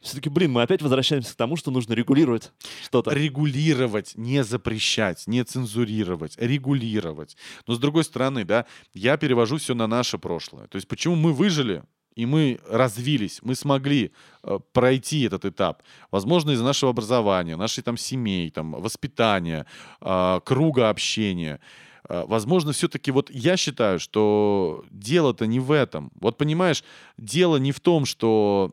Все-таки, 0.00 0.28
блин, 0.28 0.52
мы 0.52 0.60
опять 0.60 0.82
возвращаемся 0.82 1.32
к 1.32 1.36
тому, 1.36 1.56
что 1.56 1.70
нужно 1.70 1.94
регулировать 1.94 2.52
что-то. 2.82 3.10
Регулировать, 3.14 4.12
не 4.16 4.44
запрещать, 4.44 5.26
не 5.26 5.42
цензурировать, 5.44 6.36
регулировать. 6.36 7.38
Но 7.66 7.74
с 7.74 7.78
другой 7.78 8.04
стороны, 8.04 8.44
да, 8.44 8.66
я 8.92 9.16
перевожу 9.16 9.56
все 9.56 9.74
на 9.74 9.86
наше 9.86 10.18
прошлое. 10.18 10.66
То 10.66 10.76
есть 10.76 10.88
почему 10.88 11.16
мы 11.16 11.32
выжили, 11.32 11.84
и 12.16 12.26
мы 12.26 12.60
развились, 12.68 13.40
мы 13.42 13.54
смогли 13.54 14.12
э, 14.42 14.58
пройти 14.72 15.22
этот 15.22 15.44
этап. 15.44 15.82
Возможно, 16.10 16.52
из 16.52 16.60
нашего 16.60 16.90
образования, 16.90 17.56
нашей 17.56 17.82
там 17.82 17.96
семей, 17.96 18.50
там, 18.50 18.72
воспитания, 18.72 19.66
э, 20.00 20.40
круга 20.44 20.90
общения. 20.90 21.60
Э, 22.08 22.24
возможно, 22.26 22.72
все-таки 22.72 23.10
вот 23.10 23.30
я 23.30 23.56
считаю, 23.56 23.98
что 23.98 24.84
дело-то 24.90 25.46
не 25.46 25.60
в 25.60 25.72
этом. 25.72 26.12
Вот 26.20 26.38
понимаешь, 26.38 26.84
дело 27.18 27.56
не 27.56 27.72
в 27.72 27.80
том, 27.80 28.04
что 28.04 28.72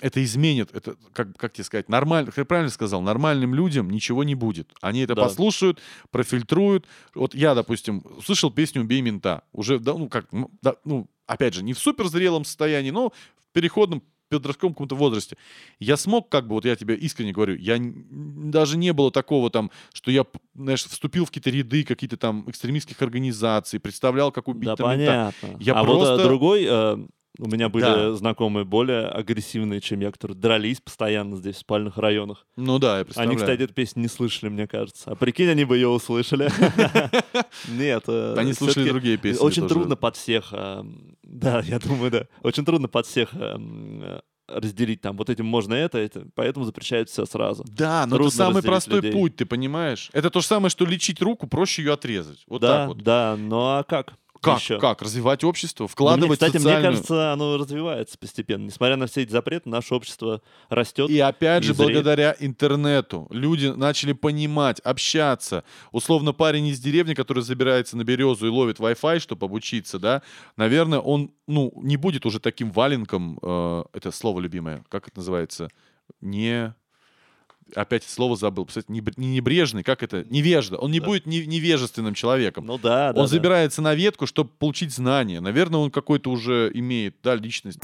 это 0.00 0.22
изменит, 0.24 0.70
это, 0.74 0.96
как, 1.12 1.36
как 1.36 1.52
тебе 1.52 1.64
сказать, 1.64 1.88
нормально, 1.88 2.26
как 2.26 2.38
я 2.38 2.44
правильно 2.44 2.70
сказал, 2.70 3.02
нормальным 3.02 3.54
людям 3.54 3.90
ничего 3.90 4.24
не 4.24 4.34
будет. 4.34 4.72
Они 4.80 5.00
это 5.00 5.14
да. 5.14 5.22
послушают, 5.22 5.78
профильтруют. 6.10 6.86
Вот 7.14 7.34
я, 7.34 7.54
допустим, 7.54 8.02
услышал 8.16 8.50
песню 8.50 8.82
«Убей 8.82 9.02
мента». 9.02 9.42
Уже, 9.52 9.78
да, 9.78 9.94
ну, 9.94 10.08
как, 10.08 10.26
да, 10.62 10.74
ну, 10.84 11.08
опять 11.30 11.54
же, 11.54 11.62
не 11.62 11.72
в 11.72 11.78
суперзрелом 11.78 12.44
состоянии, 12.44 12.90
но 12.90 13.10
в 13.10 13.52
переходном 13.52 14.02
подростковом 14.28 14.74
каком-то 14.74 14.94
возрасте. 14.94 15.36
Я 15.80 15.96
смог, 15.96 16.28
как 16.28 16.46
бы, 16.46 16.54
вот 16.54 16.64
я 16.64 16.76
тебе 16.76 16.94
искренне 16.94 17.32
говорю, 17.32 17.56
я 17.56 17.78
даже 17.80 18.76
не 18.76 18.92
было 18.92 19.10
такого 19.10 19.50
там, 19.50 19.70
что 19.92 20.10
я, 20.10 20.24
знаешь, 20.54 20.84
вступил 20.84 21.24
в 21.24 21.28
какие-то 21.28 21.50
ряды 21.50 21.84
какие-то 21.84 22.16
там 22.16 22.48
экстремистских 22.48 23.02
организаций, 23.02 23.80
представлял, 23.80 24.30
как 24.30 24.48
убить 24.48 24.68
да, 24.68 24.76
там 24.76 24.86
понятно. 24.86 25.56
Я 25.58 25.74
а 25.74 25.84
просто... 25.84 26.12
вот 26.12 26.20
а, 26.20 26.24
другой 26.24 26.66
э, 26.68 26.98
у 27.40 27.48
меня 27.48 27.68
были 27.68 27.84
да. 27.84 28.12
знакомые 28.12 28.64
более 28.64 29.06
агрессивные, 29.06 29.80
чем 29.80 30.00
я, 30.00 30.12
которые 30.12 30.36
дрались 30.36 30.80
постоянно 30.80 31.36
здесь, 31.36 31.56
в 31.56 31.60
спальных 31.60 31.96
районах. 31.96 32.46
Ну 32.56 32.78
да, 32.78 32.98
я 32.98 33.04
представляю. 33.04 33.30
Они, 33.30 33.38
кстати, 33.38 33.62
эту 33.62 33.72
песню 33.72 34.02
не 34.02 34.08
слышали, 34.08 34.50
мне 34.50 34.66
кажется. 34.66 35.10
А 35.10 35.14
прикинь, 35.14 35.48
они 35.48 35.64
бы 35.64 35.76
ее 35.76 35.88
услышали. 35.88 36.50
Нет. 37.68 38.04
Э, 38.08 38.34
они 38.36 38.52
слушали 38.52 38.88
другие 38.88 39.16
песни 39.16 39.42
Очень 39.42 39.68
трудно 39.68 39.96
под 39.96 40.16
всех... 40.16 40.48
Э, 40.52 40.84
да, 41.22 41.60
я 41.60 41.78
думаю, 41.78 42.10
да. 42.10 42.26
Очень 42.42 42.64
трудно 42.64 42.88
под 42.88 43.06
всех 43.06 43.30
э, 43.32 44.20
разделить 44.48 45.00
там 45.00 45.16
вот 45.16 45.30
этим 45.30 45.46
можно 45.46 45.74
это, 45.74 45.98
это, 45.98 46.26
поэтому 46.34 46.64
запрещают 46.64 47.08
все 47.08 47.24
сразу. 47.24 47.64
Да, 47.68 48.04
но 48.06 48.16
Трудно 48.16 48.28
это 48.28 48.36
самый 48.36 48.62
простой 48.62 48.96
людей. 48.96 49.12
путь, 49.12 49.36
ты 49.36 49.46
понимаешь? 49.46 50.10
Это 50.12 50.30
то 50.30 50.40
же 50.40 50.46
самое, 50.46 50.70
что 50.70 50.84
лечить 50.84 51.22
руку, 51.22 51.46
проще 51.46 51.82
ее 51.82 51.92
отрезать. 51.92 52.44
Вот 52.46 52.60
да, 52.60 52.78
так 52.78 52.88
вот. 52.88 53.02
Да, 53.02 53.36
ну 53.38 53.60
а 53.60 53.84
как? 53.84 54.14
Как? 54.40 54.58
Еще. 54.58 54.78
Как? 54.78 55.02
Развивать 55.02 55.44
общество, 55.44 55.86
вкладывать 55.86 56.20
ну, 56.20 56.26
мне, 56.28 56.34
кстати, 56.34 56.52
социальную... 56.52 56.80
мне 56.80 56.90
кажется, 56.90 57.32
оно 57.32 57.58
развивается 57.58 58.16
постепенно. 58.18 58.64
Несмотря 58.64 58.96
на 58.96 59.06
все 59.06 59.22
эти 59.22 59.30
запреты, 59.30 59.68
наше 59.68 59.94
общество 59.94 60.40
растет. 60.68 61.10
И 61.10 61.18
опять 61.18 61.62
и 61.62 61.66
же, 61.66 61.74
зреет. 61.74 61.92
благодаря 61.92 62.34
интернету 62.38 63.26
люди 63.30 63.66
начали 63.66 64.12
понимать, 64.12 64.80
общаться. 64.80 65.62
Условно, 65.92 66.32
парень 66.32 66.68
из 66.68 66.80
деревни, 66.80 67.14
который 67.14 67.42
забирается 67.42 67.96
на 67.96 68.04
березу 68.04 68.46
и 68.46 68.50
ловит 68.50 68.78
Wi-Fi, 68.78 69.18
чтобы 69.20 69.46
обучиться, 69.46 69.98
да, 69.98 70.22
наверное, 70.56 71.00
он, 71.00 71.32
ну, 71.46 71.72
не 71.76 71.98
будет 71.98 72.24
уже 72.24 72.40
таким 72.40 72.70
валенком, 72.70 73.38
э, 73.42 73.84
это 73.92 74.10
слово 74.10 74.40
любимое, 74.40 74.84
как 74.88 75.08
это 75.08 75.18
называется, 75.18 75.68
не 76.20 76.74
опять 77.74 78.04
слово 78.04 78.36
забыл, 78.36 78.66
кстати, 78.66 78.86
не, 78.88 79.02
небрежный, 79.16 79.82
как 79.82 80.02
это, 80.02 80.24
невежда. 80.30 80.76
Он 80.78 80.90
не 80.90 81.00
да. 81.00 81.06
будет 81.06 81.26
не, 81.26 81.46
невежественным 81.46 82.14
человеком. 82.14 82.66
Ну 82.66 82.78
да, 82.78 83.12
да. 83.12 83.20
Он 83.20 83.26
да. 83.26 83.30
забирается 83.30 83.82
на 83.82 83.94
ветку, 83.94 84.26
чтобы 84.26 84.50
получить 84.58 84.92
знания. 84.92 85.40
Наверное, 85.40 85.80
он 85.80 85.90
какой-то 85.90 86.30
уже 86.30 86.70
имеет, 86.74 87.16
да, 87.22 87.34
личность. 87.34 87.80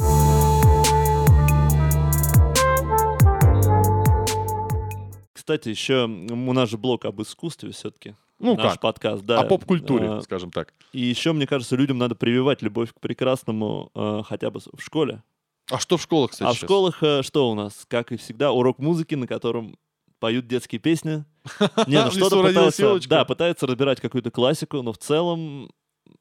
Кстати, 5.33 5.69
еще 5.69 6.07
у 6.07 6.53
нас 6.53 6.69
же 6.69 6.77
блог 6.77 7.05
об 7.05 7.23
искусстве 7.23 7.71
все-таки. 7.71 8.17
Ну 8.39 8.57
наш 8.57 8.73
как? 8.73 8.81
подкаст, 8.81 9.25
да. 9.25 9.41
О 9.41 9.45
поп-культуре, 9.45 10.11
а, 10.11 10.21
скажем 10.21 10.51
так. 10.51 10.75
И 10.93 11.01
еще, 11.01 11.33
мне 11.33 11.47
кажется, 11.47 11.77
людям 11.77 11.99
надо 11.99 12.15
прививать 12.15 12.63
любовь 12.63 12.93
к 12.93 13.01
прекрасному 13.01 13.91
а, 13.95 14.23
хотя 14.23 14.51
бы 14.51 14.61
в 14.61 14.83
школе. 14.83 15.23
А 15.71 15.79
что 15.79 15.97
в 15.97 16.03
школах, 16.03 16.31
кстати? 16.31 16.49
А 16.49 16.53
сейчас? 16.53 16.63
в 16.63 16.65
школах 16.67 17.03
э, 17.03 17.23
что 17.23 17.51
у 17.51 17.55
нас? 17.55 17.85
Как 17.89 18.13
и 18.13 18.17
всегда, 18.17 18.53
урок 18.53 18.79
музыки, 18.79 19.15
на 19.15 19.27
котором 19.27 19.77
поют 20.19 20.47
детские 20.47 20.81
песни. 20.81 21.25
Не, 21.87 22.05
ну 22.05 22.11
что-то 22.11 22.43
пытаются, 22.43 23.01
да, 23.09 23.25
пытаются 23.25 23.67
разбирать 23.67 24.01
какую-то 24.01 24.31
классику, 24.31 24.83
но 24.83 24.93
в 24.93 24.99
целом 24.99 25.71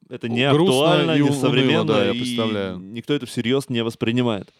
это 0.09 0.29
не 0.29 0.43
актуально, 0.43 1.17
не 1.17 1.31
современно, 1.31 1.85
да, 1.85 2.05
я 2.05 2.11
представляю. 2.11 2.77
никто 2.77 3.13
это 3.13 3.25
всерьез 3.25 3.69
не 3.69 3.83
воспринимает. 3.83 4.51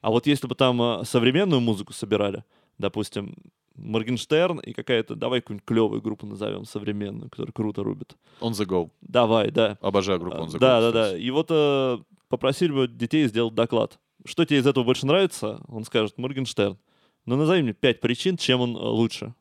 А 0.00 0.10
вот 0.10 0.26
если 0.26 0.46
бы 0.46 0.54
там 0.54 0.80
э, 0.82 1.04
современную 1.04 1.60
музыку 1.60 1.92
собирали, 1.92 2.44
допустим, 2.78 3.34
Моргенштерн 3.76 4.58
и 4.58 4.72
какая-то, 4.72 5.16
давай 5.16 5.40
какую-нибудь 5.40 5.66
клевую 5.66 6.02
группу 6.02 6.26
назовем, 6.26 6.64
современную, 6.64 7.30
которая 7.30 7.52
круто 7.52 7.82
рубит. 7.82 8.14
On 8.40 8.50
the 8.52 8.66
go. 8.66 8.90
Давай, 9.00 9.50
да. 9.50 9.78
Обожаю 9.80 10.20
группу 10.20 10.36
On 10.36 10.46
the 10.46 10.56
go. 10.56 10.58
Да, 10.58 10.80
да, 10.80 10.92
да. 10.92 11.16
И 11.16 11.30
вот 11.30 11.46
э, 11.50 11.98
попросили 12.28 12.72
бы 12.72 12.86
детей 12.86 13.26
сделать 13.26 13.54
доклад. 13.54 13.98
Что 14.24 14.44
тебе 14.44 14.58
из 14.58 14.66
этого 14.66 14.84
больше 14.84 15.06
нравится? 15.06 15.60
Он 15.68 15.84
скажет, 15.84 16.16
Моргенштерн. 16.18 16.78
Ну, 17.26 17.36
назови 17.36 17.62
мне 17.62 17.72
пять 17.72 18.00
причин, 18.00 18.36
чем 18.36 18.60
он 18.60 18.76
э, 18.76 18.80
лучше. 18.80 19.34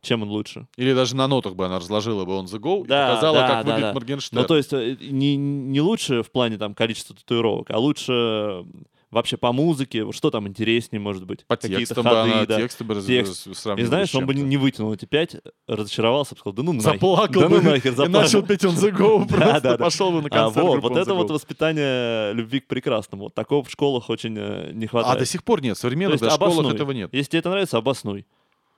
Чем 0.00 0.22
он 0.22 0.30
лучше? 0.30 0.66
Или 0.76 0.94
даже 0.94 1.14
на 1.14 1.28
нотах 1.28 1.54
бы 1.54 1.64
она 1.66 1.78
разложила 1.78 2.24
бы 2.24 2.34
он 2.34 2.46
the 2.46 2.58
go 2.58 2.84
да, 2.86 3.06
и 3.06 3.14
показала, 3.14 3.38
да, 3.38 3.48
как 3.48 3.66
да, 3.66 3.72
выглядит 3.72 3.88
да. 3.90 3.94
Моргенштерн. 3.94 4.42
Ну, 4.42 4.48
то 4.48 4.56
есть 4.56 4.72
э, 4.72 4.96
не, 5.00 5.36
не 5.36 5.80
лучше 5.80 6.22
в 6.22 6.30
плане 6.32 6.58
там 6.58 6.74
количества 6.74 7.14
татуировок, 7.14 7.70
а 7.70 7.78
лучше 7.78 8.64
вообще 9.12 9.36
по 9.36 9.52
музыке, 9.52 10.10
что 10.10 10.30
там 10.30 10.48
интереснее 10.48 10.98
может 10.98 11.26
быть. 11.26 11.44
По 11.46 11.56
текстам 11.56 12.04
ходы, 12.04 12.14
бы 12.14 12.20
она, 12.22 12.46
да. 12.46 12.56
тексты 12.56 12.82
бы 12.82 13.00
Текст. 13.00 13.46
И 13.46 13.84
знаешь, 13.84 14.12
он 14.14 14.26
бы 14.26 14.34
не, 14.34 14.56
вытянул 14.56 14.92
эти 14.92 15.04
пять, 15.04 15.36
разочаровался, 15.68 16.34
сказал, 16.34 16.54
да 16.54 16.62
ну 16.62 16.72
нахер. 16.72 16.94
Заплакал 16.94 17.42
да 17.42 17.48
ну 17.48 17.62
нахер, 17.62 17.90
заплакал. 17.92 18.20
И 18.20 18.22
начал 18.22 18.42
петь 18.42 18.64
он 18.64 18.74
the 18.74 18.90
go, 18.90 19.28
просто 19.28 19.60
да, 19.60 19.60
да, 19.60 19.76
пошел 19.76 20.10
бы 20.10 20.22
на 20.22 20.30
концерт. 20.30 20.56
А, 20.56 20.62
вот, 20.62 20.82
вот 20.82 20.96
это 20.96 21.14
вот 21.14 21.30
воспитание 21.30 22.32
любви 22.32 22.60
к 22.60 22.66
прекрасному. 22.66 23.24
Вот 23.24 23.34
такого 23.34 23.62
в 23.62 23.70
школах 23.70 24.08
очень 24.08 24.34
э, 24.36 24.72
не 24.72 24.86
хватает. 24.86 25.16
А 25.16 25.18
до 25.18 25.26
сих 25.26 25.44
пор 25.44 25.62
нет, 25.62 25.76
современных 25.76 26.18
да, 26.18 26.30
школах 26.30 26.74
этого 26.74 26.92
нет. 26.92 27.12
Если 27.12 27.30
тебе 27.30 27.40
это 27.40 27.50
нравится, 27.50 27.76
обоснуй. 27.76 28.26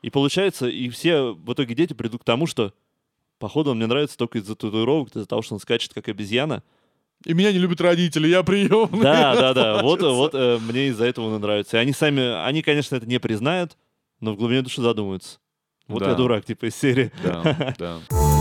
И 0.03 0.11
получается, 0.11 0.69
и 0.69 0.89
все 0.89 1.33
в 1.33 1.53
итоге 1.53 1.75
дети 1.75 1.95
придут 1.95 2.23
к 2.23 2.25
тому, 2.25 2.47
что 2.47 2.75
походу 3.39 3.71
он 3.71 3.77
мне 3.77 3.87
нравится 3.87 4.19
только 4.19 4.39
из-за 4.39 4.57
татуировок, 4.57 5.11
из-за 5.15 5.27
того, 5.27 5.43
что 5.43 5.55
он 5.55 5.61
скачет 5.61 5.95
как 5.95 6.09
обезьяна. 6.09 6.65
И 7.25 7.33
меня 7.33 7.53
не 7.53 7.59
любят 7.59 7.81
родители, 7.81 8.29
я 8.29 8.43
приемный. 8.43 9.03
Да, 9.03 9.35
да, 9.35 9.55
да. 9.55 9.79
Вот, 9.83 10.03
вот 10.03 10.35
э, 10.35 10.59
мне 10.59 10.89
из-за 10.89 11.07
этого 11.07 11.35
он 11.35 11.41
нравится. 11.41 11.79
И 11.79 11.81
они 11.81 11.93
сами, 11.93 12.45
они, 12.45 12.63
конечно, 12.63 12.97
это 12.97 13.07
не 13.07 13.19
признают, 13.19 13.77
но 14.21 14.33
в 14.33 14.37
глубине 14.37 14.63
души 14.63 14.83
задумаются. 14.83 15.39
Вот 15.89 16.01
да. 16.01 16.11
я 16.11 16.15
дурак, 16.15 16.45
типа 16.45 16.67
из 16.67 16.77
серии. 16.77 17.13
Да, 17.23 17.75
да. 17.79 18.01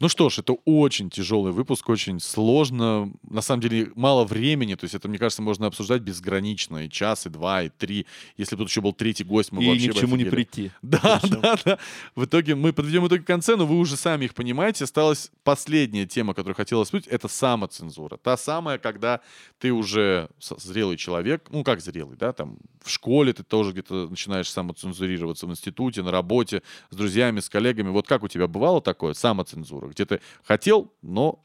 Ну 0.00 0.08
что 0.08 0.30
ж, 0.30 0.38
это 0.38 0.54
очень 0.64 1.10
тяжелый 1.10 1.52
выпуск, 1.52 1.86
очень 1.90 2.20
сложно. 2.20 3.12
На 3.28 3.42
самом 3.42 3.60
деле 3.60 3.92
мало 3.94 4.24
времени, 4.24 4.74
то 4.74 4.84
есть 4.84 4.94
это, 4.94 5.08
мне 5.08 5.18
кажется, 5.18 5.42
можно 5.42 5.66
обсуждать 5.66 6.00
безгранично. 6.00 6.86
И 6.86 6.88
час, 6.88 7.26
и 7.26 7.28
два, 7.28 7.64
и 7.64 7.68
три. 7.68 8.06
Если 8.38 8.56
бы 8.56 8.62
тут 8.62 8.70
еще 8.70 8.80
был 8.80 8.94
третий 8.94 9.24
гость, 9.24 9.52
мы 9.52 9.62
и 9.62 9.68
вообще 9.68 9.88
ни 9.88 9.90
к 9.90 9.94
чему 9.94 10.16
не 10.16 10.24
прийти. 10.24 10.70
Да, 10.82 11.20
да, 11.22 11.58
да. 11.64 11.78
В 12.14 12.24
итоге 12.24 12.54
мы 12.54 12.72
подведем 12.72 13.06
итоги 13.06 13.20
к 13.20 13.26
концу, 13.26 13.56
но 13.58 13.66
вы 13.66 13.76
уже 13.76 13.96
сами 13.96 14.24
их 14.24 14.34
понимаете. 14.34 14.84
Осталась 14.84 15.30
последняя 15.44 16.06
тема, 16.06 16.32
которую 16.32 16.56
хотелось 16.56 16.88
обсудить, 16.88 17.06
это 17.06 17.28
самоцензура. 17.28 18.16
Та 18.16 18.38
самая, 18.38 18.78
когда 18.78 19.20
ты 19.58 19.70
уже 19.70 20.30
зрелый 20.40 20.96
человек, 20.96 21.48
ну 21.50 21.62
как 21.62 21.82
зрелый, 21.82 22.16
да, 22.16 22.32
там 22.32 22.56
в 22.82 22.90
школе 22.90 23.34
ты 23.34 23.42
тоже 23.42 23.72
где-то 23.72 24.08
начинаешь 24.08 24.50
самоцензурироваться, 24.50 25.46
в 25.46 25.50
институте, 25.50 26.02
на 26.02 26.10
работе, 26.10 26.62
с 26.88 26.96
друзьями, 26.96 27.40
с 27.40 27.50
коллегами. 27.50 27.90
Вот 27.90 28.06
как 28.06 28.22
у 28.22 28.28
тебя 28.28 28.46
бывало 28.46 28.80
такое, 28.80 29.12
самоцензура? 29.12 29.89
Где 29.90 30.04
ты 30.06 30.20
хотел, 30.42 30.92
но 31.02 31.44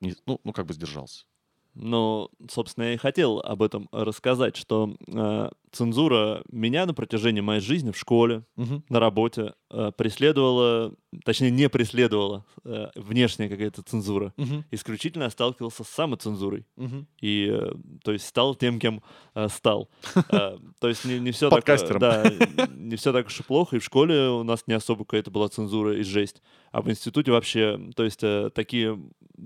не, 0.00 0.14
ну, 0.26 0.40
ну 0.44 0.52
как 0.52 0.66
бы 0.66 0.74
сдержался. 0.74 1.26
Ну, 1.74 2.30
собственно, 2.50 2.84
я 2.84 2.94
и 2.94 2.96
хотел 2.96 3.38
об 3.40 3.62
этом 3.62 3.88
рассказать, 3.92 4.56
что 4.56 4.96
э, 5.06 5.50
цензура 5.72 6.42
меня 6.50 6.86
на 6.86 6.94
протяжении 6.94 7.40
моей 7.40 7.60
жизни 7.60 7.90
в 7.90 7.98
школе, 7.98 8.44
угу. 8.56 8.82
на 8.88 9.00
работе 9.00 9.54
э, 9.70 9.92
преследовала, 9.96 10.94
точнее, 11.24 11.50
не 11.50 11.68
преследовала 11.68 12.44
э, 12.64 12.88
внешняя 12.94 13.48
какая-то 13.48 13.82
цензура. 13.82 14.32
Угу. 14.36 14.64
Исключительно 14.70 15.24
я 15.24 15.30
сталкивался 15.30 15.84
с 15.84 15.88
самоцензурой. 15.88 16.66
Угу. 16.76 17.06
И, 17.20 17.48
э, 17.50 17.72
то 18.02 18.12
есть, 18.12 18.26
стал 18.26 18.54
тем, 18.54 18.78
кем 18.78 19.02
э, 19.34 19.48
стал. 19.48 19.90
Э, 20.30 20.58
то 20.80 20.88
есть, 20.88 21.04
не, 21.04 21.18
не 21.20 21.30
все 21.30 21.48
так... 21.48 21.64
Да, 21.98 22.68
не 22.74 22.96
все 22.96 23.12
так 23.12 23.26
уж 23.26 23.40
и 23.40 23.42
плохо. 23.42 23.76
И 23.76 23.78
в 23.78 23.84
школе 23.84 24.28
у 24.28 24.42
нас 24.42 24.64
не 24.66 24.74
особо 24.74 25.04
какая-то 25.04 25.30
была 25.30 25.48
цензура 25.48 25.96
и 25.96 26.02
жесть. 26.02 26.42
А 26.72 26.82
в 26.82 26.90
институте 26.90 27.30
вообще, 27.30 27.80
то 27.94 28.04
есть, 28.04 28.22
э, 28.22 28.50
такие 28.54 28.98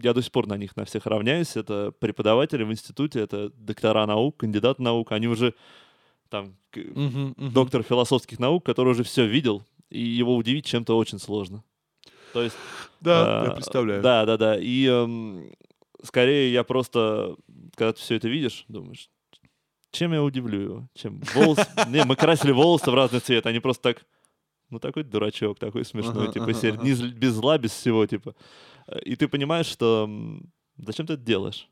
я 0.03 0.13
до 0.13 0.23
сих 0.23 0.33
пор 0.33 0.47
на 0.47 0.57
них 0.57 0.77
на 0.77 0.85
всех 0.85 1.07
равняюсь. 1.07 1.57
Это 1.57 1.93
преподаватели 1.99 2.65
в 2.65 2.71
институте, 2.71 3.21
это 3.21 3.51
доктора 3.51 4.07
наук, 4.07 4.39
кандидат 4.39 4.79
наук. 4.79 5.13
Они 5.13 5.29
уже 5.29 5.55
там 6.31 6.57
uh-huh, 6.73 7.35
uh-huh. 7.35 7.51
доктор 7.51 7.83
философских 7.83 8.39
наук, 8.39 8.65
который 8.65 8.91
уже 8.91 9.03
все 9.03 9.27
видел, 9.27 9.63
и 9.91 10.01
его 10.01 10.37
удивить 10.37 10.65
чем-то 10.65 10.97
очень 10.97 11.19
сложно. 11.19 11.63
То 12.33 12.43
есть... 12.43 12.57
Да, 13.01 13.43
э, 13.45 13.49
я 13.49 13.55
представляю. 13.55 14.03
Да, 14.03 14.25
да, 14.25 14.37
да. 14.37 14.57
И 14.59 14.87
э, 14.89 15.51
скорее 16.03 16.53
я 16.53 16.65
просто, 16.65 17.37
когда 17.75 17.93
ты 17.93 18.01
все 18.01 18.15
это 18.15 18.29
видишь, 18.29 18.65
думаешь, 18.69 19.11
чем 19.91 20.13
я 20.13 20.23
удивлю 20.23 20.61
его? 20.61 20.89
Чем 20.95 21.21
волосы? 21.35 21.67
Не, 21.89 22.05
мы 22.05 22.17
красили 22.17 22.53
волосы 22.53 22.91
в 22.91 22.95
разный 22.95 23.21
цвет, 23.21 23.47
они 23.47 23.59
просто 23.59 23.83
так 23.83 24.05
ну 24.71 24.79
такой 24.79 25.03
дурачок, 25.03 25.59
такой 25.59 25.85
смешной, 25.85 26.25
ага, 26.29 26.33
типа, 26.33 26.45
ага, 26.45 26.69
ага. 26.69 26.85
без 26.85 27.33
зла, 27.33 27.59
без 27.59 27.73
всего, 27.73 28.07
типа. 28.07 28.37
И 29.03 29.17
ты 29.17 29.27
понимаешь, 29.27 29.67
что 29.67 30.09
зачем 30.77 31.07
ты 31.07 31.15
это 31.15 31.23
делаешь? 31.23 31.69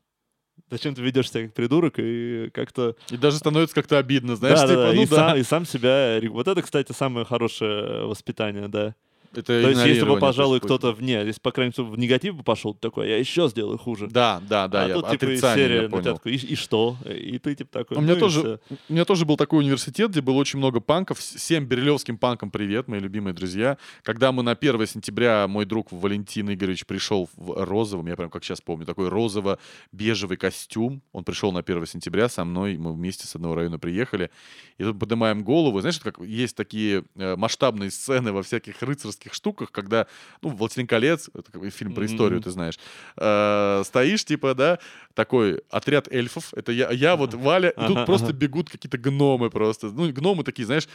Зачем 0.69 0.95
ты 0.95 1.01
ведешь 1.01 1.29
себя 1.29 1.43
как 1.43 1.53
придурок 1.53 1.95
и 1.97 2.49
как-то... 2.53 2.95
И 3.09 3.17
даже 3.17 3.37
становится 3.37 3.75
как-то 3.75 3.97
обидно, 3.97 4.35
знаешь, 4.35 4.59
да, 4.59 4.67
типа, 4.67 4.81
да, 4.81 4.93
ну 4.93 5.01
и 5.01 5.05
да. 5.07 5.15
Сам, 5.15 5.37
и 5.37 5.43
сам 5.43 5.65
себя... 5.65 6.19
Вот 6.29 6.47
это, 6.47 6.61
кстати, 6.61 6.91
самое 6.91 7.25
хорошее 7.25 8.05
воспитание, 8.05 8.67
да. 8.67 8.95
Это 9.31 9.43
То 9.43 9.69
есть, 9.69 9.85
если 9.85 10.05
бы, 10.05 10.17
пожалуй, 10.17 10.59
кто-то 10.59 10.91
вне, 10.91 11.23
если, 11.25 11.39
по 11.39 11.51
крайней 11.51 11.73
мере, 11.77 11.89
в 11.89 11.97
негатив 11.97 12.35
бы 12.35 12.43
пошел, 12.43 12.73
такой, 12.73 13.09
я 13.09 13.17
еще 13.17 13.47
сделаю 13.47 13.77
хуже. 13.77 14.07
Да, 14.07 14.41
да, 14.47 14.67
да, 14.67 14.85
а 14.85 14.87
я 14.87 14.93
тут, 14.95 15.09
типа, 15.11 15.35
серия 15.37 15.83
я 15.83 15.89
понял. 15.89 16.15
Такой, 16.15 16.33
и, 16.33 16.53
и 16.53 16.55
что? 16.55 16.97
И 17.05 17.37
ты, 17.37 17.55
типа, 17.55 17.71
такой, 17.71 17.97
у 17.97 18.01
меня, 18.01 18.15
ну, 18.15 18.19
тоже, 18.19 18.59
у 18.89 18.93
меня 18.93 19.05
тоже 19.05 19.25
был 19.25 19.37
такой 19.37 19.59
университет, 19.59 20.11
где 20.11 20.21
было 20.21 20.35
очень 20.35 20.57
много 20.59 20.79
панков. 20.79 21.19
Всем 21.19 21.65
бирюлевским 21.65 22.17
панкам 22.17 22.49
привет, 22.49 22.87
мои 22.87 22.99
любимые 22.99 23.33
друзья. 23.33 23.77
Когда 24.03 24.31
мы 24.31 24.43
на 24.43 24.51
1 24.51 24.87
сентября, 24.87 25.47
мой 25.47 25.65
друг 25.65 25.91
Валентин 25.91 26.51
Игоревич 26.51 26.85
пришел 26.85 27.29
в 27.35 27.63
розовом, 27.65 28.07
я 28.07 28.15
прям 28.15 28.29
как 28.29 28.43
сейчас 28.43 28.61
помню, 28.61 28.85
такой 28.85 29.09
розово-бежевый 29.09 30.37
костюм. 30.37 31.01
Он 31.11 31.23
пришел 31.23 31.51
на 31.51 31.59
1 31.59 31.85
сентября 31.85 32.29
со 32.29 32.43
мной, 32.43 32.77
мы 32.77 32.93
вместе 32.93 33.27
с 33.27 33.35
одного 33.35 33.55
района 33.55 33.77
приехали. 33.77 34.31
И 34.77 34.83
тут 34.83 34.99
поднимаем 34.99 35.43
голову. 35.43 35.79
Знаешь, 35.81 35.99
как 35.99 36.19
есть 36.19 36.55
такие 36.55 37.03
э, 37.15 37.35
масштабные 37.35 37.91
сцены 37.91 38.31
во 38.31 38.43
всяких 38.43 38.81
рыцарских 38.81 39.18
штуках, 39.27 39.71
когда, 39.71 40.07
ну, 40.41 40.49
«Властелин 40.49 40.87
колец», 40.87 41.29
это 41.33 41.69
фильм 41.69 41.93
про 41.93 42.05
историю, 42.05 42.39
mm-hmm. 42.39 42.43
ты 42.43 42.51
знаешь, 42.51 42.79
э, 43.17 43.83
стоишь, 43.85 44.25
типа, 44.25 44.55
да, 44.55 44.79
такой 45.13 45.61
отряд 45.69 46.07
эльфов, 46.11 46.53
это 46.53 46.71
я, 46.71 46.89
я 46.91 47.15
вот 47.15 47.33
Валя, 47.33 47.69
и 47.69 47.87
тут 47.87 48.05
просто 48.05 48.31
бегут 48.31 48.69
какие-то 48.69 48.97
гномы 48.97 49.49
просто. 49.49 49.87
Ну, 49.87 50.11
гномы 50.11 50.43
такие, 50.43 50.65
знаешь, 50.65 50.87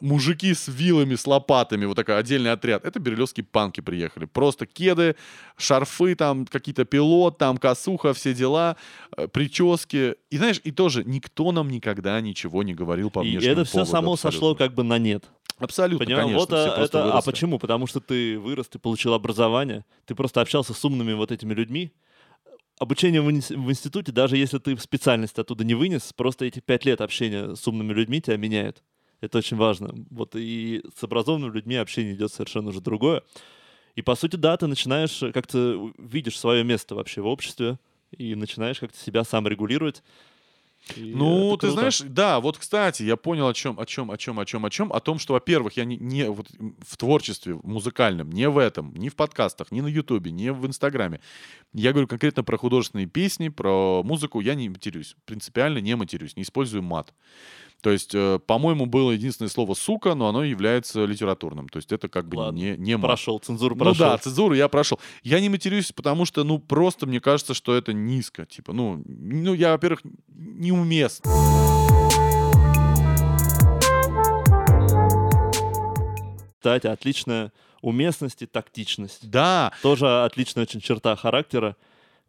мужики 0.00 0.54
с 0.54 0.68
вилами, 0.68 1.16
с 1.16 1.26
лопатами, 1.26 1.84
вот 1.84 1.96
такой 1.96 2.16
отдельный 2.18 2.52
отряд. 2.52 2.84
Это 2.84 3.00
бирюлевские 3.00 3.44
панки 3.44 3.80
приехали. 3.80 4.26
Просто 4.26 4.66
кеды, 4.66 5.16
шарфы 5.56 6.14
там, 6.14 6.46
какие-то 6.46 6.84
пилот, 6.84 7.38
там 7.38 7.56
косуха, 7.56 8.12
все 8.12 8.34
дела, 8.34 8.76
э, 9.16 9.26
прически. 9.26 10.14
И 10.30 10.38
знаешь, 10.38 10.60
и 10.62 10.70
тоже 10.70 11.02
никто 11.04 11.50
нам 11.52 11.68
никогда 11.68 12.20
ничего 12.20 12.62
не 12.62 12.74
говорил 12.74 13.10
по 13.10 13.24
и 13.24 13.34
это 13.44 13.64
все 13.64 13.84
само 13.84 14.12
абсолютно. 14.12 14.30
сошло 14.30 14.54
как 14.54 14.74
бы 14.74 14.82
на 14.82 14.98
нет. 14.98 15.24
Абсолютно, 15.62 16.04
Понимаешь, 16.04 16.26
конечно. 16.26 16.40
Вот 16.40 16.52
а, 16.52 16.84
это, 16.84 17.12
а 17.14 17.22
почему? 17.22 17.58
Потому 17.58 17.86
что 17.86 18.00
ты 18.00 18.38
вырос, 18.38 18.68
ты 18.68 18.78
получил 18.78 19.14
образование, 19.14 19.84
ты 20.06 20.14
просто 20.14 20.40
общался 20.40 20.74
с 20.74 20.84
умными 20.84 21.12
вот 21.12 21.30
этими 21.30 21.54
людьми. 21.54 21.92
Обучение 22.78 23.20
в, 23.20 23.26
в 23.26 23.70
институте, 23.70 24.10
даже 24.10 24.36
если 24.36 24.58
ты 24.58 24.76
специальность 24.78 25.38
оттуда 25.38 25.64
не 25.64 25.74
вынес, 25.74 26.12
просто 26.12 26.44
эти 26.46 26.58
пять 26.58 26.84
лет 26.84 27.00
общения 27.00 27.54
с 27.54 27.68
умными 27.68 27.92
людьми 27.92 28.20
тебя 28.20 28.36
меняют. 28.36 28.82
Это 29.20 29.38
очень 29.38 29.56
важно. 29.56 29.94
Вот 30.10 30.34
и 30.34 30.82
с 30.98 31.04
образованными 31.04 31.54
людьми 31.54 31.76
общение 31.76 32.14
идет 32.14 32.32
совершенно 32.32 32.70
уже 32.70 32.80
другое. 32.80 33.22
И 33.94 34.02
по 34.02 34.16
сути, 34.16 34.36
да, 34.36 34.56
ты 34.56 34.66
начинаешь 34.66 35.22
как-то 35.32 35.92
видишь 35.96 36.38
свое 36.38 36.64
место 36.64 36.96
вообще 36.96 37.20
в 37.20 37.26
обществе 37.26 37.78
и 38.10 38.34
начинаешь 38.34 38.80
как-то 38.80 38.98
себя 38.98 39.22
сам 39.22 39.46
регулировать. 39.46 40.02
И 40.96 41.14
ну, 41.14 41.56
ты 41.56 41.70
знаешь, 41.70 42.00
да, 42.00 42.40
вот, 42.40 42.58
кстати, 42.58 43.04
я 43.04 43.16
понял 43.16 43.46
о 43.46 43.54
чем, 43.54 43.78
о 43.78 43.86
чем, 43.86 44.10
о 44.10 44.18
чем, 44.18 44.40
о 44.40 44.44
чем, 44.44 44.64
о 44.64 44.70
чем, 44.70 44.92
о 44.92 45.00
том, 45.00 45.18
что, 45.18 45.34
во-первых, 45.34 45.76
я 45.76 45.84
не, 45.84 45.96
не 45.96 46.28
вот 46.28 46.48
в 46.86 46.96
творчестве 46.96 47.58
музыкальном, 47.62 48.30
не 48.30 48.48
в 48.48 48.58
этом, 48.58 48.92
ни 48.94 49.08
в 49.08 49.14
подкастах, 49.14 49.70
ни 49.70 49.80
на 49.80 49.86
Ютубе, 49.86 50.32
ни 50.32 50.50
в 50.50 50.66
Инстаграме. 50.66 51.20
Я 51.72 51.92
говорю 51.92 52.08
конкретно 52.08 52.42
про 52.42 52.56
художественные 52.56 53.06
песни, 53.06 53.48
про 53.48 54.02
музыку, 54.02 54.40
я 54.40 54.54
не 54.54 54.68
матерюсь, 54.68 55.16
принципиально 55.24 55.78
не 55.78 55.94
матерюсь, 55.94 56.36
не 56.36 56.42
использую 56.42 56.82
мат. 56.82 57.14
То 57.82 57.90
есть, 57.90 58.14
э, 58.14 58.38
по-моему, 58.46 58.86
было 58.86 59.10
единственное 59.10 59.48
слово 59.48 59.74
«сука», 59.74 60.14
но 60.14 60.28
оно 60.28 60.44
является 60.44 61.04
литературным. 61.04 61.68
То 61.68 61.78
есть 61.78 61.90
это 61.90 62.08
как 62.08 62.28
бы 62.28 62.36
Ладно. 62.36 62.56
не, 62.56 62.76
не 62.76 62.96
Прошел, 62.96 63.40
цензуру 63.40 63.74
прошел. 63.74 64.06
Ну 64.06 64.12
да, 64.12 64.18
цензуру 64.18 64.54
я 64.54 64.68
прошел. 64.68 65.00
Я 65.24 65.40
не 65.40 65.48
матерюсь, 65.48 65.90
потому 65.90 66.24
что, 66.24 66.44
ну, 66.44 66.60
просто 66.60 67.06
мне 67.06 67.20
кажется, 67.20 67.54
что 67.54 67.74
это 67.74 67.92
низко. 67.92 68.46
Типа, 68.46 68.72
ну, 68.72 69.02
ну 69.04 69.52
я, 69.52 69.72
во-первых, 69.72 70.02
неуместно. 70.28 71.28
Кстати, 76.58 76.86
отличная 76.86 77.52
уместность 77.80 78.42
и 78.42 78.46
тактичность. 78.46 79.28
Да. 79.28 79.72
Тоже 79.82 80.22
отличная 80.22 80.62
очень 80.62 80.80
черта 80.80 81.16
характера 81.16 81.76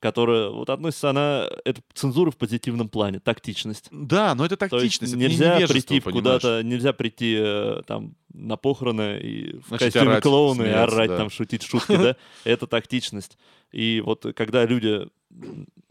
которая 0.04 0.50
вот 0.50 0.70
относится 0.70 1.12
она 1.12 1.48
это 1.64 1.82
цензура 1.94 2.30
в 2.30 2.36
позитивном 2.36 2.90
плане, 2.90 3.22
тактичность. 3.22 3.88
Да, 3.90 4.36
но 4.36 4.46
это 4.46 4.58
тактичность. 4.58 5.14
То 5.14 5.18
есть 5.18 5.40
нельзя 5.40 5.66
прийти 5.66 6.02
куда-то, 6.02 6.62
нельзя 6.62 6.92
прийти 6.92 7.38
э, 7.40 7.84
там 7.88 8.14
на 8.34 8.58
похороны 8.58 9.18
и 9.22 9.60
в 9.60 9.70
Значит, 9.70 9.94
костюме 9.94 10.12
орать, 10.12 10.24
клоуна 10.24 10.64
и 10.64 10.70
орать 10.72 11.10
да. 11.10 11.18
там 11.20 11.30
шутить 11.30 11.64
шутки, 11.70 11.96
да? 11.96 12.18
Это 12.44 12.68
тактичность. 12.68 13.38
И 13.72 14.04
вот 14.06 14.26
когда 14.36 14.66
люди 14.66 15.08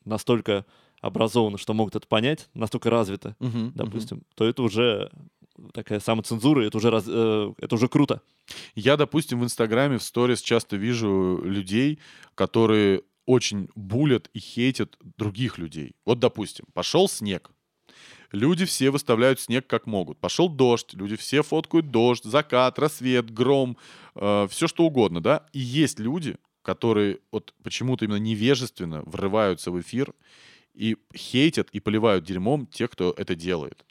настолько 0.05 0.67
образованы, 1.01 1.57
что 1.57 1.73
могут 1.73 1.97
это 1.97 2.07
понять, 2.07 2.51
настолько 2.53 2.91
развиты, 2.91 3.35
допустим, 3.41 4.25
то 4.35 4.45
это 4.45 4.63
уже 4.63 5.11
такая 5.73 6.01
самоцензура, 6.01 6.61
это 6.67 6.77
уже, 6.77 6.91
раз, 6.91 7.05
э, 7.07 7.53
это 7.57 7.75
уже 7.75 7.89
круто. 7.89 8.21
Я, 8.75 8.99
допустим, 8.99 9.41
в 9.41 9.45
Инстаграме, 9.45 9.97
в 9.97 10.03
сторис 10.03 10.43
часто 10.43 10.77
вижу 10.77 11.41
людей, 11.45 11.99
которые 12.35 13.03
очень 13.27 13.69
булят 13.75 14.29
и 14.33 14.39
хейтят 14.39 14.97
других 15.17 15.59
людей. 15.59 15.95
Вот, 16.05 16.19
допустим, 16.19 16.67
пошел 16.73 17.09
снег. 17.09 17.51
Люди 18.33 18.65
все 18.65 18.91
выставляют 18.91 19.41
снег 19.41 19.67
как 19.67 19.87
могут. 19.87 20.19
Пошел 20.19 20.49
дождь, 20.49 20.95
люди 20.95 21.17
все 21.17 21.43
фоткают 21.43 21.91
дождь, 21.91 22.25
закат, 22.25 22.79
рассвет, 22.79 23.31
гром, 23.31 23.77
э, 24.15 24.47
все 24.51 24.69
что 24.69 24.85
угодно, 24.85 25.21
да. 25.21 25.47
И 25.53 25.59
есть 25.59 25.99
люди, 25.99 26.37
которые 26.63 27.19
вот 27.31 27.55
почему-то 27.63 28.05
именно 28.05 28.19
невежественно 28.19 29.03
врываются 29.05 29.71
в 29.71 29.81
эфир 29.81 30.15
и 30.75 30.97
хейтят 31.15 31.69
и 31.73 31.81
поливают 31.81 32.25
дерьмом 32.25 32.67
тех, 32.67 32.91
кто 32.91 33.15
это 33.17 33.35
делает. 33.35 33.85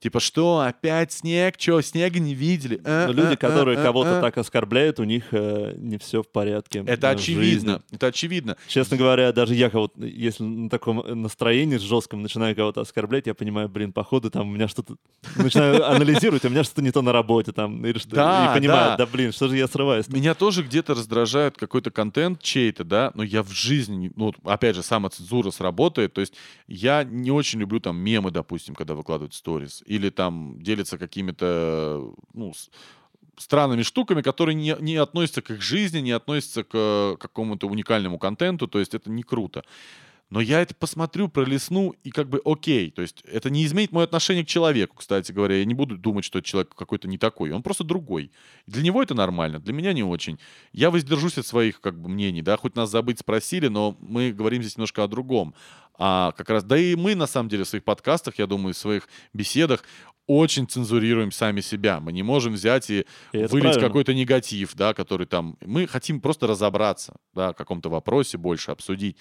Типа, 0.00 0.20
что, 0.20 0.60
опять 0.60 1.12
снег? 1.12 1.56
Че, 1.56 1.82
снега 1.82 2.20
не 2.20 2.32
видели? 2.32 2.80
А, 2.84 3.08
люди, 3.08 3.32
а, 3.32 3.36
которые 3.36 3.78
а, 3.78 3.82
кого-то 3.82 4.20
так 4.20 4.38
оскорбляют, 4.38 5.00
у 5.00 5.04
них 5.04 5.24
э, 5.32 5.72
не 5.76 5.98
все 5.98 6.22
в 6.22 6.28
порядке. 6.28 6.84
Это 6.86 7.10
очевидно. 7.10 7.72
Жизни. 7.72 7.96
Это 7.96 8.06
очевидно. 8.06 8.56
Честно 8.68 8.96
говоря, 8.96 9.32
даже 9.32 9.56
я 9.56 9.70
кого 9.70 9.90
если 9.96 10.44
на 10.44 10.70
таком 10.70 11.02
настроении 11.20 11.78
жестком 11.78 12.22
начинаю 12.22 12.54
кого-то 12.54 12.80
оскорблять, 12.82 13.26
я 13.26 13.34
понимаю, 13.34 13.68
блин, 13.68 13.92
походу 13.92 14.30
там 14.30 14.48
у 14.48 14.52
меня 14.52 14.68
что-то... 14.68 14.94
Начинаю 15.34 15.84
анализировать, 15.90 16.44
у 16.44 16.48
меня 16.48 16.62
что-то 16.62 16.82
не 16.82 16.92
то 16.92 17.02
на 17.02 17.12
работе 17.12 17.50
там, 17.50 17.84
или 17.84 17.98
что 17.98 18.10
да, 18.10 18.52
и 18.52 18.58
понимаю, 18.58 18.90
да. 18.90 18.98
да, 18.98 19.06
блин, 19.06 19.32
что 19.32 19.48
же 19.48 19.56
я 19.56 19.66
срываюсь? 19.66 20.06
Меня 20.08 20.34
тоже 20.34 20.62
где-то 20.62 20.94
раздражает 20.94 21.56
какой-то 21.56 21.90
контент 21.90 22.40
чей-то, 22.40 22.84
да, 22.84 23.10
но 23.14 23.24
я 23.24 23.42
в 23.42 23.50
жизни, 23.50 24.12
ну, 24.14 24.32
опять 24.44 24.76
же, 24.76 24.84
самоцензура 24.84 25.50
сработает, 25.50 26.12
то 26.12 26.20
есть 26.20 26.34
я 26.68 27.02
не 27.02 27.32
очень 27.32 27.58
люблю 27.58 27.80
там 27.80 27.96
мемы, 27.98 28.30
допустим, 28.30 28.76
когда 28.76 28.94
выкладывают 28.94 29.34
сторис 29.34 29.82
или 29.88 30.10
там 30.10 30.62
делятся 30.62 30.98
какими-то, 30.98 32.14
ну, 32.34 32.52
странными 33.36 33.82
штуками, 33.82 34.22
которые 34.22 34.54
не, 34.54 34.76
не 34.80 34.96
относятся 34.96 35.42
к 35.42 35.50
их 35.50 35.62
жизни, 35.62 36.00
не 36.00 36.12
относятся 36.12 36.64
к 36.64 37.16
какому-то 37.18 37.68
уникальному 37.68 38.18
контенту, 38.18 38.68
то 38.68 38.78
есть 38.78 38.94
это 38.94 39.10
не 39.10 39.22
круто. 39.22 39.64
Но 40.30 40.40
я 40.40 40.60
это 40.60 40.74
посмотрю, 40.74 41.28
пролесну, 41.28 41.94
и 42.04 42.10
как 42.10 42.28
бы 42.28 42.40
окей. 42.44 42.90
То 42.90 43.02
есть 43.02 43.22
это 43.22 43.48
не 43.48 43.64
изменит 43.64 43.92
мое 43.92 44.04
отношение 44.04 44.44
к 44.44 44.48
человеку, 44.48 44.96
кстати 44.96 45.32
говоря. 45.32 45.56
Я 45.56 45.64
не 45.64 45.74
буду 45.74 45.96
думать, 45.96 46.24
что 46.24 46.42
человек 46.42 46.74
какой-то 46.74 47.08
не 47.08 47.16
такой. 47.16 47.50
Он 47.50 47.62
просто 47.62 47.84
другой. 47.84 48.30
Для 48.66 48.82
него 48.82 49.02
это 49.02 49.14
нормально, 49.14 49.58
для 49.58 49.72
меня 49.72 49.92
не 49.92 50.02
очень. 50.02 50.38
Я 50.72 50.90
воздержусь 50.90 51.38
от 51.38 51.46
своих 51.46 51.80
как 51.80 51.98
бы 52.00 52.08
мнений, 52.08 52.42
да, 52.42 52.56
хоть 52.56 52.76
нас 52.76 52.90
забыть 52.90 53.20
спросили, 53.20 53.68
но 53.68 53.96
мы 54.00 54.32
говорим 54.32 54.62
здесь 54.62 54.76
немножко 54.76 55.02
о 55.04 55.08
другом. 55.08 55.54
А 56.00 56.32
как 56.32 56.50
раз, 56.50 56.62
да 56.62 56.76
и 56.78 56.94
мы, 56.94 57.14
на 57.14 57.26
самом 57.26 57.48
деле, 57.48 57.64
в 57.64 57.68
своих 57.68 57.84
подкастах, 57.84 58.38
я 58.38 58.46
думаю, 58.46 58.74
в 58.74 58.78
своих 58.78 59.08
беседах 59.32 59.82
очень 60.28 60.68
цензурируем 60.68 61.32
сами 61.32 61.60
себя. 61.62 62.00
Мы 62.00 62.12
не 62.12 62.22
можем 62.22 62.52
взять 62.52 62.90
и, 62.90 63.06
и 63.32 63.44
вылить 63.46 63.80
какой-то 63.80 64.12
негатив, 64.14 64.74
да, 64.74 64.92
который 64.92 65.26
там... 65.26 65.56
Мы 65.64 65.86
хотим 65.86 66.20
просто 66.20 66.46
разобраться, 66.46 67.16
да, 67.34 67.52
в 67.52 67.56
каком-то 67.56 67.88
вопросе 67.88 68.36
больше 68.36 68.70
обсудить. 68.70 69.16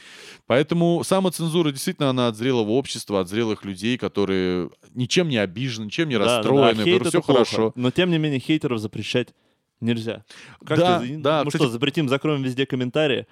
Поэтому 0.48 1.04
самоцензура 1.06 1.72
действительно, 1.72 2.10
она 2.10 2.28
от 2.28 2.36
зрелого 2.36 2.72
общества, 2.72 3.22
от 3.22 3.30
зрелых 3.30 3.64
людей, 3.64 3.98
которые 3.98 4.70
ничем 4.94 5.30
не 5.30 5.38
обижены, 5.38 5.86
ничем 5.86 6.10
не 6.10 6.20
да, 6.20 6.26
расстроены, 6.26 6.84
да, 6.84 7.00
да. 7.00 7.10
все 7.10 7.22
плохо, 7.22 7.46
хорошо. 7.46 7.72
Но, 7.76 7.90
тем 7.90 8.12
не 8.12 8.18
менее, 8.18 8.42
хейтеров 8.42 8.80
запрещать 8.80 9.30
нельзя. 9.80 10.26
Как 10.66 10.78
да, 10.78 11.00
ты, 11.00 11.18
да. 11.18 11.44
Ну 11.44 11.50
кстати... 11.50 11.64
что, 11.64 11.72
запретим, 11.72 12.10
закроем 12.10 12.44
везде 12.44 12.66
комментарии? 12.66 13.28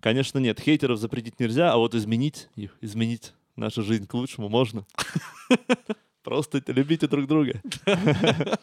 Конечно, 0.00 0.38
нет. 0.38 0.58
Хейтеров 0.60 0.98
запретить 0.98 1.38
нельзя, 1.38 1.72
а 1.72 1.76
вот 1.76 1.94
изменить 1.94 2.48
их, 2.56 2.76
изменить 2.80 3.34
нашу 3.56 3.82
жизнь 3.82 4.06
к 4.06 4.14
лучшему 4.14 4.48
можно. 4.48 4.86
Просто 6.28 6.62
любите 6.66 7.06
друг 7.06 7.26
друга. 7.26 7.54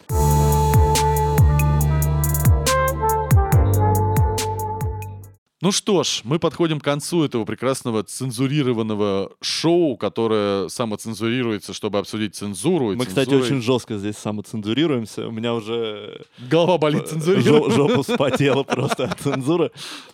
Ну 5.61 5.72
что 5.72 6.03
ж, 6.03 6.22
мы 6.24 6.38
подходим 6.38 6.80
к 6.80 6.84
концу 6.84 7.24
этого 7.24 7.43
прекрасного 7.43 8.03
цензурированного 8.03 9.32
шоу, 9.41 9.97
которое 9.97 10.68
самоцензурируется, 10.68 11.74
чтобы 11.74 11.97
обсудить 11.97 12.36
цензуру. 12.36 12.95
Мы, 12.95 13.03
кстати, 13.03 13.34
очень 13.34 13.63
жестко 13.63 13.97
здесь 13.97 14.16
самоцензурируемся. 14.18 15.28
У 15.28 15.32
меня 15.32 15.55
уже... 15.55 16.24
Голова 16.51 16.78
болит 16.78 17.07
цензурировать. 17.07 17.74
Жопу 17.74 18.03
спотела 18.13 18.61
просто 18.61 19.05
от 19.05 19.20
цензуры. 19.20 19.72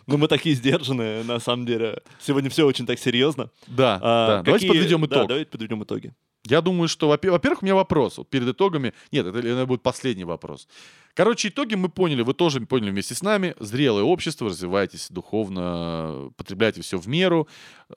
Но 0.08 0.18
мы 0.18 0.30
такие 0.30 0.56
сдержанные, 0.56 1.26
на 1.26 1.40
самом 1.40 1.66
деле. 1.66 2.02
Сегодня 2.22 2.50
все 2.50 2.66
очень 2.66 2.86
так 2.86 2.98
серьезно. 2.98 3.50
Да, 3.68 4.00
а, 4.02 4.28
да. 4.28 4.38
Какие... 4.38 4.46
Давайте 4.46 4.68
подведем 4.68 5.06
итог. 5.06 5.18
Да, 5.18 5.26
давайте 5.26 5.52
подведем 5.52 5.84
итоги. 5.84 6.14
Я 6.48 6.62
думаю, 6.62 6.88
что, 6.88 7.08
во-первых, 7.08 7.62
у 7.62 7.66
меня 7.66 7.76
вопрос. 7.76 8.18
Вот 8.18 8.30
перед 8.30 8.48
итогами... 8.48 8.94
Нет, 9.12 9.28
это, 9.28 9.40
это 9.40 9.66
будет 9.66 9.84
последний 9.84 10.24
вопрос. 10.24 10.68
Короче, 11.14 11.50
итоги 11.50 11.76
мы 11.76 11.90
поняли, 11.90 12.24
вы 12.24 12.34
тоже 12.34 12.62
поняли 12.62 12.90
вместе 12.90 13.14
с 13.14 13.22
нами. 13.22 13.56
Зрелое 13.60 14.04
общество, 14.04 14.50
развивайтесь 14.50 15.10
духовно, 15.12 16.32
потребляйте 16.38 16.82
все 16.82 16.98
в 16.98 17.08
меру. 17.08 17.48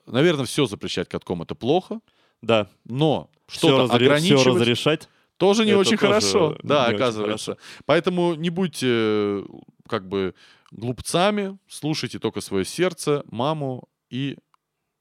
Наверное, 0.05 0.45
все 0.45 0.65
запрещать 0.67 1.09
катком 1.09 1.41
это 1.41 1.55
плохо. 1.55 2.01
Да. 2.41 2.69
Но 2.83 3.31
что-то 3.47 3.93
разре- 3.93 4.05
ограничивать... 4.05 4.41
Все 4.41 4.53
разрешать. 4.53 5.09
Тоже 5.37 5.65
не 5.65 5.71
это 5.71 5.79
очень 5.79 5.97
хорошо. 5.97 6.57
Да, 6.61 6.85
оказывается. 6.85 7.55
Хорошо. 7.55 7.83
Поэтому 7.85 8.35
не 8.35 8.49
будьте 8.49 9.43
как 9.87 10.07
бы 10.07 10.33
глупцами, 10.71 11.57
слушайте 11.67 12.19
только 12.19 12.41
свое 12.41 12.63
сердце, 12.63 13.23
маму 13.25 13.89
и 14.09 14.37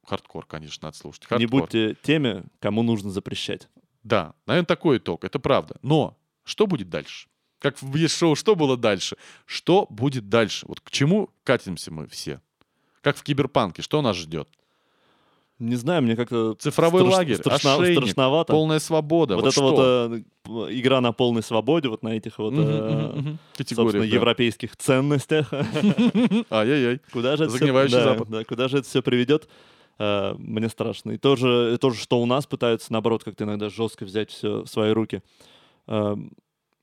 Хардкор, 0.07 0.47
конечно, 0.47 0.87
надо 0.87 0.97
слушать. 0.97 1.25
Хардкор. 1.25 1.41
Не 1.41 1.47
будьте 1.47 1.97
теми, 2.03 2.45
кому 2.61 2.83
нужно 2.83 3.11
запрещать. 3.11 3.69
Да, 4.03 4.35
наверное, 4.47 4.67
такой 4.67 4.99
итог, 4.99 5.25
это 5.25 5.39
правда. 5.39 5.77
Но 5.83 6.17
что 6.45 6.67
будет 6.67 6.91
дальше? 6.91 7.29
Как 7.59 7.81
в 7.81 8.09
шоу 8.09 8.35
«Что 8.37 8.55
было 8.55 8.77
дальше?» 8.77 9.17
Что 9.47 9.87
будет 9.89 10.29
дальше? 10.29 10.67
Вот 10.69 10.81
к 10.81 10.91
чему 10.91 11.31
катимся 11.45 11.91
мы 11.91 12.07
все? 12.07 12.43
Как 13.01 13.17
в 13.17 13.23
киберпанке, 13.23 13.81
что 13.81 14.03
нас 14.03 14.17
ждет? 14.17 14.49
Не 15.59 15.77
знаю, 15.77 16.03
мне 16.03 16.17
как-то... 16.17 16.55
Цифровой 16.55 17.03
страш... 17.03 17.15
лагерь, 17.15 17.37
страшно... 17.37 17.75
ошейник, 17.77 17.99
страшновато. 17.99 18.53
полная 18.53 18.81
свобода. 18.81 19.37
Вот, 19.37 19.45
вот 19.45 19.49
это 19.49 19.61
что? 19.61 20.21
вот 20.45 20.69
э, 20.69 20.75
игра 20.75 21.01
на 21.01 21.13
полной 21.13 21.43
свободе, 21.43 21.89
вот 21.89 22.03
на 22.03 22.09
этих 22.09 22.39
вот, 22.39 22.55
э, 22.57 23.37
собственно, 23.59 24.01
да. 24.01 24.05
европейских 24.05 24.77
ценностях. 24.77 25.53
Ай-яй-яй. 26.51 27.01
Куда 27.13 27.37
же 27.37 27.45
это 27.45 27.55
все... 27.55 27.89
Да, 27.89 28.19
да, 28.27 28.45
куда 28.45 28.69
же 28.69 28.79
это 28.79 28.89
все 28.89 29.01
приведет? 29.01 29.49
Э, 29.99 30.35
мне 30.39 30.69
страшно. 30.69 31.13
И 31.13 31.19
тоже, 31.19 31.79
тоже, 31.81 32.01
что 32.01 32.21
у 32.21 32.27
нас 32.27 32.47
пытаются, 32.47 32.93
наоборот, 32.93 33.25
как-то 33.25 33.45
иногда 33.45 33.69
жестко 33.69 34.05
взять 34.05 34.31
все 34.31 34.63
в 34.63 34.67
свои 34.67 34.93
руки. 34.93 35.23
Э, 35.87 36.17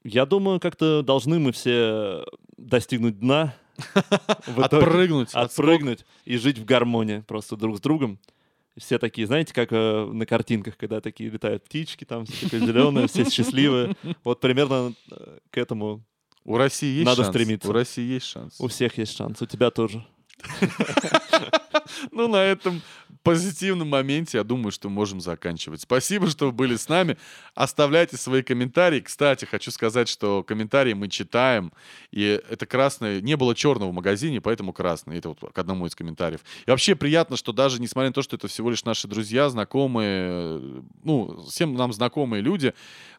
я 0.03 0.25
думаю, 0.25 0.59
как-то 0.59 1.03
должны 1.03 1.39
мы 1.39 1.51
все 1.51 2.25
достигнуть 2.57 3.19
дна. 3.19 3.53
Отпрыгнуть. 4.57 5.33
Отпрыгнуть 5.33 6.05
и 6.25 6.37
жить 6.37 6.57
в 6.57 6.65
гармонии 6.65 7.23
просто 7.27 7.55
друг 7.55 7.77
с 7.77 7.81
другом. 7.81 8.19
Все 8.77 8.97
такие, 8.97 9.27
знаете, 9.27 9.53
как 9.53 9.69
э, 9.71 10.05
на 10.05 10.25
картинках, 10.25 10.77
когда 10.77 11.01
такие 11.01 11.29
летают 11.29 11.65
птички, 11.65 12.05
там 12.05 12.25
все 12.25 12.45
такое 12.45 12.61
зеленое, 12.61 13.07
все 13.07 13.29
счастливые. 13.29 13.95
Вот 14.23 14.39
примерно 14.39 14.93
э, 15.11 15.39
к 15.49 15.57
этому 15.57 16.03
у 16.45 16.57
России 16.57 16.95
есть 16.95 17.05
Надо 17.05 17.23
шанс. 17.23 17.35
стремиться. 17.35 17.69
У 17.69 17.73
России 17.73 18.13
есть 18.13 18.25
шанс. 18.25 18.59
У 18.59 18.67
всех 18.67 18.97
есть 18.97 19.15
шанс. 19.15 19.41
У 19.41 19.45
тебя 19.45 19.69
тоже. 19.69 20.05
Ну, 22.11 22.27
на 22.27 22.43
этом 22.43 22.81
позитивном 23.23 23.89
моменте, 23.89 24.39
я 24.39 24.43
думаю, 24.43 24.71
что 24.71 24.89
можем 24.89 25.21
заканчивать. 25.21 25.81
Спасибо, 25.81 26.27
что 26.27 26.47
вы 26.47 26.51
были 26.51 26.75
с 26.75 26.89
нами. 26.89 27.17
Оставляйте 27.53 28.17
свои 28.17 28.41
комментарии. 28.41 28.99
Кстати, 28.99 29.45
хочу 29.45 29.71
сказать, 29.71 30.07
что 30.07 30.43
комментарии 30.43 30.93
мы 30.93 31.07
читаем. 31.07 31.71
И 32.11 32.41
это 32.49 32.65
красное... 32.65 33.21
Не 33.21 33.37
было 33.37 33.53
черного 33.53 33.91
в 33.91 33.93
магазине, 33.93 34.41
поэтому 34.41 34.73
красный. 34.73 35.17
Это 35.17 35.29
вот 35.29 35.53
к 35.53 35.57
одному 35.57 35.85
из 35.85 35.95
комментариев. 35.95 36.41
И 36.65 36.71
вообще 36.71 36.95
приятно, 36.95 37.37
что 37.37 37.51
даже 37.53 37.79
несмотря 37.79 38.09
на 38.09 38.13
то, 38.13 38.21
что 38.21 38.35
это 38.35 38.47
всего 38.47 38.69
лишь 38.69 38.83
наши 38.85 39.07
друзья, 39.07 39.49
знакомые, 39.49 40.83
ну, 41.03 41.43
всем 41.47 41.75
нам 41.75 41.93
знакомые 41.93 42.41
люди, 42.41 42.73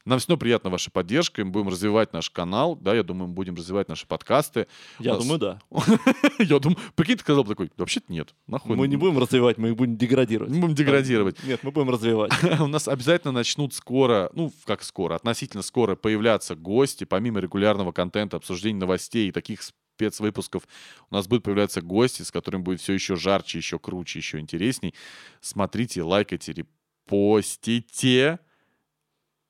нам 0.05 0.18
все 0.18 0.28
равно 0.28 0.40
приятна 0.40 0.70
ваша 0.70 0.90
поддержка, 0.90 1.44
мы 1.44 1.50
будем 1.50 1.68
развивать 1.68 2.12
наш 2.12 2.30
канал, 2.30 2.76
да, 2.76 2.94
я 2.94 3.03
думаю, 3.03 3.28
мы 3.28 3.34
будем 3.34 3.55
развивать 3.55 3.88
наши 3.88 4.07
подкасты. 4.07 4.66
Я 4.98 5.16
думаю, 5.16 5.38
да. 5.38 5.61
Я 6.38 6.59
думаю, 6.59 6.78
прикинь, 6.94 7.16
ты 7.16 7.22
сказал 7.22 7.44
такой, 7.44 7.70
вообще-то 7.76 8.12
нет, 8.12 8.34
нахуй. 8.46 8.76
Мы 8.76 8.88
не 8.88 8.96
будем 8.96 9.18
развивать, 9.18 9.59
мы 9.59 9.70
их 9.70 9.76
будем 9.76 9.96
деградировать. 9.96 10.53
Мы 10.53 10.61
будем 10.61 10.74
деградировать. 10.74 11.42
Нет, 11.44 11.61
мы 11.62 11.70
будем 11.70 11.90
развивать. 11.90 12.32
У 12.61 12.66
нас 12.66 12.88
обязательно 12.88 13.32
начнут 13.32 13.74
скоро, 13.74 14.30
ну, 14.34 14.53
как 14.64 14.82
скоро, 14.82 15.14
относительно 15.14 15.62
скоро 15.62 15.94
появляться 15.94 16.57
гости, 16.57 17.05
помимо 17.05 17.40
регулярного 17.40 17.92
контента, 17.92 18.36
обсуждения 18.36 18.80
новостей 18.80 19.28
и 19.28 19.32
таких 19.32 19.62
спецвыпусков. 19.62 20.64
У 21.11 21.14
нас 21.14 21.28
будут 21.28 21.44
появляться 21.44 21.80
гости, 21.80 22.22
с 22.22 22.32
которыми 22.32 22.62
будет 22.62 22.80
все 22.80 22.92
еще 22.92 23.14
жарче, 23.14 23.59
еще 23.59 23.78
круче, 23.78 24.18
еще 24.18 24.40
интересней. 24.40 24.94
Смотрите, 25.40 26.03
лайкайте, 26.03 26.53
репостите 26.53 28.40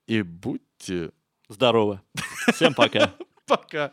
и 0.07 0.22
будьте 0.22 1.12
здоровы. 1.48 2.00
Всем 2.55 2.74
пока. 2.74 3.12
Пока. 3.46 3.92